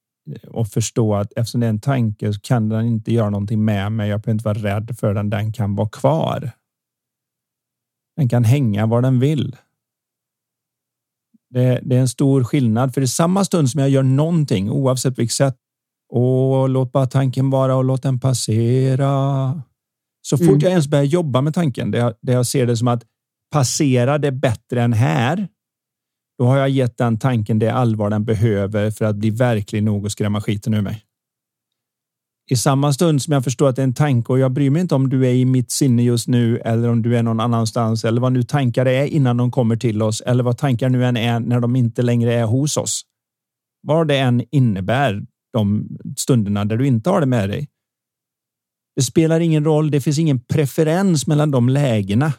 och 0.48 0.68
förstå 0.68 1.14
att 1.14 1.32
eftersom 1.32 1.60
det 1.60 1.66
är 1.66 1.70
en 1.70 1.80
tanke 1.80 2.32
så 2.32 2.40
kan 2.40 2.68
den 2.68 2.86
inte 2.86 3.12
göra 3.12 3.30
någonting 3.30 3.64
med 3.64 3.92
mig. 3.92 4.10
Jag 4.10 4.20
behöver 4.20 4.34
inte 4.34 4.44
vara 4.44 4.58
rädd 4.58 4.96
för 4.98 5.14
den. 5.14 5.30
Den 5.30 5.52
kan 5.52 5.74
vara 5.74 5.88
kvar. 5.88 6.50
Den 8.16 8.28
kan 8.28 8.44
hänga 8.44 8.86
var 8.86 9.02
den 9.02 9.20
vill. 9.20 9.56
Det, 11.54 11.80
det, 11.82 11.96
är 11.96 12.00
en 12.00 12.08
stor 12.08 12.44
skillnad, 12.44 12.94
för 12.94 13.00
i 13.00 13.06
samma 13.06 13.44
stund 13.44 13.70
som 13.70 13.80
jag 13.80 13.90
gör 13.90 14.02
någonting, 14.02 14.70
oavsett 14.70 15.18
vilket 15.18 15.34
sätt, 15.34 15.56
och 16.12 16.68
låt 16.68 16.92
bara 16.92 17.06
tanken 17.06 17.50
vara 17.50 17.76
och 17.76 17.84
låt 17.84 18.02
den 18.02 18.20
passera. 18.20 19.62
Så 20.22 20.38
fort 20.38 20.46
mm. 20.46 20.60
jag 20.60 20.70
ens 20.70 20.88
börjar 20.88 21.04
jobba 21.04 21.40
med 21.40 21.54
tanken, 21.54 21.90
där 21.90 21.98
jag, 21.98 22.14
där 22.20 22.32
jag 22.32 22.46
ser 22.46 22.66
det 22.66 22.76
som 22.76 22.88
att 22.88 23.02
passera 23.52 24.18
det 24.18 24.32
bättre 24.32 24.82
än 24.82 24.92
här, 24.92 25.48
då 26.38 26.46
har 26.46 26.56
jag 26.56 26.70
gett 26.70 26.98
den 26.98 27.18
tanken 27.18 27.58
det 27.58 27.72
allvar 27.72 28.10
den 28.10 28.24
behöver 28.24 28.90
för 28.90 29.04
att 29.04 29.16
bli 29.16 29.30
verklig 29.30 29.82
nog 29.82 30.04
och 30.04 30.12
skrämma 30.12 30.40
skiten 30.40 30.74
ur 30.74 30.80
mig. 30.80 31.04
I 32.52 32.56
samma 32.56 32.92
stund 32.92 33.22
som 33.22 33.32
jag 33.32 33.44
förstår 33.44 33.68
att 33.68 33.76
det 33.76 33.82
är 33.82 33.84
en 33.84 33.94
tanke 33.94 34.32
och 34.32 34.38
jag 34.38 34.52
bryr 34.52 34.70
mig 34.70 34.82
inte 34.82 34.94
om 34.94 35.08
du 35.08 35.26
är 35.26 35.32
i 35.32 35.44
mitt 35.44 35.70
sinne 35.70 36.02
just 36.02 36.28
nu 36.28 36.58
eller 36.58 36.88
om 36.88 37.02
du 37.02 37.16
är 37.16 37.22
någon 37.22 37.40
annanstans 37.40 38.04
eller 38.04 38.20
vad 38.20 38.32
nu 38.32 38.42
tankar 38.42 38.86
är 38.86 39.04
innan 39.04 39.36
de 39.36 39.50
kommer 39.50 39.76
till 39.76 40.02
oss 40.02 40.20
eller 40.20 40.44
vad 40.44 40.58
tankar 40.58 40.88
nu 40.88 41.04
än 41.04 41.16
är 41.16 41.40
när 41.40 41.60
de 41.60 41.76
inte 41.76 42.02
längre 42.02 42.34
är 42.34 42.44
hos 42.44 42.76
oss. 42.76 43.02
Vad 43.82 44.08
det 44.08 44.18
än 44.18 44.42
innebär, 44.50 45.22
de 45.52 45.88
stunderna 46.16 46.64
där 46.64 46.76
du 46.76 46.86
inte 46.86 47.10
har 47.10 47.20
det 47.20 47.26
med 47.26 47.48
dig. 47.48 47.68
Det 48.96 49.02
spelar 49.02 49.40
ingen 49.40 49.64
roll. 49.64 49.90
Det 49.90 50.00
finns 50.00 50.18
ingen 50.18 50.40
preferens 50.40 51.26
mellan 51.26 51.50
de 51.50 51.68
lägena. 51.68 52.32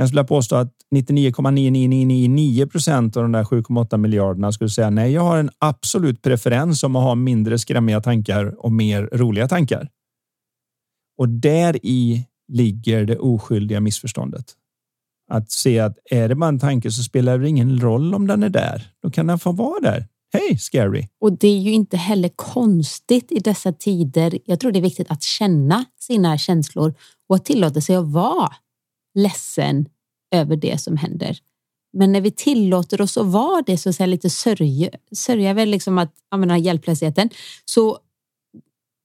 Men 0.00 0.04
jag 0.04 0.08
skulle 0.08 0.24
påstå 0.24 0.56
att 0.56 0.72
99,9999 0.94 2.66
procent 2.66 3.16
av 3.16 3.22
de 3.22 3.32
där 3.32 3.44
7,8 3.44 3.96
miljarderna 3.96 4.52
skulle 4.52 4.70
säga 4.70 4.90
nej, 4.90 5.12
jag 5.12 5.22
har 5.22 5.38
en 5.38 5.50
absolut 5.58 6.22
preferens 6.22 6.82
om 6.82 6.96
att 6.96 7.02
ha 7.02 7.14
mindre 7.14 7.58
skrämmiga 7.58 8.00
tankar 8.00 8.64
och 8.64 8.72
mer 8.72 9.08
roliga 9.12 9.48
tankar. 9.48 9.88
Och 11.18 11.28
där 11.28 11.86
i 11.86 12.26
ligger 12.52 13.04
det 13.04 13.18
oskyldiga 13.18 13.80
missförståndet. 13.80 14.44
Att 15.30 15.50
se 15.50 15.78
att 15.78 15.98
är 16.10 16.28
det 16.28 16.34
bara 16.34 16.48
en 16.48 16.58
tanke 16.58 16.90
så 16.90 17.02
spelar 17.02 17.38
det 17.38 17.48
ingen 17.48 17.80
roll 17.80 18.14
om 18.14 18.26
den 18.26 18.42
är 18.42 18.50
där. 18.50 18.90
Då 19.02 19.10
kan 19.10 19.26
den 19.26 19.38
få 19.38 19.52
vara 19.52 19.80
där. 19.80 20.06
Hej, 20.32 20.58
scary! 20.58 21.08
Och 21.20 21.32
det 21.32 21.48
är 21.48 21.60
ju 21.60 21.72
inte 21.72 21.96
heller 21.96 22.30
konstigt 22.36 23.32
i 23.32 23.38
dessa 23.38 23.72
tider. 23.72 24.38
Jag 24.44 24.60
tror 24.60 24.72
det 24.72 24.78
är 24.78 24.82
viktigt 24.82 25.10
att 25.10 25.22
känna 25.22 25.84
sina 26.00 26.38
känslor 26.38 26.94
och 27.28 27.36
att 27.36 27.44
tillåta 27.44 27.80
sig 27.80 27.96
att 27.96 28.06
vara 28.06 28.52
ledsen 29.14 29.88
över 30.34 30.56
det 30.56 30.80
som 30.80 30.96
händer. 30.96 31.38
Men 31.92 32.12
när 32.12 32.20
vi 32.20 32.30
tillåter 32.30 33.00
oss 33.00 33.16
att 33.16 33.26
vara 33.26 33.62
det, 33.62 33.78
så 33.78 33.88
att 33.88 33.96
säga, 33.96 34.06
lite 34.06 34.30
sörja, 34.30 34.90
sörja 35.12 35.54
väl 35.54 35.68
liksom 35.68 35.98
att 35.98 36.14
använda 36.28 36.58
hjälplösheten, 36.58 37.30
så 37.64 37.98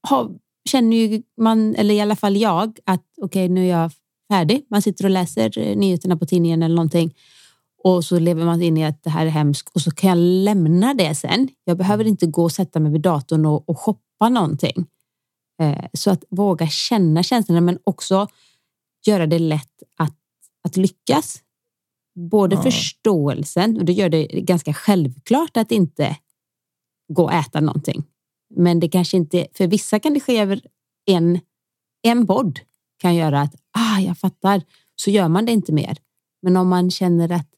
har, 0.07 0.31
känner 0.69 0.97
ju 0.97 1.21
man, 1.37 1.75
eller 1.75 1.95
i 1.95 2.01
alla 2.01 2.15
fall 2.15 2.37
jag, 2.37 2.79
att 2.85 3.05
okej, 3.21 3.45
okay, 3.45 3.49
nu 3.49 3.65
är 3.65 3.79
jag 3.81 3.91
färdig. 4.31 4.65
Man 4.69 4.81
sitter 4.81 5.03
och 5.03 5.09
läser 5.09 5.59
eh, 5.59 5.77
nyheterna 5.77 6.17
på 6.17 6.25
tidningen 6.25 6.63
eller 6.63 6.75
någonting 6.75 7.13
och 7.85 8.05
så 8.05 8.19
lever 8.19 8.45
man 8.45 8.61
in 8.61 8.77
i 8.77 8.85
att 8.85 9.03
det 9.03 9.09
här 9.09 9.25
är 9.25 9.29
hemskt 9.29 9.75
och 9.75 9.81
så 9.81 9.91
kan 9.91 10.09
jag 10.09 10.17
lämna 10.17 10.93
det 10.93 11.15
sen. 11.15 11.49
Jag 11.63 11.77
behöver 11.77 12.07
inte 12.07 12.25
gå 12.25 12.43
och 12.43 12.51
sätta 12.51 12.79
mig 12.79 12.91
vid 12.91 13.01
datorn 13.01 13.45
och, 13.45 13.69
och 13.69 13.79
shoppa 13.79 14.29
någonting. 14.29 14.85
Eh, 15.61 15.85
så 15.93 16.11
att 16.11 16.23
våga 16.29 16.67
känna 16.67 17.23
känslorna 17.23 17.61
men 17.61 17.79
också 17.83 18.27
göra 19.07 19.27
det 19.27 19.39
lätt 19.39 19.83
att, 19.97 20.17
att 20.63 20.77
lyckas. 20.77 21.41
Både 22.15 22.55
ja. 22.55 22.61
förståelsen 22.61 23.77
och 23.77 23.85
det 23.85 23.93
gör 23.93 24.09
det 24.09 24.25
ganska 24.25 24.73
självklart 24.73 25.57
att 25.57 25.71
inte 25.71 26.17
gå 27.13 27.23
och 27.23 27.33
äta 27.33 27.61
någonting. 27.61 28.03
Men 28.55 28.79
det 28.79 28.89
kanske 28.89 29.17
inte, 29.17 29.47
för 29.53 29.67
vissa 29.67 29.99
kan 29.99 30.13
det 30.13 30.19
ske 30.19 30.39
över 30.39 30.61
en, 31.05 31.39
en 32.01 32.27
podd 32.27 32.59
kan 32.97 33.15
göra 33.15 33.41
att 33.41 33.55
ah, 33.71 33.99
jag 33.99 34.17
fattar, 34.17 34.61
så 34.95 35.09
gör 35.09 35.27
man 35.27 35.45
det 35.45 35.51
inte 35.51 35.73
mer. 35.73 35.97
Men 36.41 36.57
om 36.57 36.67
man 36.67 36.91
känner 36.91 37.31
att 37.31 37.55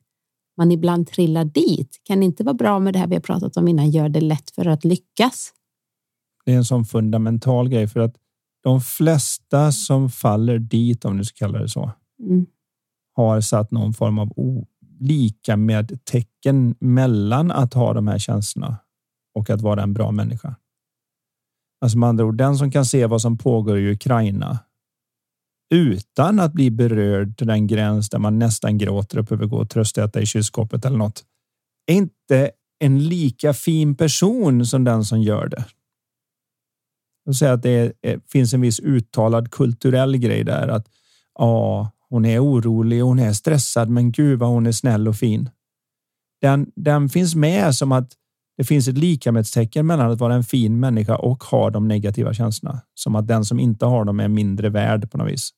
man 0.58 0.72
ibland 0.72 1.08
trillar 1.08 1.46
dit. 1.46 2.02
Kan 2.04 2.20
det 2.20 2.26
inte 2.26 2.44
vara 2.44 2.54
bra 2.54 2.80
med 2.80 2.94
det 2.94 3.00
här 3.00 3.08
vi 3.08 3.16
har 3.16 3.22
pratat 3.22 3.58
om 3.58 3.68
innan, 3.68 3.90
gör 3.90 4.10
det 4.10 4.22
lätt 4.22 4.52
för 4.52 4.66
att 4.66 4.86
lyckas? 4.86 5.54
Det 6.46 6.54
är 6.54 6.58
en 6.58 6.66
sån 6.66 6.86
fundamental 6.86 7.70
grej 7.70 7.88
för 7.88 8.00
att 8.00 8.16
de 8.68 8.82
flesta 8.82 9.72
som 9.72 10.10
faller 10.10 10.60
dit, 10.60 11.06
om 11.06 11.18
du 11.18 11.26
ska 11.26 11.46
kalla 11.46 11.60
det 11.60 11.70
så, 11.70 11.92
mm. 12.20 12.46
har 13.16 13.42
satt 13.42 13.72
någon 13.72 13.94
form 13.94 14.20
av 14.20 14.34
lika 15.00 15.58
med 15.58 16.06
tecken 16.06 16.76
mellan 16.80 17.52
att 17.52 17.74
ha 17.74 17.94
de 17.94 18.08
här 18.08 18.18
känslorna 18.18 18.78
och 19.36 19.50
att 19.50 19.62
vara 19.62 19.84
en 19.84 19.94
bra 19.94 20.12
människa. 20.12 20.56
Alltså 21.82 21.98
med 21.98 22.10
andra 22.10 22.26
ord, 22.26 22.38
den 22.38 22.58
som 22.58 22.72
kan 22.72 22.86
se 22.86 23.06
vad 23.06 23.22
som 23.22 23.38
pågår 23.38 23.78
i 23.80 23.92
Ukraina 23.92 24.60
utan 25.74 26.40
att 26.40 26.54
bli 26.54 26.72
berörd 26.72 27.38
till 27.38 27.48
den 27.48 27.68
gräns 27.68 28.10
där 28.10 28.20
man 28.20 28.40
nästan 28.40 28.78
gråter 28.78 29.20
och 29.20 29.26
behöver 29.26 29.46
gå 29.46 29.58
och 29.58 29.70
tröstäta 29.70 30.22
i 30.22 30.26
kylskåpet 30.26 30.86
eller 30.86 30.98
något. 30.98 31.24
Är 31.86 31.96
inte 31.96 32.52
en 32.80 33.08
lika 33.08 33.54
fin 33.54 33.96
person 33.96 34.66
som 34.66 34.84
den 34.84 35.06
som 35.06 35.22
gör 35.22 35.48
det. 35.48 35.66
Jag 37.28 37.36
säga 37.36 37.54
att 37.54 37.64
det 37.64 37.70
är, 37.70 37.94
eh, 38.02 38.20
finns 38.32 38.54
en 38.54 38.62
viss 38.62 38.80
uttalad 38.80 39.52
kulturell 39.52 40.18
grej 40.18 40.44
där 40.44 40.68
att 40.68 40.88
ja, 41.40 41.92
hon 42.10 42.26
är 42.26 42.44
orolig 42.44 43.04
och 43.04 43.08
hon 43.08 43.20
är 43.20 43.34
stressad, 43.34 43.90
men 43.90 44.12
gud 44.12 44.40
vad 44.40 44.50
hon 44.50 44.68
är 44.68 44.72
snäll 44.72 45.08
och 45.08 45.16
fin. 45.16 45.50
Den, 46.42 46.72
den 46.76 47.10
finns 47.10 47.36
med 47.36 47.76
som 47.76 47.92
att 47.92 48.12
det 48.58 48.64
finns 48.64 48.88
ett 48.88 48.98
likamedstecken 48.98 49.88
mellan 49.88 50.12
att 50.12 50.20
vara 50.20 50.34
en 50.34 50.44
fin 50.44 50.80
människa 50.80 51.16
och 51.16 51.44
ha 51.44 51.70
de 51.70 51.88
negativa 51.88 52.34
känslorna. 52.34 52.82
Som 52.94 53.16
att 53.16 53.28
den 53.28 53.46
som 53.46 53.60
inte 53.60 53.86
har 53.86 54.06
dem 54.06 54.20
är 54.20 54.28
mindre 54.28 54.70
värd 54.70 55.12
på 55.12 55.18
något 55.18 55.32
vis. 55.32 55.50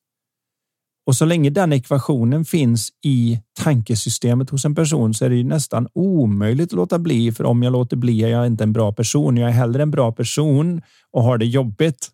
Och 1.09 1.15
så 1.15 1.25
länge 1.25 1.49
den 1.49 1.73
ekvationen 1.73 2.45
finns 2.45 2.89
i 3.05 3.39
tankesystemet 3.59 4.49
hos 4.49 4.65
en 4.65 4.75
person 4.75 5.13
så 5.13 5.25
är 5.25 5.29
det 5.29 5.35
ju 5.35 5.43
nästan 5.43 5.87
omöjligt 5.93 6.69
att 6.69 6.77
låta 6.77 6.99
bli. 6.99 7.31
För 7.31 7.43
om 7.43 7.63
jag 7.63 7.73
låter 7.73 7.97
bli 7.97 8.23
är 8.23 8.27
jag 8.27 8.47
inte 8.47 8.63
en 8.63 8.73
bra 8.73 8.93
person. 8.93 9.37
Jag 9.37 9.49
är 9.49 9.53
hellre 9.53 9.83
en 9.83 9.91
bra 9.91 10.11
person 10.11 10.81
och 11.11 11.23
har 11.23 11.37
det 11.37 11.45
jobbigt 11.45 12.09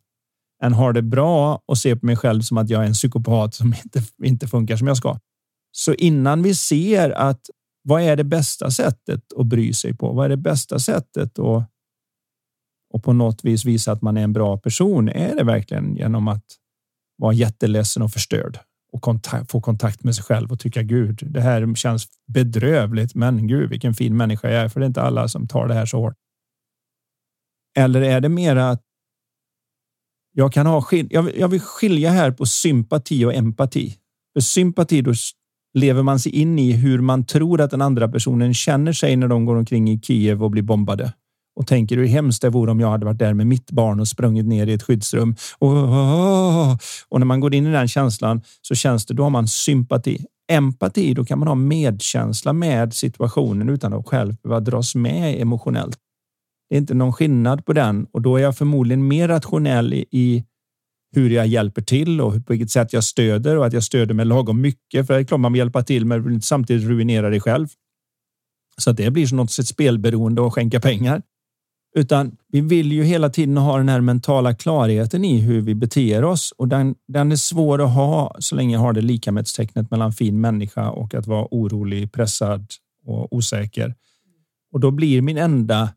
än 0.64 0.74
har 0.74 0.94
det 0.94 1.02
bra 1.02 1.62
och 1.66 1.78
ser 1.78 1.96
på 1.96 2.06
mig 2.06 2.16
själv 2.16 2.42
som 2.42 2.58
att 2.58 2.70
jag 2.70 2.84
är 2.84 2.88
en 2.88 2.94
psykopat 2.94 3.54
som 3.54 3.68
inte, 3.68 4.04
inte 4.24 4.48
funkar 4.48 4.78
som 4.78 4.88
jag 4.88 4.98
ska. 4.98 5.20
Så 5.72 5.94
innan 5.94 6.44
vi 6.44 6.56
ser 6.56 7.10
att 7.10 7.50
vad 7.84 8.02
är 8.02 8.16
det 8.16 8.24
bästa 8.24 8.72
sättet 8.72 9.22
att 9.38 9.46
bry 9.46 9.74
sig 9.74 9.94
på? 9.94 10.14
Vad 10.14 10.26
är 10.26 10.30
det 10.30 10.38
bästa 10.38 10.80
sättet 10.80 11.40
att 11.40 11.70
och 12.94 13.04
på 13.04 13.14
något 13.14 13.46
vis 13.46 13.66
visa 13.66 13.92
att 13.92 14.02
man 14.02 14.18
är 14.18 14.24
en 14.24 14.34
bra 14.34 14.58
person? 14.58 15.10
Är 15.10 15.36
det 15.36 15.44
verkligen 15.44 15.96
genom 15.96 16.28
att 16.28 16.46
vara 17.18 17.34
jätteledsen 17.34 18.04
och 18.04 18.12
förstörd 18.12 18.60
och 18.96 19.02
kontakt, 19.02 19.52
få 19.52 19.62
kontakt 19.62 20.04
med 20.04 20.16
sig 20.16 20.24
själv 20.24 20.52
och 20.52 20.60
tycka 20.60 20.84
Gud, 20.84 21.24
det 21.26 21.42
här 21.42 21.76
känns 21.76 22.08
bedrövligt, 22.28 23.16
men 23.16 23.48
Gud, 23.48 23.70
vilken 23.70 23.94
fin 23.94 24.18
människa 24.18 24.52
jag 24.52 24.64
är, 24.64 24.70
för 24.70 24.80
det 24.80 24.86
är 24.86 24.88
inte 24.88 25.02
alla 25.02 25.28
som 25.28 25.48
tar 25.48 25.68
det 25.68 25.74
här 25.74 25.86
så 25.86 25.98
hårt. 25.98 26.14
Eller 27.78 28.02
är 28.02 28.22
det 28.22 28.30
mer 28.30 28.56
att 28.56 28.82
jag 30.32 30.54
kan 30.54 30.66
ha 30.66 30.86
jag, 31.10 31.48
vill 31.48 31.62
skilja 31.62 32.10
här 32.10 32.32
på 32.32 32.46
sympati 32.46 33.26
och 33.26 33.34
empati. 33.34 33.96
För 34.34 34.42
sympati, 34.42 35.02
då 35.02 35.14
lever 35.74 36.04
man 36.04 36.20
sig 36.20 36.32
in 36.32 36.60
i 36.60 36.72
hur 36.72 37.02
man 37.02 37.26
tror 37.26 37.62
att 37.62 37.72
den 37.72 37.82
andra 37.82 38.08
personen 38.08 38.54
känner 38.54 38.94
sig 38.94 39.16
när 39.16 39.28
de 39.28 39.46
går 39.46 39.56
omkring 39.56 39.90
i 39.90 40.00
Kiev 40.00 40.44
och 40.44 40.52
blir 40.52 40.64
bombade 40.64 41.14
och 41.56 41.68
tänker 41.68 41.98
hur 41.98 42.06
hemskt 42.06 42.42
det 42.42 42.50
vore 42.50 42.72
om 42.72 42.80
jag 42.80 42.90
hade 42.90 43.06
varit 43.06 43.20
där 43.20 43.34
med 43.34 43.48
mitt 43.48 43.72
barn 43.72 44.00
och 44.00 44.08
sprungit 44.08 44.46
ner 44.46 44.68
i 44.68 44.74
ett 44.74 44.84
skyddsrum. 44.84 45.36
Och, 45.58 45.72
och 47.10 47.20
när 47.20 47.26
man 47.26 47.40
går 47.40 47.54
in 47.54 47.66
i 47.66 47.72
den 47.72 47.88
känslan 47.88 48.42
så 48.62 48.76
känns 48.76 49.06
det, 49.06 49.14
då 49.14 49.24
har 49.24 49.30
man 49.30 49.48
sympati. 49.48 50.26
Empati, 50.52 51.14
då 51.14 51.26
kan 51.26 51.40
man 51.40 51.48
ha 51.48 51.56
medkänsla 51.56 52.54
med 52.54 52.94
situationen 52.94 53.70
utan 53.70 53.94
att 53.94 54.08
själv 54.08 54.36
behöva 54.44 54.60
dras 54.60 54.96
med 54.96 55.42
emotionellt. 55.42 55.98
Det 56.70 56.76
är 56.76 56.80
inte 56.80 56.94
någon 56.94 57.14
skillnad 57.14 57.66
på 57.66 57.74
den 57.74 58.08
och 58.12 58.22
då 58.22 58.38
är 58.38 58.42
jag 58.42 58.58
förmodligen 58.58 59.08
mer 59.08 59.28
rationell 59.28 59.94
i, 59.94 60.06
i 60.12 60.44
hur 61.16 61.30
jag 61.30 61.48
hjälper 61.48 61.82
till 61.82 62.22
och 62.22 62.34
på 62.34 62.54
vilket 62.54 62.72
sätt 62.72 62.94
jag 62.94 63.04
stöder 63.04 63.58
och 63.58 63.66
att 63.66 63.74
jag 63.74 63.84
stöder 63.84 64.14
med 64.14 64.28
lagom 64.28 64.62
mycket. 64.62 65.08
För 65.08 65.14
det 65.14 65.20
är 65.20 65.24
klart 65.24 65.40
man 65.40 65.54
vill 65.54 65.60
hjälpa 65.60 65.84
till, 65.84 66.06
men 66.06 66.24
vill 66.24 66.34
inte 66.34 66.48
samtidigt 66.48 66.88
ruinera 66.88 67.30
dig 67.30 67.40
själv. 67.40 67.68
Så 68.78 68.90
att 68.90 68.98
det 68.98 69.12
blir 69.12 69.28
som 69.28 69.38
något 69.38 69.52
sätt 69.52 69.68
spelberoende 69.68 70.42
och 70.42 70.54
skänka 70.54 70.80
pengar. 70.80 71.22
Utan 71.98 72.38
vi 72.48 72.62
vill 72.62 72.92
ju 72.92 73.04
hela 73.04 73.30
tiden 73.30 73.58
ha 73.58 73.78
den 73.78 73.90
här 73.90 74.02
mentala 74.02 74.54
klarheten 74.54 75.26
i 75.26 75.40
hur 75.40 75.62
vi 75.62 75.76
beter 75.76 76.24
oss 76.24 76.54
och 76.58 76.68
den, 76.68 76.96
den 77.08 77.32
är 77.32 77.36
svår 77.36 77.82
att 77.82 77.94
ha 77.94 78.36
så 78.40 78.56
länge 78.56 78.76
jag 78.76 78.80
har 78.80 78.94
det 78.94 79.02
likamedstecknet 79.02 79.92
mellan 79.92 80.14
fin 80.14 80.42
människa 80.42 80.90
och 80.90 81.14
att 81.14 81.28
vara 81.28 81.48
orolig, 81.52 82.12
pressad 82.12 82.68
och 83.06 83.34
osäker. 83.34 83.96
Och 84.72 84.80
då 84.80 84.92
blir 84.92 85.22
min 85.22 85.38
enda 85.38 85.90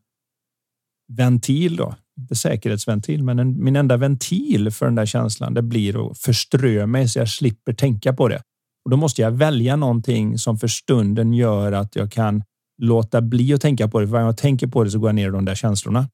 ventil 1.07 1.75
då, 1.75 1.95
inte 2.17 2.35
säkerhetsventil, 2.35 3.23
men 3.23 3.39
en, 3.39 3.63
min 3.63 3.75
enda 3.75 3.97
ventil 3.97 4.71
för 4.71 4.85
den 4.85 4.95
där 4.95 5.05
känslan, 5.05 5.53
det 5.53 5.61
blir 5.61 6.11
att 6.11 6.17
förströ 6.17 6.85
mig 6.85 7.09
så 7.09 7.19
jag 7.19 7.29
slipper 7.29 7.73
tänka 7.73 8.13
på 8.13 8.27
det. 8.27 8.41
Och 8.85 8.91
då 8.91 8.97
måste 8.97 9.21
jag 9.21 9.31
välja 9.31 9.75
någonting 9.75 10.37
som 10.37 10.57
för 10.57 10.67
stunden 10.67 11.33
gör 11.33 11.71
att 11.71 11.95
jag 11.95 12.11
kan 12.11 12.43
låta 12.79 13.21
bli 13.21 13.53
att 13.53 13.61
tänka 13.61 13.87
på 13.87 13.99
det. 13.99 14.07
För 14.07 14.17
när 14.17 14.25
jag 14.25 14.37
tänker 14.37 14.67
på 14.67 14.83
det 14.83 14.91
så 14.91 14.99
går 14.99 15.09
jag 15.09 15.15
ner 15.15 15.27
i 15.27 15.31
de 15.31 15.45
där 15.45 15.55
känslorna. 15.55 16.07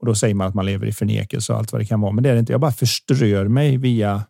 Och 0.00 0.06
då 0.06 0.14
säger 0.14 0.34
man 0.34 0.48
att 0.48 0.54
man 0.54 0.66
lever 0.66 0.86
i 0.86 0.92
förnekelse 0.92 1.52
och 1.52 1.58
allt 1.58 1.72
vad 1.72 1.80
det 1.80 1.84
kan 1.84 2.00
vara. 2.00 2.12
Men 2.12 2.24
det 2.24 2.30
är 2.30 2.34
det 2.34 2.40
inte. 2.40 2.52
Jag 2.52 2.60
bara 2.60 2.72
förströr 2.72 3.48
mig 3.48 3.76
via 3.76 4.24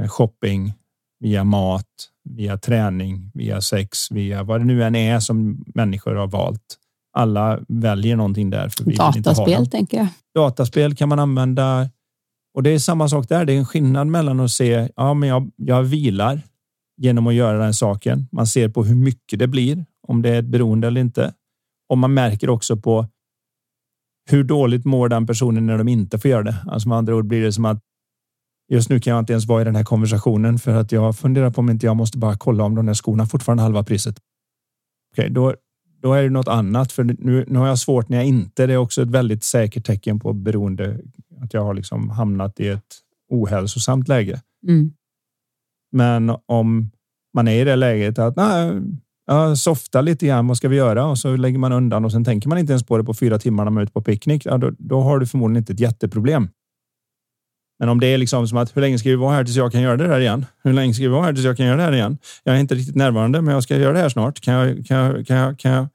eh, 0.00 0.08
shopping, 0.08 0.72
via 1.20 1.44
mat, 1.44 1.86
via 2.24 2.58
träning, 2.58 3.30
via 3.34 3.60
sex, 3.60 4.10
via 4.10 4.42
vad 4.42 4.60
det 4.60 4.64
nu 4.64 4.84
än 4.84 4.94
är 4.94 5.20
som 5.20 5.64
människor 5.74 6.14
har 6.14 6.26
valt. 6.26 6.78
Alla 7.12 7.60
väljer 7.68 8.16
någonting 8.16 8.50
där. 8.50 8.68
För 8.68 8.84
vi 8.84 8.94
Dataspel 8.94 9.66
tänker 9.66 9.96
jag. 9.96 10.06
Dataspel 10.34 10.96
kan 10.96 11.08
man 11.08 11.18
använda. 11.18 11.90
Och 12.54 12.62
det 12.62 12.70
är 12.70 12.78
samma 12.78 13.08
sak 13.08 13.28
där. 13.28 13.44
Det 13.44 13.52
är 13.52 13.58
en 13.58 13.66
skillnad 13.66 14.06
mellan 14.06 14.40
att 14.40 14.50
se, 14.50 14.88
ja, 14.96 15.14
men 15.14 15.28
jag, 15.28 15.50
jag 15.56 15.82
vilar 15.82 16.42
genom 16.98 17.26
att 17.26 17.34
göra 17.34 17.58
den 17.58 17.74
saken. 17.74 18.28
Man 18.32 18.46
ser 18.46 18.68
på 18.68 18.84
hur 18.84 18.94
mycket 18.94 19.38
det 19.38 19.46
blir, 19.46 19.84
om 20.08 20.22
det 20.22 20.28
är 20.28 20.38
ett 20.38 20.48
beroende 20.48 20.86
eller 20.86 21.00
inte. 21.00 21.34
Och 21.88 21.98
man 21.98 22.14
märker 22.14 22.50
också 22.50 22.76
på 22.76 23.06
hur 24.30 24.44
dåligt 24.44 24.84
mår 24.84 25.08
den 25.08 25.26
personen 25.26 25.66
när 25.66 25.78
de 25.78 25.88
inte 25.88 26.18
får 26.18 26.30
göra 26.30 26.42
det. 26.42 26.56
Alltså 26.66 26.88
med 26.88 26.98
andra 26.98 27.14
ord 27.14 27.26
blir 27.26 27.42
det 27.42 27.52
som 27.52 27.64
att 27.64 27.80
just 28.68 28.90
nu 28.90 29.00
kan 29.00 29.10
jag 29.10 29.22
inte 29.22 29.32
ens 29.32 29.46
vara 29.46 29.62
i 29.62 29.64
den 29.64 29.76
här 29.76 29.84
konversationen 29.84 30.58
för 30.58 30.74
att 30.74 30.92
jag 30.92 31.16
funderar 31.16 31.50
på 31.50 31.60
om 31.60 31.70
inte 31.70 31.86
jag 31.86 31.96
måste 31.96 32.18
bara 32.18 32.36
kolla 32.36 32.64
om 32.64 32.74
de 32.74 32.86
där 32.86 32.94
skorna 32.94 33.26
fortfarande 33.26 33.62
halva 33.62 33.84
priset. 33.84 34.18
Okej, 35.12 35.24
okay, 35.24 35.34
då, 35.34 35.54
då 36.02 36.14
är 36.14 36.22
det 36.22 36.30
något 36.30 36.48
annat 36.48 36.92
för 36.92 37.04
nu, 37.04 37.44
nu 37.48 37.58
har 37.58 37.66
jag 37.66 37.78
svårt 37.78 38.08
när 38.08 38.16
jag 38.16 38.26
inte. 38.26 38.66
Det 38.66 38.72
är 38.72 38.76
också 38.76 39.02
ett 39.02 39.10
väldigt 39.10 39.44
säkert 39.44 39.86
tecken 39.86 40.20
på 40.20 40.32
beroende 40.32 41.00
att 41.40 41.54
jag 41.54 41.64
har 41.64 41.74
liksom 41.74 42.10
hamnat 42.10 42.60
i 42.60 42.68
ett 42.68 42.96
ohälsosamt 43.30 44.08
läge. 44.08 44.42
Mm. 44.68 44.92
Men 45.92 46.36
om 46.46 46.90
man 47.34 47.48
är 47.48 47.60
i 47.60 47.64
det 47.64 47.76
läget 47.76 48.18
att 48.18 48.36
nej, 48.36 48.82
jag 49.26 49.58
softar 49.58 50.02
lite 50.02 50.26
grann. 50.26 50.46
Vad 50.46 50.56
ska 50.56 50.68
vi 50.68 50.76
göra? 50.76 51.06
Och 51.06 51.18
så 51.18 51.36
lägger 51.36 51.58
man 51.58 51.72
undan 51.72 52.04
och 52.04 52.12
sen 52.12 52.24
tänker 52.24 52.48
man 52.48 52.58
inte 52.58 52.72
ens 52.72 52.86
på 52.86 52.98
det 52.98 53.04
på 53.04 53.14
fyra 53.14 53.38
timmar 53.38 53.64
när 53.64 53.70
man 53.70 53.80
är 53.80 53.84
ute 53.84 53.92
på 53.92 54.02
picknick. 54.02 54.46
Ja, 54.46 54.58
då, 54.58 54.72
då 54.78 55.00
har 55.00 55.18
du 55.18 55.26
förmodligen 55.26 55.62
inte 55.62 55.72
ett 55.72 55.80
jätteproblem. 55.80 56.48
Men 57.78 57.88
om 57.88 58.00
det 58.00 58.06
är 58.06 58.18
liksom 58.18 58.48
som 58.48 58.58
att 58.58 58.76
hur 58.76 58.80
länge 58.80 58.98
ska 58.98 59.08
vi 59.08 59.16
vara 59.16 59.34
här 59.34 59.44
tills 59.44 59.56
jag 59.56 59.72
kan 59.72 59.80
göra 59.80 59.96
det 59.96 60.06
där 60.06 60.20
igen? 60.20 60.46
Hur 60.64 60.72
länge 60.72 60.94
ska 60.94 61.02
vi 61.02 61.08
vara 61.08 61.22
här 61.22 61.32
tills 61.32 61.44
jag 61.44 61.56
kan 61.56 61.66
göra 61.66 61.76
det 61.76 61.82
här 61.82 61.92
igen? 61.92 62.18
Jag 62.44 62.56
är 62.56 62.60
inte 62.60 62.74
riktigt 62.74 62.96
närvarande, 62.96 63.40
men 63.42 63.54
jag 63.54 63.62
ska 63.62 63.76
göra 63.76 63.92
det 63.92 63.98
här 63.98 64.08
snart. 64.08 64.40
Kan 64.40 64.54
jag? 64.54 64.86
Kan 64.86 64.96
jag? 64.96 65.26
Kan 65.26 65.36
jag? 65.36 65.58
Kan 65.58 65.72
jag? 65.72 65.86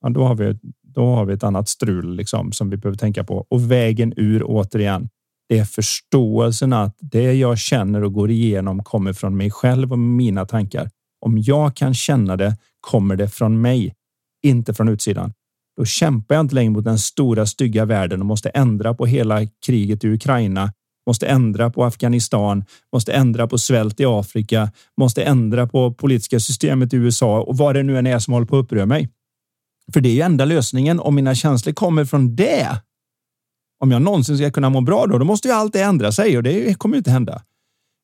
Ja, 0.00 0.08
då 0.08 0.24
har 0.24 0.34
vi. 0.34 0.58
Då 0.82 1.14
har 1.14 1.24
vi 1.24 1.34
ett 1.34 1.44
annat 1.44 1.68
strul 1.68 2.16
liksom 2.16 2.52
som 2.52 2.70
vi 2.70 2.76
behöver 2.76 2.98
tänka 2.98 3.24
på 3.24 3.46
och 3.50 3.70
vägen 3.70 4.12
ur 4.16 4.42
återigen. 4.44 5.08
Det 5.50 5.58
är 5.58 5.64
förståelsen 5.64 6.72
att 6.72 6.96
det 7.00 7.32
jag 7.32 7.58
känner 7.58 8.04
och 8.04 8.12
går 8.12 8.30
igenom 8.30 8.84
kommer 8.84 9.12
från 9.12 9.36
mig 9.36 9.50
själv 9.50 9.92
och 9.92 9.98
mina 9.98 10.46
tankar. 10.46 10.90
Om 11.20 11.38
jag 11.38 11.76
kan 11.76 11.94
känna 11.94 12.36
det 12.36 12.56
kommer 12.80 13.16
det 13.16 13.28
från 13.28 13.60
mig, 13.60 13.94
inte 14.42 14.74
från 14.74 14.88
utsidan. 14.88 15.32
Då 15.76 15.84
kämpar 15.84 16.34
jag 16.34 16.42
inte 16.42 16.54
längre 16.54 16.70
mot 16.70 16.84
den 16.84 16.98
stora 16.98 17.46
stygga 17.46 17.84
världen 17.84 18.20
och 18.20 18.26
måste 18.26 18.48
ändra 18.48 18.94
på 18.94 19.06
hela 19.06 19.46
kriget 19.66 20.04
i 20.04 20.08
Ukraina, 20.08 20.72
måste 21.06 21.26
ändra 21.26 21.70
på 21.70 21.84
Afghanistan, 21.84 22.64
måste 22.92 23.12
ändra 23.12 23.46
på 23.46 23.58
svält 23.58 24.00
i 24.00 24.04
Afrika, 24.04 24.72
måste 24.96 25.22
ändra 25.22 25.66
på 25.66 25.94
politiska 25.94 26.40
systemet 26.40 26.94
i 26.94 26.96
USA 26.96 27.40
och 27.40 27.56
vad 27.56 27.74
det 27.74 27.82
nu 27.82 27.98
än 27.98 28.06
är 28.06 28.18
som 28.18 28.34
håller 28.34 28.46
på 28.46 28.58
att 28.58 28.64
uppröra 28.64 28.86
mig. 28.86 29.08
För 29.92 30.00
det 30.00 30.08
är 30.08 30.14
ju 30.14 30.20
enda 30.20 30.44
lösningen. 30.44 31.00
Om 31.00 31.14
mina 31.14 31.34
känslor 31.34 31.72
kommer 31.72 32.04
från 32.04 32.36
det 32.36 32.80
om 33.80 33.90
jag 33.90 34.02
någonsin 34.02 34.36
ska 34.36 34.50
kunna 34.50 34.70
må 34.70 34.80
bra 34.80 35.06
då, 35.06 35.18
då 35.18 35.24
måste 35.24 35.48
ju 35.48 35.54
allt 35.54 35.76
ändra 35.76 36.12
sig 36.12 36.36
och 36.36 36.42
det 36.42 36.78
kommer 36.78 36.94
ju 36.94 36.98
inte 36.98 37.10
hända. 37.10 37.42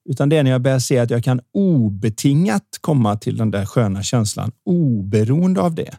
Utan 0.09 0.29
det 0.29 0.37
är 0.37 0.43
när 0.43 0.51
jag 0.51 0.63
börjar 0.63 0.79
se 0.79 0.99
att 0.99 1.11
jag 1.11 1.25
kan 1.25 1.41
obetingat 1.55 2.79
komma 2.81 3.17
till 3.17 3.37
den 3.37 3.51
där 3.51 3.67
sköna 3.67 4.03
känslan 4.03 4.53
oberoende 4.65 5.61
av 5.61 5.75
det. 5.75 5.97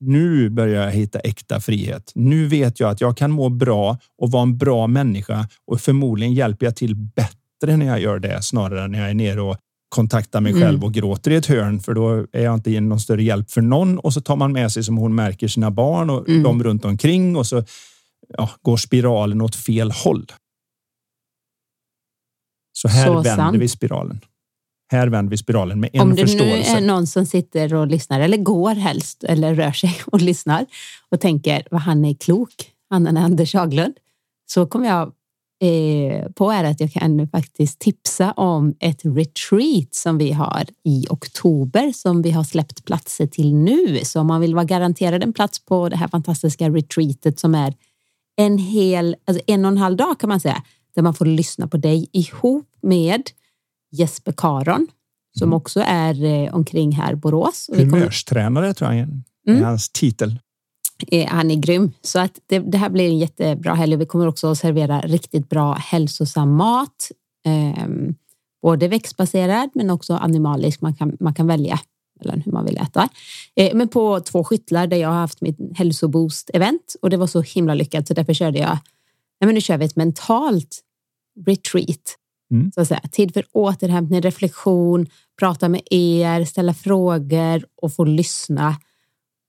Nu 0.00 0.50
börjar 0.50 0.84
jag 0.84 0.92
hitta 0.92 1.18
äkta 1.18 1.60
frihet. 1.60 2.12
Nu 2.14 2.46
vet 2.46 2.80
jag 2.80 2.90
att 2.90 3.00
jag 3.00 3.16
kan 3.16 3.30
må 3.30 3.48
bra 3.48 3.98
och 4.18 4.30
vara 4.30 4.42
en 4.42 4.58
bra 4.58 4.86
människa 4.86 5.48
och 5.66 5.80
förmodligen 5.80 6.34
hjälper 6.34 6.66
jag 6.66 6.76
till 6.76 6.96
bättre 6.96 7.76
när 7.76 7.86
jag 7.86 8.00
gör 8.00 8.18
det 8.18 8.42
snarare 8.42 8.84
än 8.84 8.92
när 8.92 8.98
jag 8.98 9.10
är 9.10 9.14
nere 9.14 9.40
och 9.40 9.56
kontaktar 9.88 10.40
mig 10.40 10.52
själv 10.52 10.64
mm. 10.68 10.84
och 10.84 10.94
gråter 10.94 11.30
i 11.30 11.34
ett 11.34 11.46
hörn 11.46 11.80
för 11.80 11.94
då 11.94 12.26
är 12.32 12.44
jag 12.44 12.54
inte 12.54 12.80
någon 12.80 13.00
större 13.00 13.22
hjälp 13.22 13.50
för 13.50 13.60
någon 13.60 13.98
och 13.98 14.12
så 14.12 14.20
tar 14.20 14.36
man 14.36 14.52
med 14.52 14.72
sig 14.72 14.84
som 14.84 14.96
hon 14.96 15.14
märker 15.14 15.48
sina 15.48 15.70
barn 15.70 16.10
och 16.10 16.28
mm. 16.28 16.42
de 16.42 16.62
runt 16.62 16.84
omkring 16.84 17.36
och 17.36 17.46
så 17.46 17.64
ja, 18.28 18.50
går 18.62 18.76
spiralen 18.76 19.40
åt 19.40 19.56
fel 19.56 19.90
håll. 19.90 20.26
Så 22.72 22.88
här 22.88 23.06
Så 23.06 23.12
vänder 23.14 23.36
sant. 23.36 23.56
vi 23.56 23.68
spiralen. 23.68 24.20
Här 24.92 25.08
vänder 25.08 25.30
vi 25.30 25.36
spiralen 25.36 25.80
med 25.80 25.90
en 25.92 26.16
förståelse. 26.16 26.44
Om 26.44 26.48
det 26.48 26.54
nu 26.54 26.76
är 26.76 26.80
någon 26.80 27.06
som 27.06 27.26
sitter 27.26 27.74
och 27.74 27.86
lyssnar 27.86 28.20
eller 28.20 28.36
går 28.36 28.74
helst 28.74 29.24
eller 29.24 29.54
rör 29.54 29.72
sig 29.72 29.96
och 30.06 30.20
lyssnar 30.20 30.66
och 31.08 31.20
tänker 31.20 31.68
vad 31.70 31.80
han 31.80 32.04
är 32.04 32.14
klok, 32.14 32.72
han 32.90 33.06
är 33.06 33.20
Anders 33.20 33.54
Haglund, 33.54 33.94
så 34.46 34.66
kommer 34.66 34.88
jag 34.88 35.12
eh, 35.62 36.30
på 36.32 36.50
är 36.50 36.64
att 36.64 36.80
jag 36.80 36.92
kan 36.92 37.28
faktiskt 37.28 37.78
tipsa 37.78 38.32
om 38.32 38.74
ett 38.80 39.00
retreat 39.04 39.94
som 39.94 40.18
vi 40.18 40.32
har 40.32 40.66
i 40.84 41.06
oktober 41.10 41.92
som 41.92 42.22
vi 42.22 42.30
har 42.30 42.44
släppt 42.44 42.84
platser 42.84 43.26
till 43.26 43.54
nu. 43.54 44.00
Så 44.04 44.20
om 44.20 44.26
man 44.26 44.40
vill 44.40 44.54
vara 44.54 44.64
garanterad 44.64 45.22
en 45.22 45.32
plats 45.32 45.64
på 45.64 45.88
det 45.88 45.96
här 45.96 46.08
fantastiska 46.08 46.70
retreatet 46.70 47.38
som 47.38 47.54
är 47.54 47.74
en 48.36 48.58
hel, 48.58 49.16
alltså 49.24 49.42
en 49.46 49.64
och 49.64 49.70
en 49.70 49.78
halv 49.78 49.96
dag 49.96 50.20
kan 50.20 50.28
man 50.28 50.40
säga, 50.40 50.62
där 50.94 51.02
man 51.02 51.14
får 51.14 51.26
lyssna 51.26 51.68
på 51.68 51.76
dig 51.76 52.08
ihop 52.12 52.68
med 52.82 53.22
Jesper 53.92 54.34
Karon 54.36 54.86
som 55.38 55.48
mm. 55.48 55.56
också 55.56 55.80
är 55.86 56.24
eh, 56.24 56.54
omkring 56.54 56.92
här 56.92 57.14
Borås. 57.14 57.70
Humörstränare 57.74 58.74
tror 58.74 58.90
jag 58.90 59.00
är 59.00 59.08
mm. 59.48 59.64
hans 59.64 59.88
titel. 59.88 60.38
Eh, 61.08 61.28
han 61.28 61.50
är 61.50 61.54
grym. 61.54 61.92
Så 62.02 62.18
att 62.18 62.38
det, 62.46 62.58
det, 62.58 62.78
här 62.78 62.90
blir 62.90 63.08
en 63.08 63.18
jättebra 63.18 63.74
helg. 63.74 63.96
Vi 63.96 64.06
kommer 64.06 64.26
också 64.26 64.50
att 64.50 64.58
servera 64.58 65.00
riktigt 65.00 65.48
bra 65.48 65.74
hälsosam 65.74 66.56
mat. 66.56 67.10
Eh, 67.46 67.88
både 68.62 68.88
växtbaserad 68.88 69.70
men 69.74 69.90
också 69.90 70.14
animalisk. 70.14 70.80
Man 70.80 70.94
kan, 70.94 71.16
man 71.20 71.34
kan 71.34 71.46
välja 71.46 71.80
eller 72.20 72.42
hur 72.44 72.52
man 72.52 72.64
vill 72.64 72.76
äta. 72.76 73.08
Eh, 73.56 73.74
men 73.74 73.88
på 73.88 74.20
två 74.20 74.44
skyttlar 74.44 74.86
där 74.86 74.96
jag 74.96 75.08
har 75.08 75.16
haft 75.16 75.40
mitt 75.40 75.58
hälsoboost 75.74 76.50
event 76.54 76.96
och 77.02 77.10
det 77.10 77.16
var 77.16 77.26
så 77.26 77.40
himla 77.40 77.74
lyckat 77.74 78.08
så 78.08 78.14
därför 78.14 78.34
körde 78.34 78.58
jag 78.58 78.78
nej 79.40 79.46
men 79.46 79.54
nu 79.54 79.60
kör 79.60 79.78
vi 79.78 79.84
ett 79.84 79.96
mentalt 79.96 80.80
retreat. 81.46 82.16
Mm. 82.50 82.72
Så 82.72 82.80
att 82.80 82.88
säga. 82.88 83.00
Tid 83.12 83.34
för 83.34 83.44
återhämtning, 83.52 84.20
reflektion, 84.20 85.06
prata 85.38 85.68
med 85.68 85.82
er, 85.90 86.44
ställa 86.44 86.74
frågor 86.74 87.64
och 87.82 87.92
få 87.92 88.04
lyssna 88.04 88.76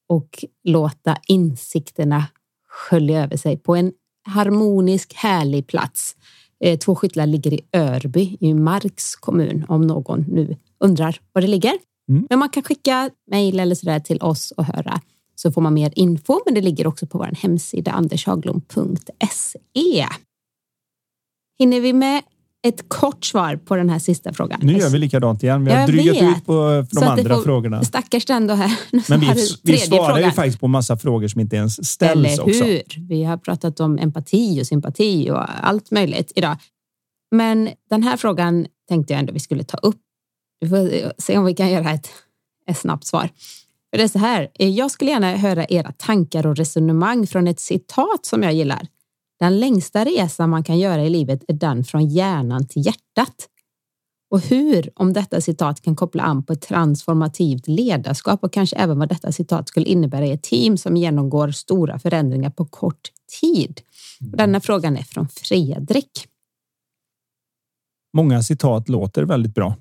och 0.09 0.45
låta 0.63 1.17
insikterna 1.27 2.25
skölja 2.67 3.23
över 3.23 3.37
sig 3.37 3.57
på 3.57 3.75
en 3.75 3.91
harmonisk, 4.23 5.13
härlig 5.13 5.67
plats. 5.67 6.15
Eh, 6.59 6.79
två 6.79 6.95
skyttlar 6.95 7.25
ligger 7.25 7.53
i 7.53 7.61
Örby 7.73 8.37
i 8.39 8.53
Marks 8.53 9.15
kommun 9.15 9.65
om 9.67 9.81
någon 9.81 10.25
nu 10.27 10.55
undrar 10.79 11.19
var 11.33 11.41
det 11.41 11.47
ligger. 11.47 11.73
Mm. 12.09 12.27
Men 12.29 12.39
man 12.39 12.49
kan 12.49 12.63
skicka 12.63 13.09
mejl 13.31 13.59
eller 13.59 13.75
sådär 13.75 13.99
till 13.99 14.21
oss 14.21 14.51
och 14.51 14.65
höra 14.65 15.01
så 15.35 15.51
får 15.51 15.61
man 15.61 15.73
mer 15.73 15.93
info. 15.95 16.39
Men 16.45 16.53
det 16.53 16.61
ligger 16.61 16.87
också 16.87 17.07
på 17.07 17.17
vår 17.17 17.41
hemsida 17.41 17.91
andershaglund.se. 17.91 20.07
Hinner 21.59 21.79
vi 21.79 21.93
med 21.93 22.21
ett 22.67 22.89
kort 22.89 23.25
svar 23.25 23.55
på 23.55 23.75
den 23.75 23.89
här 23.89 23.99
sista 23.99 24.33
frågan. 24.33 24.59
Nu 24.63 24.73
gör 24.73 24.89
vi 24.89 24.97
likadant 24.97 25.43
igen. 25.43 25.65
Vi 25.65 25.71
har 25.71 25.79
ja, 25.79 25.87
drygat 25.87 26.15
vet. 26.15 26.37
ut 26.37 26.45
på 26.45 26.85
de 26.91 27.03
andra 27.03 27.35
får, 27.35 27.43
frågorna. 27.43 27.83
Stackars 27.83 28.25
den 28.25 28.47
då 28.47 28.53
här. 28.53 28.79
Men 29.09 29.19
vi, 29.19 29.27
vi 29.63 29.77
svarar 29.77 30.05
frågan. 30.05 30.23
ju 30.23 30.31
faktiskt 30.31 30.59
på 30.59 30.67
massa 30.67 30.97
frågor 30.97 31.27
som 31.27 31.41
inte 31.41 31.55
ens 31.55 31.89
ställs 31.89 32.39
Eller 32.39 32.45
hur? 32.45 32.81
Också. 32.81 32.99
Vi 32.99 33.23
har 33.23 33.37
pratat 33.37 33.79
om 33.79 33.97
empati 33.97 34.61
och 34.61 34.67
sympati 34.67 35.31
och 35.31 35.67
allt 35.67 35.91
möjligt 35.91 36.31
idag. 36.35 36.57
Men 37.31 37.69
den 37.89 38.03
här 38.03 38.17
frågan 38.17 38.67
tänkte 38.89 39.13
jag 39.13 39.19
ändå 39.19 39.33
vi 39.33 39.39
skulle 39.39 39.63
ta 39.63 39.77
upp. 39.77 40.01
Vi 40.59 40.69
får 40.69 41.13
se 41.21 41.37
om 41.37 41.45
vi 41.45 41.53
kan 41.53 41.71
göra 41.71 41.91
ett, 41.91 42.09
ett 42.67 42.77
snabbt 42.77 43.05
svar. 43.05 43.29
För 43.89 43.97
det 43.97 44.03
är 44.03 44.07
så 44.07 44.19
här, 44.19 44.49
jag 44.53 44.91
skulle 44.91 45.11
gärna 45.11 45.35
höra 45.35 45.65
era 45.69 45.91
tankar 45.91 46.47
och 46.47 46.55
resonemang 46.55 47.27
från 47.27 47.47
ett 47.47 47.59
citat 47.59 48.25
som 48.25 48.43
jag 48.43 48.53
gillar. 48.53 48.87
Den 49.39 49.59
längsta 49.59 50.05
resan 50.05 50.49
man 50.49 50.63
kan 50.63 50.79
göra 50.79 51.03
i 51.03 51.09
livet 51.09 51.43
är 51.47 51.53
den 51.53 51.83
från 51.83 52.07
hjärnan 52.07 52.67
till 52.67 52.85
hjärtat. 52.85 53.47
Och 54.29 54.39
hur, 54.39 54.91
om 54.95 55.13
detta 55.13 55.41
citat 55.41 55.81
kan 55.81 55.95
koppla 55.95 56.23
an 56.23 56.43
på 56.43 56.53
ett 56.53 56.61
transformativt 56.61 57.67
ledarskap 57.67 58.43
och 58.43 58.53
kanske 58.53 58.75
även 58.75 58.99
vad 58.99 59.09
detta 59.09 59.31
citat 59.31 59.67
skulle 59.67 59.85
innebära 59.85 60.25
i 60.25 60.31
ett 60.31 60.43
team 60.43 60.77
som 60.77 60.97
genomgår 60.97 61.51
stora 61.51 61.99
förändringar 61.99 62.49
på 62.49 62.65
kort 62.65 63.11
tid. 63.41 63.81
Och 64.31 64.37
denna 64.37 64.61
frågan 64.61 64.97
är 64.97 65.03
från 65.03 65.27
Fredrik. 65.27 66.27
Många 68.13 68.43
citat 68.43 68.89
låter 68.89 69.23
väldigt 69.23 69.55
bra. 69.55 69.75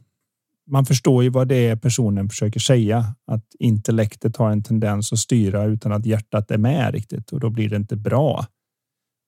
Man 0.71 0.87
förstår 0.87 1.23
ju 1.23 1.31
vad 1.31 1.49
det 1.49 1.69
är 1.69 1.77
personen 1.77 2.29
försöker 2.29 2.61
säga, 2.61 3.15
att 3.27 3.45
intellektet 3.59 4.37
har 4.37 4.51
en 4.51 4.63
tendens 4.63 5.13
att 5.13 5.19
styra 5.19 5.65
utan 5.65 5.93
att 5.93 6.07
hjärtat 6.07 6.51
är 6.51 6.59
med 6.59 6.95
riktigt 6.95 7.33
och 7.33 7.41
då 7.41 7.51
blir 7.51 7.69
det 7.69 7.77
inte 7.77 7.97
bra. 7.97 8.47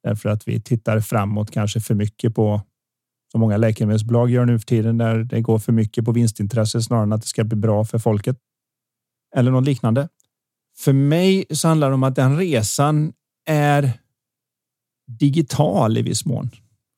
Därför 0.03 0.28
att 0.28 0.49
vi 0.49 0.61
tittar 0.61 1.01
framåt 1.01 1.51
kanske 1.51 1.80
för 1.80 1.95
mycket 1.95 2.34
på 2.34 2.62
som 3.32 3.41
många 3.41 3.57
läkemedelsbolag 3.57 4.30
gör 4.30 4.47
nu 4.47 4.59
för 4.59 4.66
tiden 4.66 4.99
där 4.99 5.18
det 5.24 5.41
går 5.41 5.59
för 5.59 5.72
mycket 5.72 6.05
på 6.05 6.12
vinstintresse 6.12 6.82
snarare 6.82 7.03
än 7.03 7.12
att 7.12 7.20
det 7.20 7.28
ska 7.28 7.45
bli 7.45 7.57
bra 7.57 7.84
för 7.84 7.99
folket. 7.99 8.36
Eller 9.36 9.51
något 9.51 9.64
liknande. 9.64 10.09
För 10.78 10.93
mig 10.93 11.45
så 11.51 11.68
handlar 11.68 11.89
det 11.89 11.95
om 11.95 12.03
att 12.03 12.16
den 12.16 12.36
resan 12.39 13.12
är 13.47 13.93
digital 15.07 15.99
i 15.99 16.03
viss 16.03 16.24
mån. 16.24 16.51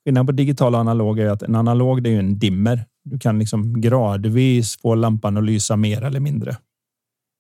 Skillnaden 0.05 0.26
på 0.26 0.32
digital 0.32 0.74
och 0.74 0.80
analog 0.80 1.18
är 1.18 1.26
att 1.26 1.43
en 1.43 1.55
analog 1.55 2.07
är 2.07 2.18
en 2.18 2.38
dimmer. 2.38 2.84
Du 3.11 3.18
kan 3.18 3.38
liksom 3.38 3.80
gradvis 3.80 4.80
få 4.80 4.94
lampan 4.94 5.36
att 5.36 5.44
lysa 5.44 5.76
mer 5.76 6.02
eller 6.02 6.20
mindre. 6.20 6.56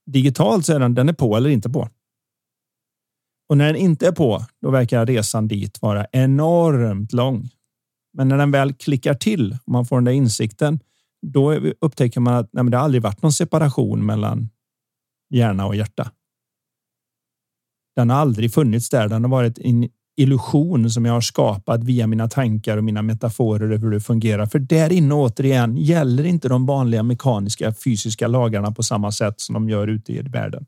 Digitalt 0.06 0.66
så 0.66 0.72
är 0.72 0.80
den, 0.80 0.94
den 0.94 1.08
är 1.08 1.12
på 1.12 1.36
eller 1.36 1.50
inte 1.50 1.70
på. 1.70 1.88
Och 3.48 3.56
när 3.56 3.66
den 3.66 3.76
inte 3.76 4.06
är 4.06 4.12
på, 4.12 4.44
då 4.60 4.70
verkar 4.70 5.06
resan 5.06 5.48
dit 5.48 5.82
vara 5.82 6.06
enormt 6.12 7.12
lång. 7.12 7.48
Men 8.12 8.28
när 8.28 8.38
den 8.38 8.50
väl 8.50 8.74
klickar 8.74 9.14
till 9.14 9.58
och 9.64 9.72
man 9.72 9.86
får 9.86 9.96
den 9.96 10.04
där 10.04 10.12
insikten, 10.12 10.80
då 11.26 11.54
upptäcker 11.80 12.20
man 12.20 12.34
att 12.34 12.48
nej, 12.52 12.64
det 12.64 12.76
har 12.76 12.84
aldrig 12.84 13.02
varit 13.02 13.22
någon 13.22 13.32
separation 13.32 14.06
mellan 14.06 14.48
hjärna 15.34 15.66
och 15.66 15.76
hjärta. 15.76 16.10
Den 17.96 18.10
har 18.10 18.16
aldrig 18.16 18.54
funnits 18.54 18.90
där. 18.90 19.08
Den 19.08 19.24
har 19.24 19.30
varit 19.30 19.58
en 19.58 19.88
illusion 20.20 20.90
som 20.90 21.04
jag 21.04 21.12
har 21.12 21.20
skapat 21.20 21.84
via 21.84 22.06
mina 22.06 22.28
tankar 22.28 22.76
och 22.76 22.84
mina 22.84 23.02
metaforer 23.02 23.64
över 23.64 23.78
hur 23.78 23.90
det 23.90 24.00
fungerar. 24.00 24.46
För 24.46 24.58
där 24.58 24.92
inne 24.92 25.14
återigen 25.14 25.76
gäller 25.76 26.24
inte 26.24 26.48
de 26.48 26.66
vanliga 26.66 27.02
mekaniska 27.02 27.74
fysiska 27.74 28.28
lagarna 28.28 28.72
på 28.72 28.82
samma 28.82 29.12
sätt 29.12 29.40
som 29.40 29.52
de 29.52 29.68
gör 29.68 29.88
ute 29.88 30.12
i 30.12 30.22
världen. 30.22 30.66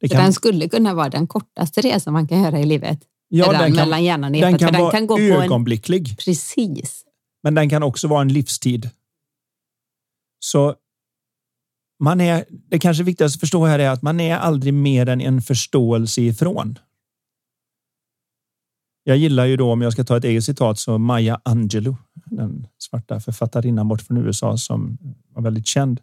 Det 0.00 0.08
kan... 0.08 0.22
Den 0.22 0.32
skulle 0.32 0.68
kunna 0.68 0.94
vara 0.94 1.08
den 1.08 1.26
kortaste 1.26 1.80
resan 1.80 2.12
man 2.12 2.28
kan 2.28 2.42
göra 2.42 2.60
i 2.60 2.66
livet. 2.66 2.98
Ja, 3.28 3.52
den, 3.52 3.60
den 3.60 3.72
kan, 3.72 3.76
mellan 3.76 4.04
hjärnan 4.04 4.34
och 4.34 4.40
den 4.40 4.58
kan, 4.58 4.72
den 4.72 4.90
kan 4.90 5.06
vara 5.06 5.20
ögonblicklig. 5.20 6.08
En... 6.08 6.16
Precis. 6.16 7.04
Men 7.42 7.54
den 7.54 7.70
kan 7.70 7.82
också 7.82 8.08
vara 8.08 8.20
en 8.20 8.32
livstid. 8.32 8.90
Så 10.40 10.74
man 12.04 12.20
är, 12.20 12.44
det 12.70 12.78
kanske 12.78 13.04
viktigaste 13.04 13.36
att 13.36 13.40
förstå 13.40 13.66
här 13.66 13.78
är 13.78 13.90
att 13.90 14.02
man 14.02 14.20
är 14.20 14.36
aldrig 14.36 14.74
mer 14.74 15.08
än 15.08 15.20
en 15.20 15.42
förståelse 15.42 16.22
ifrån. 16.22 16.78
Jag 19.08 19.16
gillar 19.16 19.46
ju 19.46 19.56
då, 19.56 19.72
om 19.72 19.82
jag 19.82 19.92
ska 19.92 20.04
ta 20.04 20.16
ett 20.16 20.24
eget 20.24 20.44
citat, 20.44 20.78
så 20.78 20.98
Maya 20.98 21.40
Angelou, 21.42 21.96
den 22.26 22.66
svarta 22.78 23.20
författarinnan 23.20 23.88
bort 23.88 24.02
från 24.02 24.16
USA 24.16 24.56
som 24.56 24.98
var 25.34 25.42
väldigt 25.42 25.66
känd. 25.66 26.00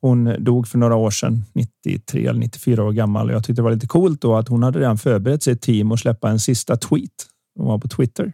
Hon 0.00 0.44
dog 0.44 0.68
för 0.68 0.78
några 0.78 0.96
år 0.96 1.10
sedan, 1.10 1.44
93 1.52 2.26
eller 2.26 2.40
94 2.40 2.84
år 2.84 2.92
gammal. 2.92 3.30
Jag 3.30 3.44
tyckte 3.44 3.62
det 3.62 3.64
var 3.64 3.70
lite 3.72 3.86
coolt 3.86 4.20
då 4.20 4.36
att 4.36 4.48
hon 4.48 4.62
hade 4.62 4.78
redan 4.78 4.98
förberett 4.98 5.42
sig 5.42 5.58
team 5.58 5.92
och 5.92 5.98
släppa 5.98 6.30
en 6.30 6.40
sista 6.40 6.76
tweet. 6.76 7.10
Hon 7.58 7.66
var 7.66 7.78
på 7.78 7.88
Twitter. 7.88 8.32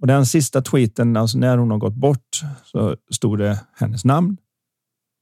Och 0.00 0.06
den 0.06 0.26
sista 0.26 0.62
tweeten, 0.62 1.16
alltså 1.16 1.38
när 1.38 1.56
hon 1.56 1.70
har 1.70 1.78
gått 1.78 1.94
bort, 1.94 2.40
så 2.64 2.96
stod 3.10 3.38
det 3.38 3.60
hennes 3.74 4.04
namn. 4.04 4.36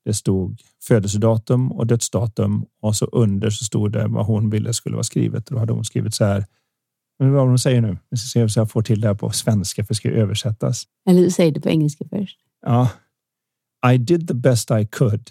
Det 0.04 0.14
stod 0.14 0.60
födelsedatum 0.82 1.72
och 1.72 1.86
dödsdatum 1.86 2.64
och 2.82 2.96
så 2.96 3.06
under 3.06 3.50
så 3.50 3.64
stod 3.64 3.92
det 3.92 4.06
vad 4.06 4.26
hon 4.26 4.50
ville 4.50 4.72
skulle 4.72 4.96
vara 4.96 5.04
skrivet. 5.04 5.46
Då 5.46 5.58
hade 5.58 5.72
hon 5.72 5.84
skrivit 5.84 6.14
så 6.14 6.24
här. 6.24 6.44
Men 7.18 7.32
vad 7.32 7.48
hon 7.48 7.58
säger 7.58 7.80
nu? 7.80 7.98
Vi 8.10 8.16
ska 8.16 8.26
se 8.26 8.42
om 8.42 8.48
jag 8.56 8.70
får 8.70 8.82
till 8.82 9.00
det 9.00 9.08
här 9.08 9.14
på 9.14 9.30
svenska 9.30 9.84
för 9.84 9.88
det 9.88 9.96
ska 9.96 10.10
översättas. 10.10 10.84
Eller 11.10 11.28
säg 11.28 11.50
det 11.50 11.60
på 11.60 11.68
engelska 11.68 12.04
först. 12.10 12.38
Ja, 12.66 12.90
i 13.92 13.98
did 13.98 14.28
the 14.28 14.34
best 14.34 14.70
I 14.70 14.86
could. 14.86 15.30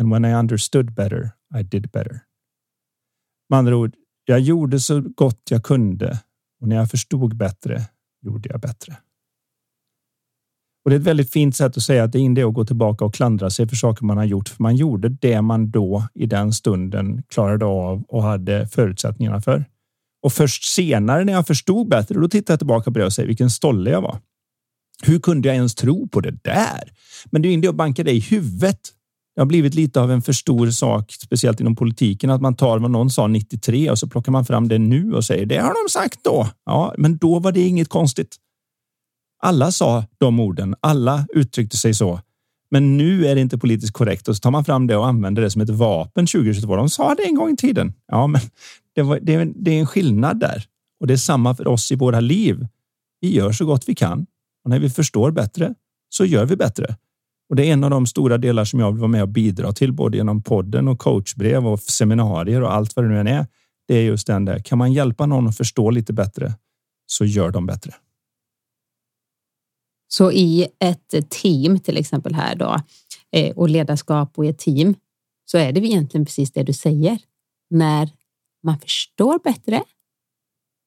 And 0.00 0.12
when 0.12 0.24
I 0.24 0.34
understood 0.34 0.94
better, 0.94 1.30
I 1.58 1.62
did 1.62 1.90
better. 1.90 2.20
Med 3.48 3.58
andra 3.58 3.76
ord, 3.76 3.94
jag 4.24 4.40
gjorde 4.40 4.80
så 4.80 5.00
gott 5.00 5.42
jag 5.50 5.62
kunde 5.62 6.18
och 6.60 6.68
när 6.68 6.76
jag 6.76 6.90
förstod 6.90 7.36
bättre 7.36 7.80
gjorde 8.22 8.48
jag 8.48 8.60
bättre. 8.60 8.96
Och 10.84 10.90
det 10.90 10.96
är 10.96 11.00
ett 11.00 11.06
väldigt 11.06 11.32
fint 11.32 11.56
sätt 11.56 11.76
att 11.76 11.82
säga 11.82 12.04
att 12.04 12.12
det 12.12 12.18
är 12.18 12.20
inte 12.20 12.46
att 12.46 12.54
gå 12.54 12.64
tillbaka 12.64 13.04
och 13.04 13.14
klandra 13.14 13.50
sig 13.50 13.68
för 13.68 13.76
saker 13.76 14.04
man 14.04 14.16
har 14.16 14.24
gjort, 14.24 14.48
för 14.48 14.62
man 14.62 14.76
gjorde 14.76 15.08
det 15.08 15.42
man 15.42 15.70
då 15.70 16.08
i 16.14 16.26
den 16.26 16.52
stunden 16.52 17.22
klarade 17.28 17.64
av 17.64 18.02
och 18.08 18.22
hade 18.22 18.66
förutsättningarna 18.66 19.40
för. 19.40 19.64
Och 20.22 20.32
först 20.32 20.64
senare 20.64 21.24
när 21.24 21.32
jag 21.32 21.46
förstod 21.46 21.88
bättre, 21.88 22.14
då 22.14 22.28
tittar 22.28 22.54
jag 22.54 22.60
tillbaka 22.60 22.90
på 22.90 22.98
det 22.98 23.04
och 23.04 23.12
säger 23.12 23.26
vilken 23.26 23.50
stolle 23.50 23.90
jag 23.90 24.02
var. 24.02 24.18
Hur 25.02 25.18
kunde 25.18 25.48
jag 25.48 25.54
ens 25.54 25.74
tro 25.74 26.08
på 26.08 26.20
det 26.20 26.44
där? 26.44 26.92
Men 27.30 27.42
det 27.42 27.48
är 27.48 27.52
inte 27.52 27.68
att 27.68 27.74
banka 27.74 28.04
det 28.04 28.12
i 28.12 28.20
huvudet. 28.20 28.80
Det 29.34 29.40
har 29.40 29.46
blivit 29.46 29.74
lite 29.74 30.00
av 30.00 30.10
en 30.10 30.22
för 30.22 30.32
stor 30.32 30.70
sak, 30.70 31.12
speciellt 31.12 31.60
inom 31.60 31.76
politiken, 31.76 32.30
att 32.30 32.40
man 32.40 32.56
tar 32.56 32.78
vad 32.78 32.90
någon 32.90 33.10
sa 33.10 33.26
93 33.26 33.90
och 33.90 33.98
så 33.98 34.08
plockar 34.08 34.32
man 34.32 34.44
fram 34.44 34.68
det 34.68 34.78
nu 34.78 35.12
och 35.12 35.24
säger 35.24 35.46
det 35.46 35.58
har 35.58 35.84
de 35.84 35.90
sagt 35.90 36.24
då. 36.24 36.48
Ja, 36.64 36.94
men 36.98 37.16
då 37.16 37.38
var 37.38 37.52
det 37.52 37.60
inget 37.60 37.88
konstigt. 37.88 38.36
Alla 39.42 39.72
sa 39.72 40.04
de 40.18 40.40
orden. 40.40 40.74
Alla 40.80 41.26
uttryckte 41.34 41.76
sig 41.76 41.94
så. 41.94 42.20
Men 42.70 42.96
nu 42.96 43.26
är 43.26 43.34
det 43.34 43.40
inte 43.40 43.58
politiskt 43.58 43.92
korrekt 43.92 44.28
och 44.28 44.36
så 44.36 44.40
tar 44.40 44.50
man 44.50 44.64
fram 44.64 44.86
det 44.86 44.96
och 44.96 45.06
använder 45.06 45.42
det 45.42 45.50
som 45.50 45.62
ett 45.62 45.70
vapen 45.70 46.26
2022. 46.26 46.76
De 46.76 46.88
sa 46.88 47.14
det 47.14 47.22
en 47.22 47.34
gång 47.34 47.50
i 47.50 47.56
tiden. 47.56 47.92
Ja, 48.06 48.26
men 48.26 48.40
det, 48.94 49.02
var, 49.02 49.18
det, 49.22 49.52
det 49.54 49.70
är 49.70 49.80
en 49.80 49.86
skillnad 49.86 50.40
där 50.40 50.64
och 51.00 51.06
det 51.06 51.12
är 51.12 51.18
samma 51.18 51.54
för 51.54 51.68
oss 51.68 51.92
i 51.92 51.96
våra 51.96 52.20
liv. 52.20 52.66
Vi 53.20 53.34
gör 53.34 53.52
så 53.52 53.66
gott 53.66 53.88
vi 53.88 53.94
kan 53.94 54.26
och 54.64 54.70
när 54.70 54.78
vi 54.78 54.90
förstår 54.90 55.30
bättre 55.30 55.74
så 56.08 56.24
gör 56.24 56.46
vi 56.46 56.56
bättre. 56.56 56.96
Och 57.48 57.56
det 57.56 57.68
är 57.68 57.72
en 57.72 57.84
av 57.84 57.90
de 57.90 58.06
stora 58.06 58.38
delar 58.38 58.64
som 58.64 58.80
jag 58.80 58.92
vill 58.92 59.00
vara 59.00 59.08
med 59.08 59.22
och 59.22 59.28
bidra 59.28 59.72
till, 59.72 59.92
både 59.92 60.16
genom 60.16 60.42
podden 60.42 60.88
och 60.88 60.98
coachbrev 60.98 61.66
och 61.66 61.80
seminarier 61.80 62.62
och 62.62 62.74
allt 62.74 62.96
vad 62.96 63.04
det 63.04 63.08
nu 63.08 63.20
än 63.20 63.26
är. 63.26 63.46
Det 63.88 63.94
är 63.94 64.02
just 64.02 64.26
den 64.26 64.44
där. 64.44 64.58
Kan 64.58 64.78
man 64.78 64.92
hjälpa 64.92 65.26
någon 65.26 65.48
att 65.48 65.56
förstå 65.56 65.90
lite 65.90 66.12
bättre 66.12 66.54
så 67.06 67.24
gör 67.24 67.50
de 67.50 67.66
bättre. 67.66 67.94
Så 70.08 70.32
i 70.32 70.66
ett 70.78 71.30
team 71.30 71.78
till 71.78 71.96
exempel 71.96 72.34
här 72.34 72.56
då 72.56 72.76
eh, 73.32 73.56
och 73.56 73.68
ledarskap 73.68 74.38
och 74.38 74.46
ett 74.46 74.58
team 74.58 74.94
så 75.44 75.58
är 75.58 75.72
det 75.72 75.80
egentligen 75.80 76.24
precis 76.24 76.52
det 76.52 76.62
du 76.62 76.72
säger. 76.72 77.18
När 77.70 78.10
man 78.62 78.78
förstår 78.78 79.38
bättre 79.38 79.82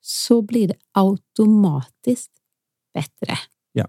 så 0.01 0.41
blir 0.41 0.67
det 0.67 0.76
automatiskt 0.91 2.32
bättre 2.93 3.38
Ja, 3.73 3.88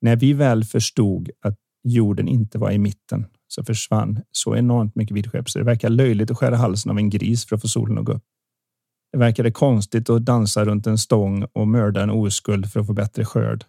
när 0.00 0.16
vi 0.16 0.32
väl 0.32 0.64
förstod 0.64 1.30
att 1.40 1.58
jorden 1.84 2.28
inte 2.28 2.58
var 2.58 2.70
i 2.70 2.78
mitten 2.78 3.26
så 3.48 3.64
försvann 3.64 4.20
så 4.32 4.56
enormt 4.56 4.94
mycket 4.94 5.16
vidskepp 5.16 5.50
så 5.50 5.58
det 5.58 5.64
verkar 5.64 5.88
löjligt 5.88 6.30
att 6.30 6.38
skära 6.38 6.56
halsen 6.56 6.90
av 6.90 6.98
en 6.98 7.10
gris 7.10 7.46
för 7.46 7.56
att 7.56 7.62
få 7.62 7.68
solen 7.68 7.98
att 7.98 8.04
gå 8.04 8.12
upp. 8.12 8.24
Det 9.12 9.18
verkade 9.18 9.50
konstigt 9.50 10.10
att 10.10 10.24
dansa 10.24 10.64
runt 10.64 10.86
en 10.86 10.98
stång 10.98 11.44
och 11.52 11.68
mörda 11.68 12.02
en 12.02 12.10
oskuld 12.10 12.72
för 12.72 12.80
att 12.80 12.86
få 12.86 12.92
bättre 12.92 13.24
skörd. 13.24 13.64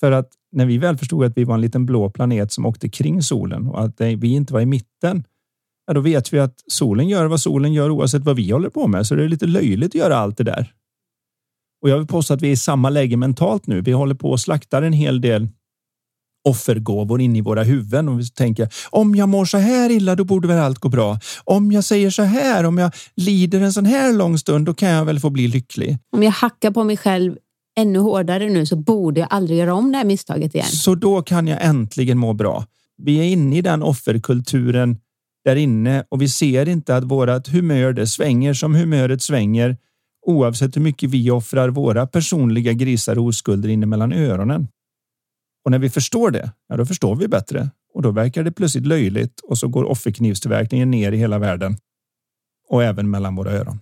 För 0.00 0.12
att 0.12 0.32
när 0.52 0.66
vi 0.66 0.78
väl 0.78 0.96
förstod 0.96 1.24
att 1.24 1.36
vi 1.36 1.44
var 1.44 1.54
en 1.54 1.60
liten 1.60 1.86
blå 1.86 2.10
planet 2.10 2.52
som 2.52 2.66
åkte 2.66 2.88
kring 2.88 3.22
solen 3.22 3.66
och 3.66 3.84
att 3.84 4.00
vi 4.00 4.32
inte 4.32 4.52
var 4.52 4.60
i 4.60 4.66
mitten, 4.66 5.24
ja, 5.92 5.94
då 5.94 6.00
vet 6.00 6.32
vi 6.32 6.38
att 6.38 6.54
solen 6.66 7.08
gör 7.08 7.26
vad 7.26 7.40
solen 7.40 7.72
gör 7.72 7.90
oavsett 7.90 8.24
vad 8.24 8.36
vi 8.36 8.50
håller 8.50 8.68
på 8.68 8.86
med. 8.86 9.06
Så 9.06 9.14
det 9.14 9.24
är 9.24 9.28
lite 9.28 9.46
löjligt 9.46 9.90
att 9.90 9.94
göra 9.94 10.16
allt 10.16 10.36
det 10.36 10.44
där. 10.44 10.72
Och 11.82 11.90
jag 11.90 11.98
vill 11.98 12.06
påstå 12.06 12.34
att 12.34 12.42
vi 12.42 12.48
är 12.48 12.52
i 12.52 12.56
samma 12.56 12.90
läge 12.90 13.16
mentalt 13.16 13.66
nu. 13.66 13.80
Vi 13.80 13.92
håller 13.92 14.14
på 14.14 14.34
att 14.34 14.40
slakta 14.40 14.86
en 14.86 14.92
hel 14.92 15.20
del 15.20 15.48
offergåvor 16.48 17.20
in 17.20 17.36
i 17.36 17.40
våra 17.40 17.62
huvuden 17.62 18.08
och 18.08 18.20
vi 18.20 18.28
tänker 18.28 18.68
om 18.90 19.14
jag 19.14 19.28
mår 19.28 19.44
så 19.44 19.58
här 19.58 19.90
illa, 19.90 20.14
då 20.14 20.24
borde 20.24 20.48
väl 20.48 20.58
allt 20.58 20.78
gå 20.78 20.88
bra. 20.88 21.18
Om 21.44 21.72
jag 21.72 21.84
säger 21.84 22.10
så 22.10 22.22
här, 22.22 22.64
om 22.64 22.78
jag 22.78 22.92
lider 23.16 23.60
en 23.60 23.72
sån 23.72 23.86
här 23.86 24.12
lång 24.12 24.38
stund, 24.38 24.66
då 24.66 24.74
kan 24.74 24.88
jag 24.88 25.04
väl 25.04 25.20
få 25.20 25.30
bli 25.30 25.48
lycklig. 25.48 25.98
Om 26.12 26.22
jag 26.22 26.32
hackar 26.32 26.70
på 26.70 26.84
mig 26.84 26.96
själv 26.96 27.36
ännu 27.76 27.98
hårdare 27.98 28.48
nu 28.48 28.66
så 28.66 28.76
borde 28.76 29.20
jag 29.20 29.28
aldrig 29.30 29.58
göra 29.58 29.74
om 29.74 29.92
det 29.92 29.98
här 29.98 30.04
misstaget 30.04 30.54
igen. 30.54 30.66
Så 30.66 30.94
då 30.94 31.22
kan 31.22 31.46
jag 31.46 31.58
äntligen 31.62 32.18
må 32.18 32.32
bra. 32.32 32.64
Vi 33.02 33.18
är 33.18 33.24
inne 33.24 33.58
i 33.58 33.62
den 33.62 33.82
offerkulturen 33.82 34.96
där 35.44 35.56
inne 35.56 36.04
och 36.08 36.22
vi 36.22 36.28
ser 36.28 36.68
inte 36.68 36.96
att 36.96 37.04
vårat 37.04 37.48
humör 37.48 37.92
det 37.92 38.06
svänger 38.06 38.54
som 38.54 38.74
humöret 38.74 39.22
svänger 39.22 39.76
oavsett 40.26 40.76
hur 40.76 40.80
mycket 40.80 41.10
vi 41.10 41.30
offrar 41.30 41.68
våra 41.68 42.06
personliga 42.06 42.72
grisar 42.72 43.18
och 43.18 43.24
oskulder 43.24 43.68
inne 43.68 43.86
mellan 43.86 44.12
öronen. 44.12 44.68
Och 45.64 45.70
när 45.70 45.78
vi 45.78 45.90
förstår 45.90 46.30
det, 46.30 46.52
ja, 46.68 46.76
då 46.76 46.86
förstår 46.86 47.16
vi 47.16 47.28
bättre 47.28 47.70
och 47.94 48.02
då 48.02 48.10
verkar 48.10 48.44
det 48.44 48.52
plötsligt 48.52 48.86
löjligt 48.86 49.40
och 49.40 49.58
så 49.58 49.68
går 49.68 49.84
offerknivstillverkningen 49.84 50.90
ner 50.90 51.12
i 51.12 51.16
hela 51.16 51.38
världen 51.38 51.76
och 52.68 52.82
även 52.82 53.10
mellan 53.10 53.36
våra 53.36 53.52
öron. 53.52 53.80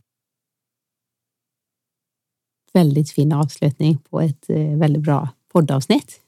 Väldigt 2.73 3.11
fin 3.11 3.33
avslutning 3.33 3.99
på 3.99 4.21
ett 4.21 4.51
eh, 4.51 4.79
väldigt 4.79 5.03
bra 5.03 5.29
poddavsnitt. 5.53 6.21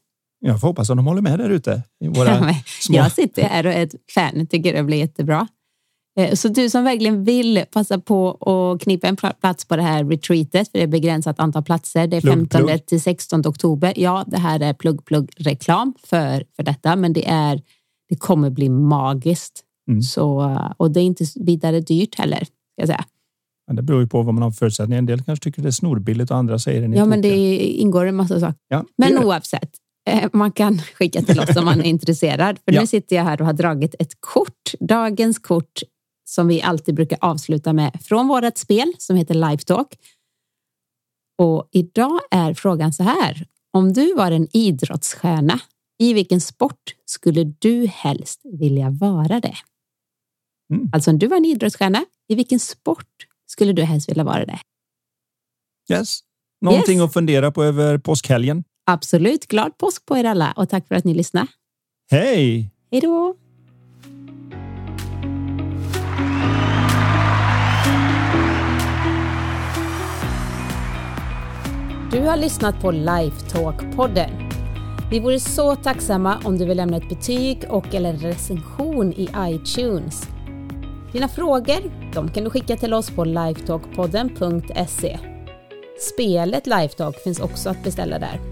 Jag 0.44 0.60
får 0.60 0.68
hoppas 0.68 0.90
att 0.90 0.96
de 0.96 1.06
håller 1.06 1.22
med 1.22 1.38
där 1.38 1.50
ute. 1.50 1.82
Ja, 1.98 2.54
små... 2.80 2.96
Jag 2.96 3.12
sitter 3.12 3.42
här 3.42 3.66
och 3.66 3.72
är 3.72 3.82
ett 3.82 3.94
fan, 4.14 4.46
tycker 4.46 4.72
det 4.72 4.82
blir 4.82 4.98
jättebra. 4.98 5.48
Eh, 6.18 6.34
så 6.34 6.48
du 6.48 6.70
som 6.70 6.84
verkligen 6.84 7.24
vill 7.24 7.64
passa 7.72 7.98
på 7.98 8.30
att 8.30 8.82
knipa 8.82 9.08
en 9.08 9.16
plats 9.16 9.64
på 9.64 9.76
det 9.76 9.82
här 9.82 10.04
retreatet, 10.04 10.68
för 10.68 10.78
det 10.78 10.82
är 10.82 10.86
begränsat 10.86 11.40
antal 11.40 11.62
platser. 11.62 12.06
Det 12.06 12.16
är 12.16 12.20
plugg, 12.20 12.34
15 12.34 12.66
plugg. 12.66 12.86
till 12.86 13.00
16 13.00 13.46
oktober. 13.46 13.92
Ja, 13.96 14.24
det 14.26 14.38
här 14.38 14.60
är 14.60 14.74
plugg, 14.74 15.04
plugg 15.04 15.30
reklam 15.36 15.94
för, 16.04 16.44
för 16.56 16.62
detta, 16.62 16.96
men 16.96 17.12
det 17.12 17.28
är. 17.28 17.60
Det 18.08 18.16
kommer 18.16 18.50
bli 18.50 18.68
magiskt. 18.68 19.64
Mm. 19.88 20.02
Så, 20.02 20.58
och 20.76 20.90
det 20.90 21.00
är 21.00 21.04
inte 21.04 21.24
vidare 21.36 21.80
dyrt 21.80 22.14
heller, 22.18 22.36
ska 22.36 22.48
jag 22.76 22.88
säga. 22.88 23.04
Men 23.66 23.76
det 23.76 23.82
beror 23.82 24.00
ju 24.00 24.08
på 24.08 24.22
vad 24.22 24.34
man 24.34 24.42
har 24.42 24.50
för 24.50 24.56
förutsättningar. 24.56 24.98
En 24.98 25.06
del 25.06 25.22
kanske 25.22 25.44
tycker 25.44 25.62
det 25.62 25.68
är 25.68 25.70
snorbilligt 25.70 26.30
och 26.30 26.36
andra 26.36 26.58
säger 26.58 26.88
det. 26.88 26.96
Ja, 26.96 27.04
men 27.04 27.22
det 27.22 27.58
ingår 27.58 28.06
en 28.06 28.16
massa 28.16 28.40
saker. 28.40 28.56
Ja, 28.68 28.84
men 28.96 29.18
oavsett, 29.24 29.70
man 30.32 30.52
kan 30.52 30.78
skicka 30.78 31.22
till 31.22 31.40
oss 31.40 31.56
om 31.56 31.64
man 31.64 31.80
är 31.80 31.84
intresserad. 31.84 32.58
För 32.64 32.72
ja. 32.72 32.80
nu 32.80 32.86
sitter 32.86 33.16
jag 33.16 33.24
här 33.24 33.40
och 33.40 33.46
har 33.46 33.52
dragit 33.52 33.94
ett 33.98 34.20
kort. 34.20 34.74
Dagens 34.80 35.38
kort 35.38 35.82
som 36.24 36.48
vi 36.48 36.62
alltid 36.62 36.94
brukar 36.94 37.18
avsluta 37.20 37.72
med 37.72 38.00
från 38.04 38.28
vårt 38.28 38.58
spel 38.58 38.92
som 38.98 39.16
heter 39.16 39.34
Live 39.34 39.58
Talk. 39.58 39.94
Och 41.38 41.68
idag 41.72 42.20
är 42.30 42.54
frågan 42.54 42.92
så 42.92 43.02
här. 43.02 43.46
Om 43.72 43.92
du 43.92 44.14
var 44.14 44.30
en 44.30 44.56
idrottsstjärna, 44.56 45.60
i 45.98 46.14
vilken 46.14 46.40
sport 46.40 46.94
skulle 47.04 47.44
du 47.44 47.86
helst 47.86 48.40
vilja 48.44 48.90
vara 48.90 49.40
det? 49.40 49.56
Mm. 50.74 50.90
Alltså 50.92 51.10
om 51.10 51.18
du 51.18 51.26
var 51.26 51.36
en 51.36 51.44
idrottsstjärna, 51.44 52.04
i 52.28 52.34
vilken 52.34 52.60
sport 52.60 53.26
skulle 53.46 53.72
du 53.72 53.82
helst 53.82 54.08
vilja 54.08 54.24
vara 54.24 54.46
det? 54.46 54.58
Yes. 55.92 56.18
Någonting 56.60 56.98
yes. 56.98 57.04
att 57.04 57.12
fundera 57.12 57.52
på 57.52 57.64
över 57.64 57.98
påskhelgen. 57.98 58.64
Absolut. 58.84 59.46
Glad 59.46 59.78
påsk 59.78 60.06
på 60.06 60.16
er 60.16 60.24
alla 60.24 60.52
och 60.56 60.68
tack 60.68 60.88
för 60.88 60.94
att 60.94 61.04
ni 61.04 61.14
lyssnade. 61.14 61.46
Hej! 62.10 62.70
Hej 62.90 63.00
då! 63.00 63.34
Du 72.12 72.20
har 72.20 72.36
lyssnat 72.36 72.80
på 72.80 72.92
Lifetalk-podden. 72.92 74.30
Vi 75.10 75.20
vore 75.20 75.40
så 75.40 75.76
tacksamma 75.76 76.38
om 76.44 76.58
du 76.58 76.64
vill 76.64 76.76
lämna 76.76 76.96
ett 76.96 77.08
betyg 77.08 77.64
och 77.68 77.94
eller 77.94 78.12
recension 78.12 79.12
i 79.12 79.28
iTunes. 79.38 80.28
Dina 81.12 81.28
frågor 81.28 82.12
de 82.14 82.28
kan 82.28 82.44
du 82.44 82.50
skicka 82.50 82.76
till 82.76 82.94
oss 82.94 83.10
på 83.10 83.24
lifetalkpodden.se. 83.24 85.18
Spelet 85.98 86.66
Lifetalk 86.66 87.16
finns 87.16 87.40
också 87.40 87.70
att 87.70 87.84
beställa 87.84 88.18
där. 88.18 88.51